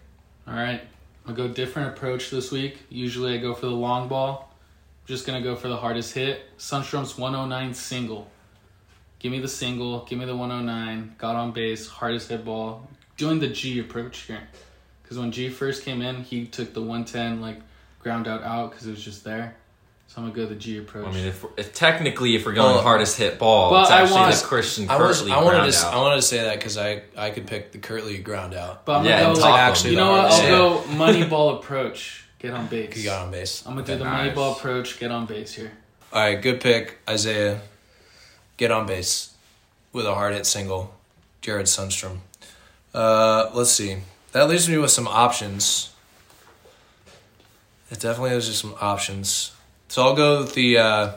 All 0.46 0.54
right. 0.54 0.82
I'll 1.26 1.34
go 1.34 1.48
different 1.48 1.88
approach 1.88 2.30
this 2.30 2.52
week. 2.52 2.78
Usually 2.90 3.34
I 3.34 3.38
go 3.38 3.54
for 3.54 3.66
the 3.66 3.72
long 3.72 4.08
ball. 4.08 4.50
I'm 4.50 5.06
just 5.06 5.26
going 5.26 5.42
to 5.42 5.48
go 5.48 5.56
for 5.56 5.68
the 5.68 5.76
hardest 5.76 6.14
hit. 6.14 6.42
Sundstrom's 6.58 7.16
109 7.16 7.72
single. 7.72 8.30
Give 9.18 9.32
me 9.32 9.38
the 9.38 9.48
single. 9.48 10.04
Give 10.04 10.18
me 10.18 10.26
the 10.26 10.36
109. 10.36 11.14
Got 11.16 11.36
on 11.36 11.52
base. 11.52 11.88
Hardest 11.88 12.28
hit 12.28 12.44
ball. 12.44 12.86
Doing 13.16 13.40
the 13.40 13.48
G 13.48 13.80
approach 13.80 14.22
here. 14.22 14.42
Because 15.02 15.18
when 15.18 15.32
G 15.32 15.48
first 15.48 15.82
came 15.82 16.02
in, 16.02 16.24
he 16.24 16.46
took 16.46 16.74
the 16.74 16.80
110, 16.80 17.40
like, 17.40 17.60
ground 18.00 18.28
out 18.28 18.42
out 18.42 18.70
because 18.70 18.86
it 18.86 18.90
was 18.90 19.02
just 19.02 19.24
there. 19.24 19.56
So 20.14 20.22
I'm 20.22 20.30
going 20.30 20.34
to 20.34 20.40
go 20.42 20.46
the 20.48 20.54
G 20.54 20.78
approach. 20.78 21.08
I 21.08 21.10
mean, 21.10 21.26
if, 21.26 21.44
if 21.56 21.74
technically 21.74 22.36
if 22.36 22.46
we're 22.46 22.52
going 22.52 22.74
Well, 22.74 22.82
hardest 22.84 23.16
hit 23.18 23.36
ball, 23.36 23.70
but 23.70 23.82
it's 23.82 23.90
I 23.90 24.02
actually 24.02 24.20
want- 24.20 24.34
the 24.36 24.46
Christian 24.46 24.88
I 24.88 24.96
was 24.96 25.18
Kirtley 25.18 25.32
I 25.32 25.42
wanted 25.42 25.62
to 25.62 25.66
s- 25.66 25.84
out. 25.84 25.94
I 25.94 25.96
wanted 25.96 26.16
to 26.16 26.22
say 26.22 26.40
that 26.42 26.56
because 26.56 26.78
I 26.78 27.02
I 27.16 27.30
could 27.30 27.48
pick 27.48 27.72
the 27.72 27.78
Kirtley 27.78 28.18
ground 28.18 28.54
out. 28.54 28.84
But 28.84 28.98
I'm 29.00 29.04
Yeah, 29.06 29.22
gonna 29.22 29.34
go 29.34 29.40
like 29.40 29.58
actually 29.60 29.90
you 29.90 29.96
know 29.96 30.12
what? 30.12 30.20
I'll 30.26 30.40
hit. 30.40 30.48
go 30.50 30.86
money 30.96 31.24
ball 31.24 31.56
approach. 31.56 32.26
Get 32.38 32.52
on 32.52 32.68
base. 32.68 32.96
You 32.96 33.02
got 33.04 33.22
on 33.24 33.32
base. 33.32 33.64
I'm 33.66 33.74
gonna 33.74 33.86
do 33.86 33.96
the 33.98 34.04
Nice. 34.04 34.18
money 34.18 34.30
ball 34.30 34.52
approach. 34.52 35.00
Get 35.00 35.10
on 35.10 35.26
base 35.26 35.52
here. 35.54 35.72
All 36.12 36.20
right, 36.22 36.40
good 36.40 36.60
pick, 36.60 36.98
Isaiah. 37.10 37.60
Get 38.56 38.70
on 38.70 38.86
base 38.86 39.32
with 39.92 40.06
a 40.06 40.14
hard 40.14 40.34
hit 40.34 40.46
single, 40.46 40.94
Jared 41.40 41.66
Sundstrom. 41.66 42.18
Uh, 42.94 43.50
let's 43.52 43.72
see. 43.72 43.96
That 44.30 44.48
leaves 44.48 44.68
me 44.68 44.78
with 44.78 44.92
some 44.92 45.08
options. 45.08 45.90
It 47.90 47.98
definitely 47.98 48.30
has 48.30 48.46
just 48.46 48.60
some 48.60 48.76
options. 48.80 49.50
So 49.94 50.02
I'll 50.02 50.16
go 50.16 50.40
with 50.40 50.54
the. 50.54 50.78
Uh, 50.78 51.12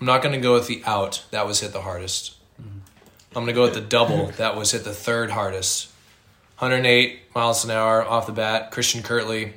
I'm 0.00 0.04
not 0.04 0.20
going 0.20 0.34
to 0.34 0.40
go 0.40 0.54
with 0.54 0.66
the 0.66 0.82
out. 0.84 1.24
That 1.30 1.46
was 1.46 1.60
hit 1.60 1.70
the 1.70 1.82
hardest. 1.82 2.34
I'm 2.58 2.82
going 3.34 3.46
to 3.46 3.52
go 3.52 3.62
with 3.62 3.74
the 3.74 3.80
double. 3.80 4.32
That 4.32 4.56
was 4.56 4.72
hit 4.72 4.82
the 4.82 4.92
third 4.92 5.30
hardest. 5.30 5.92
108 6.58 7.20
miles 7.36 7.64
an 7.64 7.70
hour 7.70 8.04
off 8.04 8.26
the 8.26 8.32
bat. 8.32 8.72
Christian 8.72 9.04
Kirtley 9.04 9.52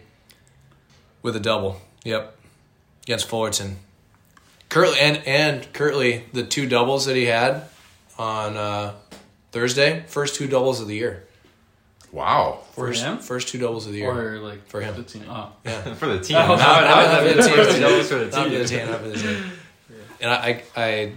with 1.24 1.36
a 1.36 1.40
double. 1.40 1.82
Yep. 2.04 2.38
Against 3.02 3.28
Fullerton. 3.28 3.78
Kirtley 4.70 5.00
and 5.00 5.26
and 5.26 5.74
Kirtley, 5.74 6.26
the 6.32 6.44
two 6.44 6.68
doubles 6.70 7.08
that 7.08 7.16
he 7.16 7.26
had 7.26 7.64
on 8.20 8.56
uh, 8.56 8.94
Thursday. 9.52 10.04
First 10.06 10.36
two 10.36 10.46
doubles 10.46 10.80
of 10.80 10.88
the 10.88 10.96
year. 10.96 11.26
Wow. 12.14 12.60
First 12.74 13.04
him? 13.04 13.18
first 13.18 13.48
two 13.50 13.58
doubles 13.58 13.86
of 13.88 13.92
the 13.94 14.00
year. 14.00 14.12
Or 14.12 14.40
like 14.40 14.66
for 14.68 14.80
him. 14.80 14.96
the 14.96 15.04
team. 15.04 15.26
Oh. 15.28 15.52
Yeah. 15.66 15.94
For 15.96 16.06
the 16.06 16.20
team. 16.22 16.38
Oh, 16.38 16.48
Not- 16.48 16.60
Not, 16.60 16.84
not- 16.86 17.08
not 17.12 17.22
for 17.24 17.34
the 17.34 17.72
team. 17.74 17.82
doubles 17.82 18.08
for 18.10 18.16
the 18.20 18.26
Not 18.26 18.44
for 18.44 18.50
the 18.50 18.66
team. 18.66 18.80
team. 18.80 18.88
Not 18.92 19.00
for 19.02 19.08
the 19.10 19.18
team. 19.18 19.44
And 20.22 20.32
I, 20.32 20.64
I, 20.78 21.12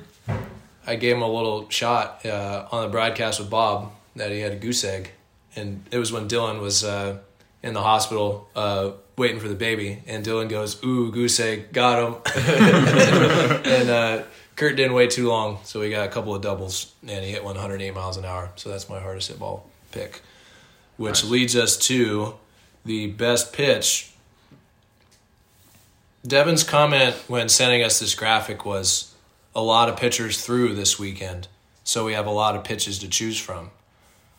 I 0.85 0.97
gave 0.97 1.15
him 1.15 1.23
a 1.23 1.29
little 1.31 1.69
shot 1.71 2.27
uh, 2.27 2.67
on 2.73 2.83
the 2.83 2.89
broadcast 2.89 3.39
with 3.39 3.49
Bob 3.49 3.93
that 4.17 4.33
he 4.33 4.41
had 4.41 4.51
a 4.51 4.57
goose 4.57 4.83
egg, 4.83 5.11
and 5.55 5.85
it 5.93 5.99
was 5.99 6.11
when 6.11 6.27
Dylan 6.29 6.61
was 6.61 6.83
uh, 6.83 7.19
in 7.63 7.73
the 7.73 7.83
hospital 7.83 8.49
uh, 8.57 8.93
waiting 9.17 9.39
for 9.39 9.47
the 9.47 9.55
baby, 9.55 10.03
and 10.09 10.27
Dylan 10.27 10.49
goes, 10.49 10.83
"Ooh, 10.85 11.13
goose 11.13 11.39
egg, 11.39 11.73
got 11.73 12.03
him," 12.03 12.15
and 13.65 13.91
uh, 13.91 14.23
Kurt 14.57 14.75
didn't 14.75 14.95
wait 14.95 15.11
too 15.11 15.29
long, 15.29 15.59
so 15.63 15.79
we 15.79 15.91
got 15.91 16.07
a 16.09 16.11
couple 16.11 16.35
of 16.35 16.43
doubles, 16.43 16.93
and 17.07 17.25
he 17.25 17.31
hit 17.31 17.45
108 17.45 17.95
miles 17.95 18.17
an 18.17 18.25
hour. 18.25 18.51
So 18.57 18.71
that's 18.71 18.89
my 18.89 18.99
hardest 18.99 19.29
hit 19.29 19.39
ball 19.39 19.69
pick, 19.93 20.21
which 20.97 21.25
leads 21.25 21.55
us 21.57 21.77
to 21.77 22.35
the 22.85 23.09
best 23.09 23.53
pitch 23.53 24.13
Devin's 26.27 26.65
comment 26.65 27.15
when 27.29 27.49
sending 27.49 27.83
us 27.83 28.01
this 28.01 28.15
graphic 28.15 28.65
was 28.65 29.15
a 29.55 29.63
lot 29.63 29.89
of 29.89 29.97
pitchers 29.97 30.45
through 30.45 30.75
this 30.75 30.99
weekend, 30.99 31.47
so 31.85 32.05
we 32.05 32.15
have 32.15 32.27
a 32.27 32.31
lot 32.33 32.57
of 32.57 32.65
pitches 32.65 32.99
to 33.01 33.09
choose 33.09 33.39
from. 33.39 33.71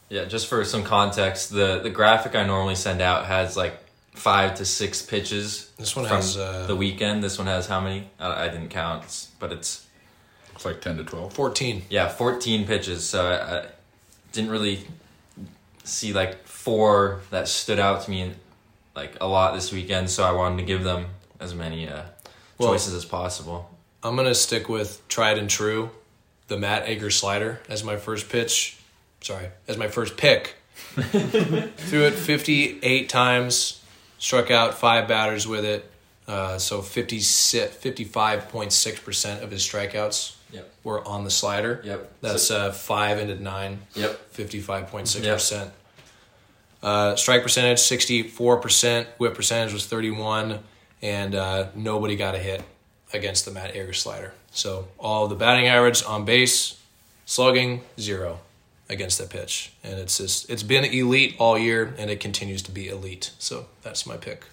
Yeah, 0.10 0.26
just 0.26 0.48
for 0.48 0.64
some 0.66 0.84
context, 0.84 1.50
the 1.50 1.80
the 1.80 1.90
graphic 1.90 2.36
I 2.36 2.46
normally 2.46 2.76
send 2.76 3.02
out 3.02 3.26
has 3.26 3.56
like 3.56 3.78
five 4.14 4.56
to 4.56 4.66
six 4.66 5.02
pitches. 5.02 5.72
This 5.78 5.96
one 5.96 6.06
from 6.06 6.18
has, 6.18 6.38
uh, 6.38 6.66
the 6.68 6.76
weekend. 6.76 7.24
This 7.24 7.38
one 7.38 7.48
has 7.48 7.68
how 7.68 7.80
many? 7.80 8.10
I, 8.20 8.46
I 8.46 8.48
didn't 8.50 8.70
count, 8.70 9.04
it's- 9.04 9.30
but 9.40 9.52
it's 9.54 9.86
It's 10.56 10.66
like 10.66 10.82
10 10.82 10.98
to 10.98 11.04
12. 11.04 11.34
14. 11.34 11.84
yeah, 11.90 12.10
fourteen 12.10 12.66
pitches. 12.68 13.08
So 13.08 13.28
I, 13.28 13.60
I 13.60 13.66
didn't 14.34 14.50
really 14.50 14.86
see 15.86 16.12
like 16.14 16.46
four 16.78 17.22
that 17.30 17.48
stood 17.48 17.80
out 17.80 18.04
to 18.04 18.12
me 18.12 18.34
like 18.94 19.16
a 19.22 19.26
lot 19.28 19.54
this 19.56 19.72
weekend. 19.72 20.10
So 20.10 20.26
I 20.26 20.34
wanted 20.34 20.58
to 20.58 20.64
give 20.64 20.84
them 20.84 21.06
as 21.40 21.56
many 21.56 21.88
uh, 21.88 22.02
Well- 22.58 22.72
choices 22.74 22.94
as 22.94 23.06
possible. 23.06 23.70
I'm 24.04 24.18
gonna 24.18 24.36
stick 24.36 24.68
with 24.68 25.02
tried 25.08 25.38
and 25.38 25.50
true, 25.50 25.92
the 26.50 26.58
Matt 26.58 26.84
Ager 26.90 27.10
slider 27.10 27.62
as 27.70 27.84
my 27.86 27.96
first 27.96 28.28
pitch. 28.30 28.76
Sorry, 29.22 29.48
as 29.68 29.78
my 29.78 29.88
first 29.88 30.18
pick. 30.18 30.56
Threw 30.98 32.04
it 32.06 32.14
58 32.14 33.08
times, 33.10 33.82
struck 34.20 34.52
out 34.52 34.74
five 34.78 35.08
batters 35.08 35.48
with 35.48 35.64
it. 35.64 35.90
Uh, 36.28 36.58
so 36.58 36.82
50, 36.82 37.20
55.6 37.20 39.04
percent 39.06 39.42
of 39.44 39.52
his 39.52 39.64
strikeouts 39.66 40.36
Yep. 40.52 40.70
were 40.84 41.08
on 41.08 41.24
the 41.24 41.32
slider. 41.32 41.80
Yep. 41.86 42.12
That's 42.22 42.52
uh, 42.52 42.72
five 42.74 43.20
into 43.20 43.42
nine. 43.42 43.80
Yep. 43.96 44.34
55.6 44.34 45.24
percent. 45.34 45.72
Uh, 46.82 47.16
strike 47.16 47.44
percentage 47.44 47.80
64 47.80 48.58
percent. 48.58 49.08
Whip 49.18 49.34
percentage 49.34 49.74
was 49.74 49.86
31, 49.86 50.60
and 51.02 51.36
uh, 51.36 51.70
nobody 51.76 52.16
got 52.16 52.36
a 52.36 52.40
hit 52.40 52.64
against 53.14 53.46
the 53.46 53.52
Matt 53.52 53.76
Ager 53.76 53.94
slider. 53.94 54.34
So 54.52 54.88
all 55.00 55.28
the 55.28 55.36
batting 55.36 55.68
average 55.68 56.04
on 56.04 56.26
base, 56.26 56.80
slugging 57.26 57.82
zero 58.00 58.40
against 58.90 59.18
that 59.18 59.30
pitch, 59.30 59.74
and 59.84 60.00
it's 60.00 60.18
just 60.18 60.50
it's 60.50 60.64
been 60.64 60.86
elite 60.86 61.36
all 61.40 61.58
year, 61.58 61.94
and 61.98 62.10
it 62.10 62.20
continues 62.20 62.62
to 62.64 62.72
be 62.72 62.90
elite. 62.90 63.32
So 63.40 63.66
that's 63.82 64.06
my 64.06 64.18
pick. 64.18 64.46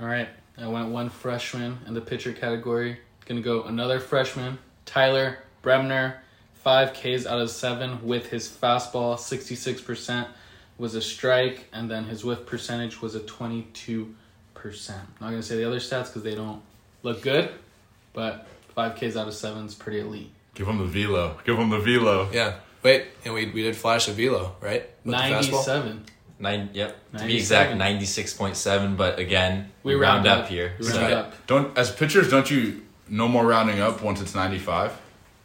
All 0.00 0.06
right, 0.06 0.28
I 0.56 0.66
went 0.68 0.90
one 0.90 1.10
freshman 1.10 1.78
in 1.86 1.94
the 1.94 2.00
pitcher 2.00 2.32
category. 2.32 2.98
Gonna 3.26 3.40
go 3.42 3.64
another 3.64 4.00
freshman, 4.00 4.58
Tyler 4.86 5.38
Bremner, 5.62 6.22
five 6.54 6.92
Ks 6.94 7.26
out 7.26 7.40
of 7.40 7.50
seven 7.50 8.06
with 8.06 8.30
his 8.30 8.48
fastball, 8.48 9.18
sixty 9.18 9.54
six 9.54 9.82
percent 9.82 10.28
was 10.78 10.94
a 10.94 11.02
strike, 11.02 11.66
and 11.72 11.90
then 11.90 12.04
his 12.04 12.24
whiff 12.24 12.46
percentage 12.46 13.02
was 13.02 13.14
a 13.14 13.20
twenty 13.20 13.62
two 13.74 14.14
percent. 14.54 15.02
Not 15.20 15.30
gonna 15.30 15.42
say 15.42 15.56
the 15.56 15.66
other 15.66 15.78
stats 15.80 16.06
because 16.06 16.22
they 16.22 16.34
don't 16.34 16.62
look 17.02 17.22
good, 17.22 17.50
but 18.12 18.46
five 18.74 18.94
Ks 18.96 19.16
out 19.16 19.28
of 19.28 19.34
seven 19.34 19.66
is 19.66 19.74
pretty 19.74 20.00
elite. 20.00 20.30
Give 20.54 20.66
him 20.68 20.78
the 20.78 20.84
velo. 20.86 21.38
Give 21.44 21.58
him 21.58 21.70
the 21.70 21.78
velo. 21.78 22.28
Yeah. 22.32 22.54
Wait, 22.82 23.06
and 23.24 23.34
we 23.34 23.46
we 23.46 23.62
did 23.62 23.76
flash 23.76 24.08
a 24.08 24.12
velo, 24.12 24.54
right? 24.60 24.88
With? 25.04 25.12
Ninety 25.12 25.52
seven. 25.52 26.04
Nine, 26.40 26.70
yep. 26.72 26.96
To 27.16 27.24
be 27.24 27.36
exact, 27.36 27.76
ninety 27.76 28.04
six 28.06 28.32
point 28.32 28.56
seven. 28.56 28.94
But 28.94 29.18
again, 29.18 29.72
We 29.82 29.94
we, 29.96 30.00
round, 30.00 30.24
round 30.24 30.40
up 30.40 30.44
up. 30.44 30.50
here. 30.50 30.74
We 30.78 30.84
so- 30.84 31.00
round 31.00 31.12
up. 31.12 31.46
Don't 31.48 31.76
as 31.76 31.90
pitchers, 31.90 32.30
don't 32.30 32.48
you 32.48 32.82
no 33.08 33.26
more 33.26 33.44
rounding 33.44 33.80
up 33.80 34.02
once 34.02 34.20
it's 34.20 34.34
95? 34.34 34.92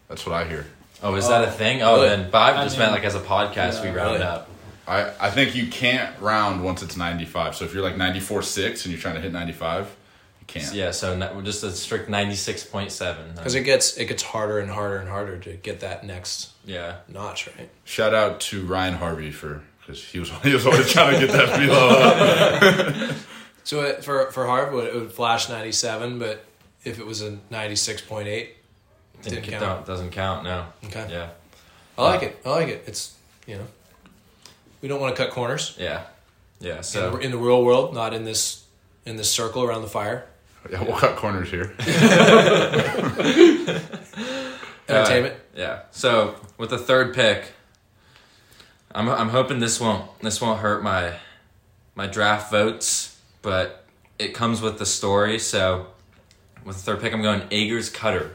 That's 0.10 0.26
what 0.26 0.36
I 0.36 0.44
hear. 0.48 0.68
Oh, 1.02 1.16
is 1.16 1.28
that 1.30 1.44
a 1.46 1.48
oh. 1.48 1.52
thing? 1.52 1.82
Oh, 1.82 1.96
Really? 1.96 2.10
then 2.10 2.30
Bob 2.30 2.58
I 2.58 2.64
just 2.64 2.78
mean- 2.78 2.90
meant 2.90 2.92
like 2.92 3.04
as 3.06 3.16
a 3.16 3.20
podcast 3.22 3.82
we 3.82 3.90
round 3.90 4.14
Really? 4.20 4.24
up. 4.24 4.50
I, 4.88 5.12
I 5.20 5.30
think 5.32 5.56
you 5.56 5.68
can't 5.68 6.18
round 6.20 6.64
once 6.64 6.84
it's 6.84 6.98
95. 6.98 7.56
So 7.56 7.66
if 7.66 7.74
you're 7.74 7.84
like 7.84 7.98
94 7.98 8.42
6 8.42 8.86
and 8.86 8.92
you're 8.94 9.02
trying 9.02 9.16
to 9.16 9.22
hit 9.22 9.32
95, 9.32 9.96
you 10.42 10.46
can't. 10.48 10.74
Yeah, 10.74 10.92
so 10.92 11.14
n- 11.14 11.46
just 11.46 11.64
a 11.64 11.72
strict 11.72 12.10
ninety 12.10 12.36
six 12.36 12.66
point 12.66 12.92
seven. 12.92 13.32
Because 13.34 13.56
it 13.56 13.64
gets 13.64 13.98
it 13.98 14.06
gets 14.06 14.22
harder 14.24 14.60
and 14.60 14.70
harder 14.70 14.98
and 14.98 15.08
harder 15.08 15.38
to 15.38 15.54
get 15.54 15.80
that 15.80 16.04
next 16.06 16.52
yeah 16.66 16.98
notch 17.08 17.48
right. 17.58 17.70
Shout 17.86 18.14
out 18.14 18.42
to 18.42 18.66
Ryan 18.66 18.96
Harvey 18.96 19.32
for 19.32 19.62
because 19.80 20.04
he 20.04 20.20
was 20.20 20.30
he 20.44 20.54
was 20.54 20.66
always 20.66 20.92
trying 20.92 21.18
to 21.18 21.26
get 21.26 21.32
that 21.34 21.58
velo 21.58 23.10
up. 23.10 23.16
So 23.66 23.82
it, 23.84 24.04
for 24.04 24.30
for 24.32 24.46
Harv, 24.46 24.74
it 24.74 24.94
would 24.94 25.14
flash 25.14 25.48
ninety 25.48 25.72
seven, 25.72 26.20
but 26.20 26.44
if 26.84 27.00
it 27.00 27.06
was 27.06 27.22
a 27.22 27.38
ninety 27.50 27.78
six 27.78 28.02
point 28.02 28.28
eight, 28.28 28.58
didn't 29.22 29.44
Didn't 29.44 29.52
count. 29.60 29.64
count. 29.64 29.86
Doesn't 29.86 30.12
count. 30.12 30.44
No. 30.44 30.66
Okay. 30.84 31.08
Yeah. 31.10 31.30
I 31.98 32.02
like 32.04 32.24
it. 32.24 32.42
I 32.46 32.50
like 32.50 32.68
it. 32.68 32.84
It's 32.88 33.16
you 33.48 33.56
know, 33.56 33.68
we 34.84 34.88
don't 34.90 35.00
want 35.02 35.16
to 35.16 35.24
cut 35.24 35.32
corners. 35.34 35.76
Yeah. 35.80 36.04
Yeah. 36.60 36.78
In 36.78 36.84
So 36.84 37.12
the, 37.12 37.18
in 37.20 37.32
the 37.32 37.38
real 37.38 37.64
world, 37.64 37.94
not 37.96 38.14
in 38.14 38.26
this 38.26 38.64
in 39.06 39.16
this 39.16 39.32
circle 39.32 39.64
around 39.64 39.82
the 39.82 39.88
fire. 39.88 40.26
Yeah, 40.70 40.84
we'll 40.84 40.98
cut 40.98 41.16
corners 41.16 41.50
here. 41.50 41.74
Entertainment. 44.90 45.34
Uh, 45.36 45.38
yeah. 45.56 45.80
So 45.92 46.36
with 46.58 46.70
the 46.70 46.78
third 46.78 47.14
pick, 47.16 47.54
I'm 48.94 49.08
I'm 49.10 49.30
hoping 49.30 49.60
this 49.60 49.80
won't 49.80 50.04
this 50.20 50.42
won't 50.42 50.60
hurt 50.60 50.84
my 50.84 51.14
my 51.96 52.08
draft 52.08 52.52
votes, 52.52 53.18
but 53.42 53.86
it 54.20 54.34
comes 54.34 54.62
with 54.62 54.78
the 54.80 54.86
story. 54.86 55.40
So 55.40 55.88
with 56.66 56.76
the 56.78 56.82
third 56.84 57.00
pick, 57.02 57.14
I'm 57.14 57.22
going 57.22 57.44
Ager's 57.52 57.90
Cutter. 57.90 58.32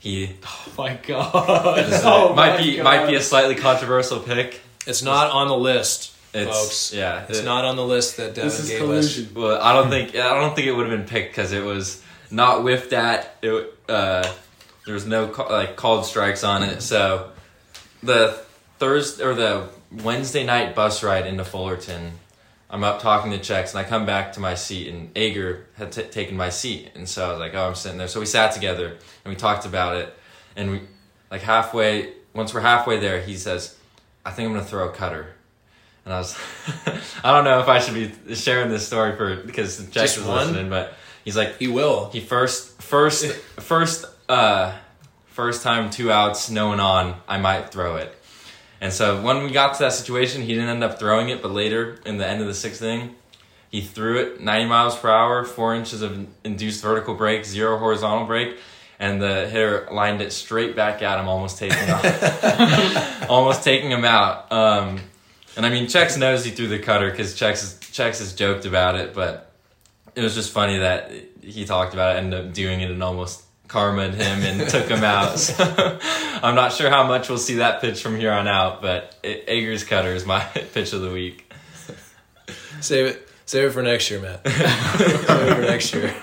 He 0.00 0.36
Oh 0.44 0.72
my 0.76 0.94
god. 1.06 1.78
this 1.78 1.98
is- 2.00 2.04
Oh 2.04 2.34
might 2.34 2.56
my 2.56 2.62
be 2.62 2.76
God. 2.76 2.84
might 2.84 3.06
be 3.06 3.14
a 3.14 3.22
slightly 3.22 3.54
controversial 3.54 4.18
pick. 4.20 4.60
It's 4.88 5.02
not 5.02 5.30
on 5.30 5.48
the 5.48 5.56
list, 5.56 6.14
It's 6.32 6.50
folks. 6.50 6.92
yeah. 6.94 7.26
It's 7.28 7.40
it- 7.40 7.44
not 7.44 7.64
on 7.64 7.76
the 7.76 7.84
list 7.84 8.16
that 8.16 8.34
Devin 8.34 8.48
This 8.50 8.60
is 8.60 8.70
gave 8.70 8.78
collusion. 8.78 9.30
Well, 9.34 9.60
I 9.60 9.72
don't 9.74 9.90
think 9.90 10.16
I 10.16 10.34
don't 10.40 10.54
think 10.56 10.66
it 10.66 10.72
would 10.72 10.88
have 10.88 10.98
been 10.98 11.06
picked 11.08 11.30
because 11.30 11.52
it 11.52 11.62
was 11.64 12.02
not 12.30 12.62
whiffed 12.62 12.92
at. 12.92 13.36
It 13.42 13.74
uh, 13.88 14.30
there 14.86 14.94
was 14.94 15.06
no 15.06 15.26
like 15.50 15.76
called 15.76 16.06
strikes 16.06 16.42
on 16.44 16.62
it. 16.62 16.80
So 16.82 17.30
the 18.02 18.40
Thursday 18.78 19.24
or 19.24 19.34
the 19.34 19.68
Wednesday 19.92 20.44
night 20.44 20.74
bus 20.74 21.02
ride 21.02 21.26
into 21.26 21.44
Fullerton, 21.44 22.12
I'm 22.70 22.84
up 22.84 23.00
talking 23.02 23.30
to 23.32 23.38
checks 23.38 23.74
and 23.74 23.84
I 23.84 23.88
come 23.88 24.06
back 24.06 24.32
to 24.34 24.40
my 24.40 24.54
seat 24.54 24.88
and 24.88 25.10
Ager 25.16 25.66
had 25.76 25.92
t- 25.92 26.02
taken 26.04 26.36
my 26.36 26.48
seat 26.50 26.90
and 26.94 27.08
so 27.08 27.26
I 27.26 27.30
was 27.30 27.40
like, 27.40 27.54
oh, 27.54 27.68
I'm 27.68 27.74
sitting 27.74 27.98
there. 27.98 28.08
So 28.08 28.20
we 28.20 28.26
sat 28.26 28.52
together 28.52 28.96
and 29.24 29.32
we 29.32 29.36
talked 29.36 29.66
about 29.66 29.96
it 29.96 30.14
and 30.56 30.70
we 30.70 30.80
like 31.30 31.42
halfway 31.42 32.12
once 32.34 32.54
we're 32.54 32.60
halfway 32.60 32.98
there, 33.00 33.20
he 33.20 33.36
says, 33.36 33.76
I 34.28 34.30
think 34.30 34.46
I'm 34.46 34.52
gonna 34.52 34.66
throw 34.66 34.90
a 34.90 34.92
cutter. 34.92 35.26
And 36.04 36.12
I 36.12 36.18
was, 36.18 36.38
I 37.24 37.32
don't 37.32 37.44
know 37.44 37.60
if 37.60 37.68
I 37.68 37.78
should 37.78 37.94
be 37.94 38.34
sharing 38.34 38.68
this 38.68 38.86
story 38.86 39.16
for 39.16 39.36
because 39.36 39.78
Jack 39.86 40.02
Just 40.04 40.18
was 40.18 40.26
one? 40.26 40.36
listening, 40.48 40.68
but 40.68 40.92
he's 41.24 41.34
like, 41.34 41.56
he 41.56 41.66
will. 41.66 42.10
He 42.10 42.20
first, 42.20 42.82
first, 42.82 43.24
first, 43.60 44.04
uh, 44.28 44.74
first 45.28 45.62
time 45.62 45.88
two 45.88 46.12
outs, 46.12 46.50
no 46.50 46.68
one 46.68 46.78
on, 46.78 47.18
I 47.26 47.38
might 47.38 47.70
throw 47.70 47.96
it. 47.96 48.14
And 48.82 48.92
so 48.92 49.22
when 49.22 49.44
we 49.44 49.50
got 49.50 49.74
to 49.76 49.84
that 49.84 49.94
situation, 49.94 50.42
he 50.42 50.48
didn't 50.48 50.68
end 50.68 50.84
up 50.84 50.98
throwing 50.98 51.30
it, 51.30 51.40
but 51.40 51.50
later 51.50 51.98
in 52.04 52.18
the 52.18 52.26
end 52.26 52.42
of 52.42 52.48
the 52.48 52.54
sixth 52.54 52.82
inning, 52.82 53.16
he 53.70 53.80
threw 53.80 54.18
it 54.18 54.42
90 54.42 54.68
miles 54.68 54.94
per 54.94 55.08
hour, 55.08 55.42
four 55.42 55.74
inches 55.74 56.02
of 56.02 56.26
induced 56.44 56.82
vertical 56.82 57.14
break, 57.14 57.46
zero 57.46 57.78
horizontal 57.78 58.26
break, 58.26 58.58
and 58.98 59.22
the 59.22 59.48
hitter 59.48 59.88
lined 59.90 60.20
it 60.20 60.32
straight 60.32 60.74
back 60.74 61.02
at 61.02 61.20
him, 61.20 61.28
almost 61.28 61.58
taking 61.58 61.78
him, 61.78 61.98
almost 63.28 63.62
taking 63.62 63.90
him 63.90 64.04
out. 64.04 64.50
Um, 64.50 65.00
and 65.56 65.64
I 65.64 65.70
mean, 65.70 65.86
Chex 65.86 66.18
knows 66.18 66.44
he 66.44 66.50
threw 66.50 66.68
the 66.68 66.78
cutter 66.78 67.10
because 67.10 67.34
Chex, 67.34 67.78
Chex 67.80 68.18
has 68.18 68.34
joked 68.34 68.64
about 68.64 68.96
it, 68.96 69.14
but 69.14 69.52
it 70.14 70.22
was 70.22 70.34
just 70.34 70.52
funny 70.52 70.78
that 70.78 71.12
he 71.42 71.64
talked 71.64 71.94
about 71.94 72.16
it, 72.16 72.18
ended 72.18 72.46
up 72.46 72.52
doing 72.52 72.80
it, 72.80 72.90
and 72.90 73.02
almost 73.02 73.44
karma'd 73.68 74.14
him 74.14 74.42
and 74.42 74.68
took 74.68 74.88
him 74.88 75.04
out. 75.04 75.38
So 76.40 76.46
I'm 76.46 76.54
not 76.54 76.72
sure 76.72 76.88
how 76.88 77.06
much 77.06 77.28
we'll 77.28 77.38
see 77.38 77.56
that 77.56 77.80
pitch 77.80 78.00
from 78.00 78.16
here 78.16 78.32
on 78.32 78.46
out, 78.46 78.80
but 78.80 79.16
Ager's 79.24 79.82
cutter 79.82 80.12
is 80.12 80.24
my 80.24 80.40
pitch 80.72 80.92
of 80.92 81.00
the 81.00 81.10
week. 81.10 81.52
Save 82.80 83.06
it. 83.06 83.28
Save 83.44 83.70
it 83.70 83.72
for 83.72 83.82
next 83.82 84.10
year, 84.10 84.20
Matt. 84.20 84.46
save 84.46 85.48
it 85.48 85.54
for 85.54 85.62
next 85.62 85.94
year. 85.94 86.14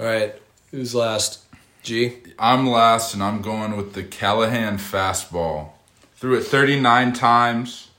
All 0.00 0.06
right. 0.06 0.34
Who's 0.74 0.92
last? 0.92 1.38
G. 1.84 2.16
I'm 2.36 2.66
last, 2.66 3.14
and 3.14 3.22
I'm 3.22 3.42
going 3.42 3.76
with 3.76 3.92
the 3.92 4.02
Callahan 4.02 4.78
fastball. 4.78 5.68
Threw 6.16 6.34
it 6.34 6.42
39 6.42 7.12
times, 7.12 7.90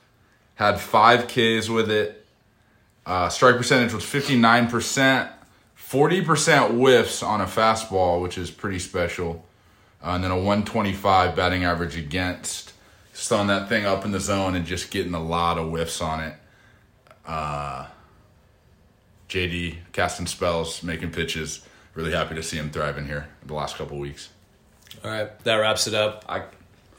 had 0.55 0.81
five 0.81 1.29
Ks 1.29 1.69
with 1.69 1.89
it. 1.89 2.25
Uh, 3.05 3.29
strike 3.29 3.55
percentage 3.55 3.93
was 3.93 4.03
59%, 4.03 5.31
40% 5.79 6.71
whiffs 6.71 7.23
on 7.23 7.39
a 7.39 7.45
fastball, 7.45 8.21
which 8.21 8.37
is 8.37 8.51
pretty 8.51 8.79
special. 8.79 9.45
Uh, 10.03 10.09
and 10.09 10.25
then 10.25 10.31
a 10.31 10.35
125 10.35 11.33
batting 11.33 11.63
average 11.63 11.95
against. 11.95 12.73
Just 13.13 13.29
throwing 13.29 13.47
that 13.47 13.69
thing 13.69 13.85
up 13.85 14.03
in 14.03 14.11
the 14.11 14.19
zone 14.19 14.53
and 14.53 14.65
just 14.65 14.91
getting 14.91 15.13
a 15.13 15.23
lot 15.23 15.57
of 15.57 15.69
whiffs 15.69 16.01
on 16.01 16.19
it. 16.19 16.33
Uh, 17.25 17.87
JD 19.29 19.77
casting 19.93 20.27
spells, 20.27 20.83
making 20.83 21.11
pitches. 21.11 21.61
Really 21.95 22.11
happy 22.11 22.35
to 22.35 22.43
see 22.43 22.57
him 22.57 22.69
thriving 22.69 23.05
here 23.07 23.27
the 23.45 23.53
last 23.53 23.77
couple 23.77 23.97
weeks. 23.97 24.29
All 25.03 25.09
right, 25.11 25.39
that 25.45 25.55
wraps 25.55 25.87
it 25.87 25.93
up. 25.93 26.25
I, 26.27 26.43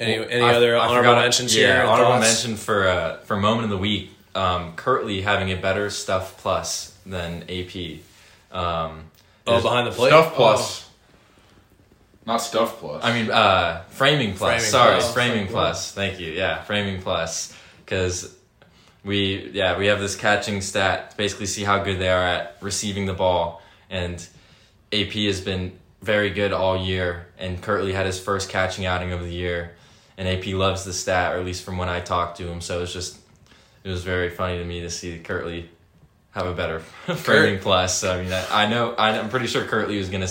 any 0.00 0.18
Well, 0.18 0.28
any 0.30 0.42
I- 0.42 0.54
other 0.54 0.76
I 0.76 0.80
honorable 0.86 1.10
forgot- 1.10 1.22
mentions 1.22 1.54
yeah, 1.56 1.66
here? 1.80 1.86
Honorable 1.86 2.12
Thoughts? 2.14 2.26
mention 2.44 2.56
for 2.56 2.88
uh, 2.88 3.18
for 3.20 3.36
moment 3.36 3.64
of 3.64 3.70
the 3.70 3.78
week. 3.78 4.10
Um, 4.34 4.74
Kirtley 4.76 5.22
having 5.22 5.50
a 5.50 5.56
better 5.56 5.88
stuff 5.90 6.36
plus 6.38 6.94
than 7.06 7.44
AP. 7.48 8.00
Um, 8.52 9.04
Oh, 9.48 9.62
behind 9.62 9.86
the 9.86 9.92
plate? 9.92 10.08
Stuff 10.08 10.34
plus. 10.34 10.90
Not 12.26 12.38
stuff 12.38 12.78
plus. 12.80 13.04
I 13.04 13.12
mean, 13.12 13.30
uh, 13.30 13.82
framing 13.90 14.34
plus. 14.34 14.48
Framing 14.50 14.70
Sorry, 14.70 14.92
plus. 14.98 15.14
framing 15.14 15.46
Oh, 15.48 15.50
plus. 15.52 15.92
Thank 15.92 16.18
you. 16.18 16.32
Yeah, 16.32 16.62
framing 16.62 17.00
plus. 17.00 17.54
Because 17.84 18.34
we, 19.04 19.50
yeah, 19.52 19.78
we 19.78 19.86
have 19.86 20.00
this 20.00 20.16
catching 20.16 20.60
stat 20.60 21.14
basically 21.16 21.46
see 21.46 21.62
how 21.62 21.78
good 21.84 22.00
they 22.00 22.08
are 22.08 22.22
at 22.24 22.56
receiving 22.60 23.06
the 23.06 23.12
ball, 23.14 23.62
and 23.88 24.26
AP 24.92 25.12
has 25.12 25.40
been 25.40 25.78
very 26.02 26.30
good 26.30 26.52
all 26.52 26.76
year. 26.76 27.26
And 27.38 27.60
Kirtley 27.62 27.92
had 27.92 28.06
his 28.06 28.18
first 28.18 28.48
catching 28.48 28.86
outing 28.86 29.12
of 29.12 29.20
the 29.20 29.32
year, 29.32 29.76
and 30.16 30.26
AP 30.28 30.46
loves 30.54 30.84
the 30.84 30.92
stat, 30.92 31.34
or 31.34 31.38
at 31.38 31.44
least 31.44 31.64
from 31.64 31.76
when 31.78 31.88
I 31.88 32.00
talked 32.00 32.38
to 32.38 32.48
him. 32.48 32.60
So 32.60 32.82
it's 32.82 32.92
just, 32.92 33.18
it 33.84 33.90
was 33.90 34.04
very 34.04 34.30
funny 34.30 34.58
to 34.58 34.64
me 34.64 34.80
to 34.80 34.90
see 34.90 35.18
Kirtley 35.18 35.68
have 36.30 36.46
a 36.46 36.54
better 36.54 36.80
framing 37.16 37.60
plus. 37.60 37.98
So, 37.98 38.12
I 38.12 38.22
mean, 38.22 38.32
I, 38.32 38.64
I 38.64 38.68
know, 38.68 38.94
I, 38.94 39.18
I'm 39.18 39.28
pretty 39.28 39.46
sure 39.46 39.64
Kirtley 39.64 39.98
was 39.98 40.08
gonna. 40.08 40.28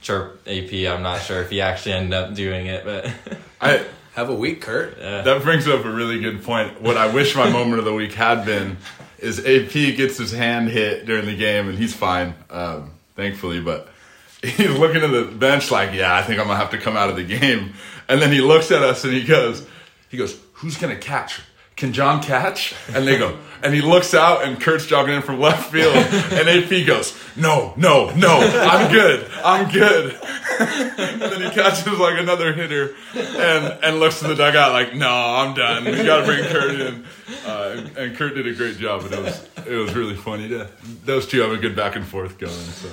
chirp 0.00 0.46
AP. 0.46 0.72
I'm 0.72 1.02
not 1.02 1.22
sure 1.22 1.40
if 1.40 1.48
he 1.48 1.62
actually 1.62 1.94
ended 1.94 2.12
up 2.12 2.34
doing 2.34 2.66
it, 2.66 2.84
but 2.84 3.10
I 3.60 3.86
have 4.14 4.28
a 4.28 4.34
week, 4.34 4.60
Kurt. 4.60 4.98
That 4.98 5.42
brings 5.42 5.66
up 5.66 5.82
a 5.84 5.90
really 5.90 6.20
good 6.20 6.42
point. 6.42 6.82
What 6.82 6.98
I 6.98 7.06
wish 7.12 7.34
my 7.34 7.48
moment 7.50 7.78
of 7.78 7.86
the 7.86 7.94
week 7.94 8.12
had 8.12 8.44
been 8.44 8.76
is 9.18 9.38
AP 9.38 9.72
gets 9.96 10.18
his 10.18 10.30
hand 10.30 10.68
hit 10.68 11.06
during 11.06 11.24
the 11.24 11.34
game 11.36 11.68
and 11.70 11.78
he's 11.78 11.94
fine, 11.94 12.34
um, 12.50 12.90
thankfully, 13.14 13.60
but 13.60 13.88
he's 14.42 14.70
looking 14.70 15.02
at 15.02 15.10
the 15.10 15.24
bench 15.24 15.70
like, 15.70 15.92
yeah, 15.92 16.14
I 16.14 16.22
think 16.22 16.40
I'm 16.40 16.46
gonna 16.46 16.58
have 16.58 16.70
to 16.70 16.78
come 16.78 16.96
out 16.96 17.10
of 17.10 17.16
the 17.16 17.24
game. 17.24 17.74
And 18.08 18.20
then 18.20 18.32
he 18.32 18.40
looks 18.40 18.70
at 18.70 18.82
us 18.82 19.04
and 19.04 19.12
he 19.12 19.24
goes, 19.24 19.66
he 20.08 20.16
goes, 20.16 20.38
who's 20.54 20.76
gonna 20.76 20.96
catch? 20.96 21.40
Can 21.76 21.92
John 21.92 22.22
catch? 22.22 22.74
And 22.94 23.06
they 23.06 23.18
go, 23.18 23.36
and 23.62 23.74
he 23.74 23.80
looks 23.80 24.14
out 24.14 24.44
and 24.44 24.60
Kurt's 24.60 24.86
jogging 24.86 25.14
in 25.14 25.22
from 25.22 25.40
left 25.40 25.72
field 25.72 25.96
and 25.96 26.48
AP 26.48 26.86
goes, 26.86 27.18
no, 27.34 27.74
no, 27.76 28.14
no, 28.14 28.38
I'm 28.38 28.92
good, 28.92 29.28
I'm 29.42 29.70
good. 29.72 30.16
and 30.60 31.20
then 31.20 31.42
he 31.42 31.50
catches 31.50 31.98
like 31.98 32.18
another 32.18 32.52
hitter 32.52 32.94
and 33.14 33.84
and 33.84 33.98
looks 33.98 34.20
to 34.20 34.28
the 34.28 34.36
dugout 34.36 34.72
like, 34.72 34.94
no, 34.94 35.08
I'm 35.08 35.54
done. 35.54 35.84
We 35.84 36.04
got 36.04 36.20
to 36.20 36.26
bring 36.26 36.44
Kurt 36.44 36.80
in. 36.80 37.04
Uh, 37.44 37.86
and, 37.96 38.16
Kurt 38.16 38.34
did 38.34 38.46
a 38.46 38.54
great 38.54 38.76
job, 38.76 39.02
and 39.02 39.12
it 39.12 39.22
was 39.22 39.48
it 39.66 39.74
was 39.74 39.94
really 39.94 40.14
funny. 40.14 40.48
To, 40.48 40.68
those 41.04 41.26
two 41.26 41.40
have 41.40 41.52
a 41.52 41.56
good 41.56 41.74
back 41.74 41.96
and 41.96 42.06
forth 42.06 42.38
going, 42.38 42.52
so 42.52 42.88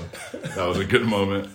that 0.55 0.65
was 0.65 0.79
a 0.79 0.85
good 0.85 1.05
moment. 1.05 1.49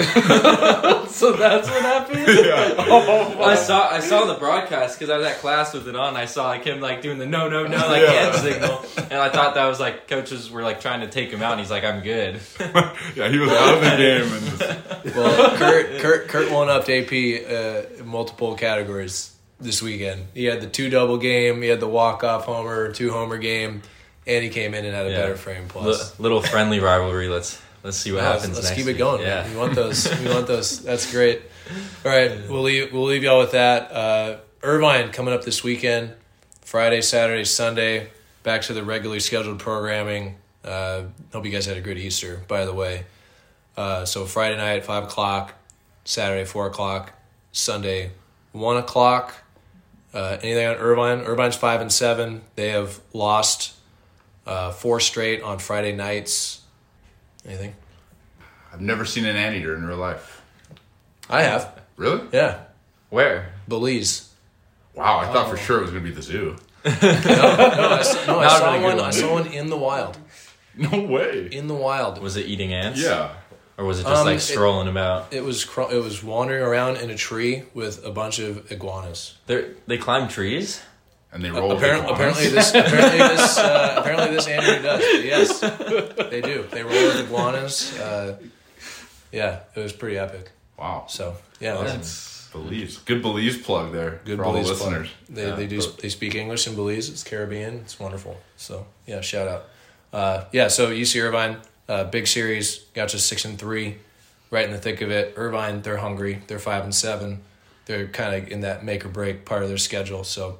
so 1.08 1.32
that's 1.32 1.68
what 1.68 1.82
happened. 1.82 2.20
Yeah. 2.50 2.74
Oh, 2.78 3.42
I 3.42 3.54
saw 3.54 3.90
I 3.90 4.00
saw 4.00 4.24
the 4.26 4.34
broadcast 4.38 4.98
because 4.98 5.10
I 5.10 5.16
was 5.18 5.26
at 5.26 5.38
class 5.38 5.74
with 5.74 5.88
it 5.88 5.96
on. 5.96 6.16
I 6.16 6.24
saw 6.24 6.46
like 6.48 6.64
him 6.64 6.80
like 6.80 7.02
doing 7.02 7.18
the 7.18 7.26
no 7.26 7.48
no 7.48 7.66
no 7.66 7.76
like 7.76 8.02
Yeah. 8.02 8.12
hand 8.12 8.34
signal, 8.36 8.84
and 9.10 9.14
I 9.20 9.28
thought 9.28 9.54
that 9.54 9.66
was 9.66 9.78
like 9.80 10.08
coaches 10.08 10.50
were 10.50 10.62
like 10.62 10.80
trying 10.80 11.00
to 11.00 11.08
take 11.08 11.30
him 11.30 11.42
out, 11.42 11.52
and 11.52 11.60
he's 11.60 11.70
like 11.70 11.84
I'm 11.84 12.02
good. 12.02 12.40
yeah, 13.14 13.28
he 13.28 13.38
was 13.38 13.50
out 13.50 13.74
of 13.74 13.80
the 13.82 13.96
game, 13.96 14.32
and 14.32 14.44
just, 15.04 15.16
Well, 15.16 15.56
Kurt, 15.56 16.00
Kurt, 16.00 16.28
Kurt 16.28 16.50
won 16.52 16.68
up 16.68 16.84
to 16.86 16.92
AP 16.94 18.00
uh, 18.00 18.04
multiple 18.04 18.54
categories 18.54 19.34
this 19.60 19.82
weekend. 19.82 20.26
He 20.34 20.44
had 20.46 20.60
the 20.60 20.66
two 20.68 20.88
double 20.90 21.18
game, 21.18 21.62
he 21.62 21.68
had 21.68 21.80
the 21.80 21.88
walk 21.88 22.24
off 22.24 22.44
homer, 22.46 22.92
two 22.92 23.10
homer 23.12 23.38
game, 23.38 23.82
and 24.26 24.42
he 24.44 24.50
came 24.50 24.74
in 24.74 24.84
and 24.84 24.94
had 24.94 25.06
a 25.06 25.10
Yeah. 25.10 25.16
better 25.20 25.36
frame 25.36 25.66
plus. 25.68 25.86
Li- 26.18 26.22
little 26.22 26.40
friendly 26.42 26.80
rivalry. 26.80 27.28
Let's 27.28 27.60
let's 27.82 27.96
see 27.96 28.12
what 28.12 28.22
Yeah, 28.22 28.32
happens. 28.32 28.56
Let's 28.56 28.70
keep 28.72 28.86
it 28.86 28.94
going. 28.94 29.22
Yeah, 29.22 29.42
man. 29.42 29.52
we 29.52 29.56
want 29.58 29.74
those. 29.74 30.20
We 30.20 30.28
want 30.28 30.46
those. 30.46 30.80
That's 30.84 31.10
great. 31.10 31.42
All 32.04 32.10
right, 32.10 32.30
we'll 32.48 32.62
leave. 32.62 32.92
We'll 32.92 33.04
leave 33.04 33.22
y'all 33.22 33.38
with 33.38 33.52
that. 33.52 33.92
Uh, 33.92 34.36
Irvine 34.62 35.12
coming 35.12 35.32
up 35.34 35.44
this 35.44 35.62
weekend, 35.62 36.12
Friday, 36.62 37.00
Saturday, 37.00 37.44
Sunday. 37.44 38.10
Back 38.42 38.62
to 38.62 38.72
the 38.72 38.82
regularly 38.82 39.20
scheduled 39.20 39.58
programming. 39.58 40.36
Uh, 40.64 41.04
hope 41.32 41.44
you 41.44 41.50
guys 41.50 41.66
had 41.66 41.76
a 41.76 41.80
good 41.80 41.98
Easter, 41.98 42.42
by 42.48 42.64
the 42.64 42.72
way. 42.74 43.04
Uh, 43.76 44.04
so 44.04 44.24
Friday 44.26 44.56
night 44.56 44.84
five 44.84 45.04
o'clock, 45.04 45.54
Saturday 46.04 46.44
four 46.44 46.66
o'clock, 46.66 47.12
Sunday 47.52 48.10
one 48.52 48.76
o'clock. 48.76 49.34
Uh, 50.12 50.38
anything 50.42 50.66
on 50.66 50.74
Irvine? 50.76 51.20
Irvine's 51.20 51.54
five 51.56 51.80
and 51.80 51.92
seven. 51.92 52.42
They 52.56 52.70
have 52.70 53.00
lost 53.12 53.74
uh, 54.46 54.72
four 54.72 54.98
straight 55.00 55.40
on 55.42 55.58
Friday 55.60 55.92
nights. 55.92 56.59
Anything? 57.46 57.74
I've 58.72 58.80
never 58.80 59.04
seen 59.04 59.24
an 59.24 59.36
anteater 59.36 59.74
in 59.74 59.84
real 59.84 59.96
life. 59.96 60.42
I 61.28 61.42
have. 61.42 61.80
Really? 61.96 62.26
Yeah. 62.32 62.60
Where? 63.10 63.52
Belize. 63.68 64.28
Wow, 64.94 65.18
I 65.18 65.32
thought 65.32 65.48
for 65.48 65.54
Oh. 65.56 65.60
sure 65.60 65.78
it 65.78 65.82
was 65.82 65.90
gonna 65.90 66.02
be 66.04 66.10
the 66.10 66.22
zoo. 66.22 66.56
no, 66.84 66.90
no, 66.92 66.98
I, 67.00 67.98
s- 68.00 68.26
no, 68.26 68.38
I 68.38 68.44
Not 68.44 68.58
saw 68.58 68.66
really 68.72 68.78
good 68.78 68.84
one. 68.86 68.96
one. 68.96 69.04
I 69.06 69.10
saw 69.10 69.32
one 69.32 69.46
in 69.48 69.68
the 69.70 69.76
wild. 69.76 70.18
No 70.76 71.00
way. 71.02 71.48
In 71.50 71.66
the 71.66 71.74
wild. 71.74 72.20
Was 72.22 72.36
it 72.36 72.46
eating 72.46 72.72
ants? 72.72 73.02
Yeah. 73.02 73.32
Or 73.76 73.84
was 73.84 73.98
it 74.00 74.04
just 74.04 74.20
Um, 74.20 74.26
like 74.26 74.36
it- 74.36 74.40
strolling 74.40 74.88
about? 74.88 75.32
It 75.32 75.42
was 75.44 75.64
cr- 75.64 75.90
it 75.92 76.02
was 76.02 76.22
wandering 76.22 76.62
around 76.62 76.96
in 76.98 77.10
a 77.10 77.16
tree 77.16 77.64
with 77.74 78.04
a 78.04 78.10
bunch 78.10 78.38
of 78.38 78.70
iguanas. 78.70 79.34
They 79.46 79.70
they 79.86 79.98
climb 79.98 80.28
trees. 80.28 80.80
And 81.32 81.44
they 81.44 81.48
Apparently, 81.50 82.12
apparently 82.12 82.48
this 82.48 82.70
apparently 82.70 83.18
this 83.18 83.56
uh, 83.58 83.94
apparently 83.98 84.34
this 84.36 84.48
anteater 84.48 84.82
does. 84.82 85.00
Yes, 85.24 85.60
they 86.30 86.40
do. 86.40 86.66
They 86.70 86.82
roll 86.82 86.92
with 86.92 87.20
iguanas. 87.20 87.96
Uh, 87.98 88.36
yeah, 89.30 89.60
it 89.76 89.80
was 89.80 89.92
pretty 89.92 90.18
epic. 90.18 90.50
Wow. 90.76 91.04
So 91.08 91.36
yeah, 91.60 91.74
Awesome. 91.74 91.86
that's- 91.86 92.36
Belize. 92.52 92.98
Good 92.98 93.22
Belize 93.22 93.58
plug 93.58 93.92
there 93.92 94.20
Good 94.24 94.38
for 94.38 94.44
all 94.44 94.52
the 94.54 94.62
Belize 94.62 94.80
plug. 94.80 95.06
They 95.28 95.46
Yeah. 95.46 95.54
they 95.54 95.68
do 95.68 95.80
they 96.02 96.08
speak 96.08 96.34
English 96.34 96.66
in 96.66 96.74
Belize. 96.74 97.08
It's 97.08 97.22
Caribbean. 97.22 97.76
It's 97.84 98.00
wonderful. 98.00 98.40
So 98.56 98.86
yeah, 99.06 99.20
shout 99.20 99.46
out. 99.46 99.64
Uh, 100.12 100.44
yeah, 100.50 100.66
so 100.66 100.90
UC 100.90 101.20
Irvine, 101.22 101.58
uh, 101.88 102.04
big 102.04 102.26
series. 102.26 102.78
Got 102.92 103.12
you 103.12 103.20
six 103.20 103.44
and 103.44 103.56
three, 103.56 103.98
right 104.50 104.64
in 104.64 104.72
the 104.72 104.78
thick 104.78 105.00
of 105.00 105.12
it. 105.12 105.34
Irvine, 105.36 105.82
they're 105.82 105.98
hungry. 105.98 106.42
They're 106.48 106.58
five 106.58 106.82
and 106.82 106.92
seven. 106.92 107.42
They're 107.86 108.08
kind 108.08 108.34
of 108.42 108.50
in 108.50 108.62
that 108.62 108.84
make 108.84 109.04
or 109.04 109.08
break 109.10 109.44
part 109.44 109.62
of 109.62 109.68
their 109.68 109.78
schedule. 109.78 110.24
So 110.24 110.58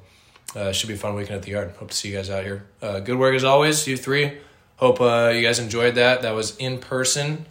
uh, 0.55 0.59
it 0.69 0.73
should 0.75 0.87
be 0.87 0.95
a 0.95 0.97
fun 0.97 1.15
weekend 1.15 1.37
at 1.37 1.43
the 1.43 1.51
yard. 1.51 1.73
Hope 1.79 1.89
to 1.91 1.95
see 1.95 2.09
you 2.09 2.15
guys 2.17 2.29
out 2.29 2.43
here. 2.43 2.65
Uh, 2.81 2.99
good 2.99 3.17
work 3.17 3.33
as 3.35 3.43
always, 3.43 3.87
you 3.87 3.95
three. 3.97 4.37
Hope 4.77 4.99
uh, 4.99 5.31
you 5.33 5.41
guys 5.41 5.59
enjoyed 5.59 5.95
that. 5.95 6.21
That 6.23 6.31
was 6.35 6.55
in 6.57 6.79
person 6.79 7.45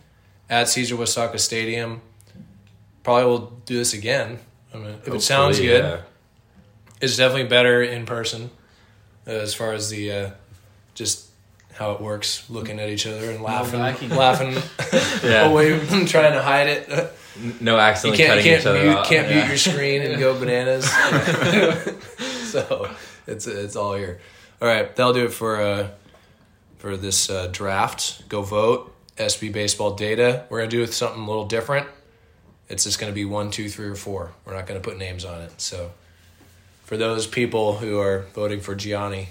at 0.48 0.68
Caesar 0.68 0.96
Uyesaka 0.96 1.38
Stadium. 1.38 2.00
Probably 3.02 3.24
will 3.24 3.52
do 3.66 3.76
this 3.78 3.94
again. 3.94 4.38
I 4.74 4.76
mean, 4.78 4.94
if 5.06 5.08
it 5.14 5.22
sounds 5.22 5.58
good, 5.58 5.82
yeah. 5.84 6.00
it's 7.00 7.16
definitely 7.16 7.48
better 7.48 7.82
in 7.82 8.04
person 8.06 8.50
uh, 9.26 9.30
as 9.30 9.54
far 9.54 9.72
as 9.72 9.88
the 9.90 10.12
uh, 10.12 10.30
just 10.94 11.26
how 11.72 11.92
it 11.92 12.00
works, 12.00 12.48
looking 12.50 12.78
at 12.78 12.90
each 12.90 13.06
other 13.06 13.30
and 13.30 13.42
laughing, 13.42 13.80
vacuum. 13.80 14.10
laughing 14.10 14.52
Yeah. 15.30 15.48
away, 15.48 15.78
trying 16.06 16.32
to 16.34 16.42
hide 16.42 16.66
it. 16.66 17.12
No 17.60 17.78
accidentally 17.78 18.18
you 18.22 18.26
can't, 18.26 18.28
cutting 18.28 18.44
you 18.44 18.50
can't 18.50 18.60
each 18.60 18.66
other 18.66 18.82
mute, 18.82 18.96
out. 18.96 19.06
can't 19.06 19.28
Yeah. 19.28 19.34
mute 19.36 19.48
your 19.48 19.56
screen 19.56 20.02
and 20.02 20.20
go 20.20 20.38
bananas. 20.38 20.84
so 22.66 22.90
it's 23.26 23.46
it's 23.46 23.76
all 23.76 23.94
here. 23.94 24.20
All 24.60 24.68
right, 24.68 24.94
that'll 24.94 25.12
do 25.12 25.24
it 25.24 25.32
for 25.32 25.60
uh, 25.60 25.88
for 26.78 26.96
this 26.96 27.30
uh, 27.30 27.48
draft. 27.50 28.28
Go 28.28 28.42
vote. 28.42 28.94
SB 29.16 29.52
baseball 29.52 29.94
data. 29.94 30.46
We're 30.48 30.58
gonna 30.60 30.70
do 30.70 30.82
it 30.82 30.92
something 30.92 31.22
a 31.22 31.26
little 31.26 31.46
different. 31.46 31.86
It's 32.68 32.84
just 32.84 32.98
gonna 32.98 33.12
be 33.12 33.24
one, 33.24 33.50
two, 33.50 33.68
three, 33.68 33.86
or 33.86 33.94
four. 33.94 34.32
We're 34.44 34.54
not 34.54 34.66
gonna 34.66 34.80
put 34.80 34.96
names 34.96 35.24
on 35.24 35.40
it. 35.42 35.60
So 35.60 35.90
for 36.84 36.96
those 36.96 37.26
people 37.26 37.76
who 37.76 37.98
are 37.98 38.26
voting 38.34 38.60
for 38.60 38.74
Gianni, 38.74 39.28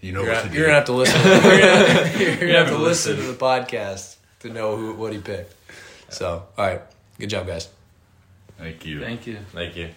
You 0.00 0.12
know 0.12 0.22
you're, 0.22 0.32
what 0.32 0.42
gonna, 0.42 0.50
to 0.50 0.56
you're 0.56 0.66
gonna 0.66 0.78
have 0.78 0.86
to 0.86 0.92
listen. 0.92 1.20
You're 1.24 1.40
gonna, 1.40 2.18
you're 2.18 2.36
gonna 2.36 2.58
have 2.58 2.68
to 2.68 2.78
listen 2.78 3.16
to 3.16 3.22
the 3.32 3.34
podcast 3.34 4.16
to 4.40 4.50
know 4.50 4.76
who 4.76 4.94
what 4.94 5.12
he 5.12 5.18
picked. 5.18 5.54
So 6.10 6.44
all 6.56 6.66
right, 6.66 6.82
good 7.18 7.30
job, 7.30 7.46
guys. 7.46 7.68
Thank 8.58 8.84
you. 8.84 9.00
Thank 9.00 9.26
you. 9.26 9.38
Thank 9.52 9.76
you. 9.76 9.88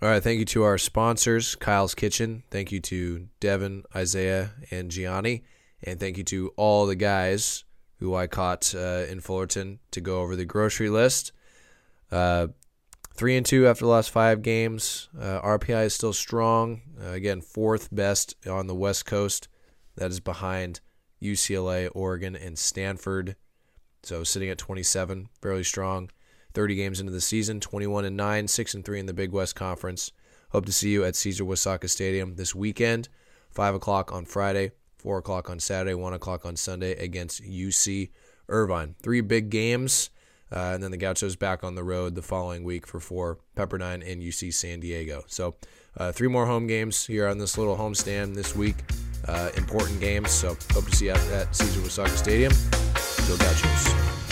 All 0.00 0.08
right, 0.08 0.22
thank 0.22 0.38
you 0.38 0.44
to 0.44 0.62
our 0.62 0.78
sponsors, 0.78 1.56
Kyle's 1.56 1.96
Kitchen. 1.96 2.44
Thank 2.52 2.70
you 2.70 2.78
to 2.82 3.26
Devin, 3.40 3.82
Isaiah, 3.96 4.52
and 4.70 4.92
Gianni. 4.92 5.42
And 5.82 5.98
thank 5.98 6.16
you 6.16 6.22
to 6.22 6.52
all 6.56 6.86
the 6.86 6.94
guys 6.94 7.64
who 7.98 8.14
I 8.14 8.28
caught 8.28 8.72
uh, 8.76 9.06
in 9.08 9.18
Fullerton 9.18 9.80
to 9.90 10.00
go 10.00 10.20
over 10.20 10.36
the 10.36 10.44
grocery 10.44 10.88
list. 10.88 11.32
Uh, 12.12 12.46
three 13.14 13.36
and 13.36 13.44
two 13.44 13.66
after 13.66 13.86
the 13.86 13.90
last 13.90 14.10
five 14.10 14.40
games. 14.42 15.08
Uh, 15.18 15.40
RPI 15.40 15.86
is 15.86 15.94
still 15.94 16.12
strong. 16.12 16.80
Uh, 17.02 17.10
again, 17.10 17.40
fourth 17.40 17.88
best 17.90 18.36
on 18.46 18.68
the 18.68 18.76
West 18.76 19.04
Coast. 19.04 19.48
That 19.96 20.12
is 20.12 20.20
behind 20.20 20.78
UCLA, 21.20 21.90
Oregon, 21.92 22.36
and 22.36 22.56
Stanford. 22.56 23.34
So 24.04 24.22
sitting 24.22 24.48
at 24.48 24.58
27, 24.58 25.28
fairly 25.42 25.64
strong. 25.64 26.10
30 26.58 26.74
games 26.74 26.98
into 26.98 27.12
the 27.12 27.20
season, 27.20 27.60
21 27.60 28.04
and 28.04 28.16
9, 28.16 28.48
6 28.48 28.74
and 28.74 28.84
3 28.84 28.98
in 28.98 29.06
the 29.06 29.14
Big 29.14 29.30
West 29.30 29.54
Conference. 29.54 30.10
Hope 30.50 30.66
to 30.66 30.72
see 30.72 30.90
you 30.90 31.04
at 31.04 31.14
Caesar 31.14 31.44
Uyesaka 31.44 31.88
Stadium 31.88 32.34
this 32.34 32.52
weekend, 32.52 33.08
5 33.52 33.76
o'clock 33.76 34.12
on 34.12 34.24
Friday, 34.24 34.72
4 34.96 35.18
o'clock 35.18 35.48
on 35.48 35.60
Saturday, 35.60 35.94
1 35.94 36.14
o'clock 36.14 36.44
on 36.44 36.56
Sunday 36.56 36.96
against 36.96 37.44
UC 37.44 38.10
Irvine. 38.48 38.96
Three 39.00 39.20
big 39.20 39.50
games, 39.50 40.10
uh, 40.50 40.72
and 40.74 40.82
then 40.82 40.90
the 40.90 40.96
Gauchos 40.96 41.36
back 41.36 41.62
on 41.62 41.76
the 41.76 41.84
road 41.84 42.16
the 42.16 42.22
following 42.22 42.64
week 42.64 42.88
for 42.88 42.98
four 42.98 43.38
Pepperdine 43.56 44.02
and 44.04 44.20
UC 44.20 44.52
San 44.52 44.80
Diego. 44.80 45.22
So 45.28 45.54
uh, 45.96 46.10
three 46.10 46.26
more 46.26 46.46
home 46.46 46.66
games 46.66 47.06
here 47.06 47.28
on 47.28 47.38
this 47.38 47.56
little 47.56 47.76
homestand 47.76 48.34
this 48.34 48.56
week. 48.56 48.78
Uh, 49.28 49.50
important 49.56 50.00
games, 50.00 50.32
so 50.32 50.56
hope 50.72 50.86
to 50.86 50.96
see 50.96 51.04
you 51.04 51.12
at, 51.12 51.30
at 51.30 51.54
Caesar 51.54 51.80
Uyesaka 51.82 52.16
Stadium. 52.16 52.52
Go 53.28 53.36
Gauchos. 53.36 54.27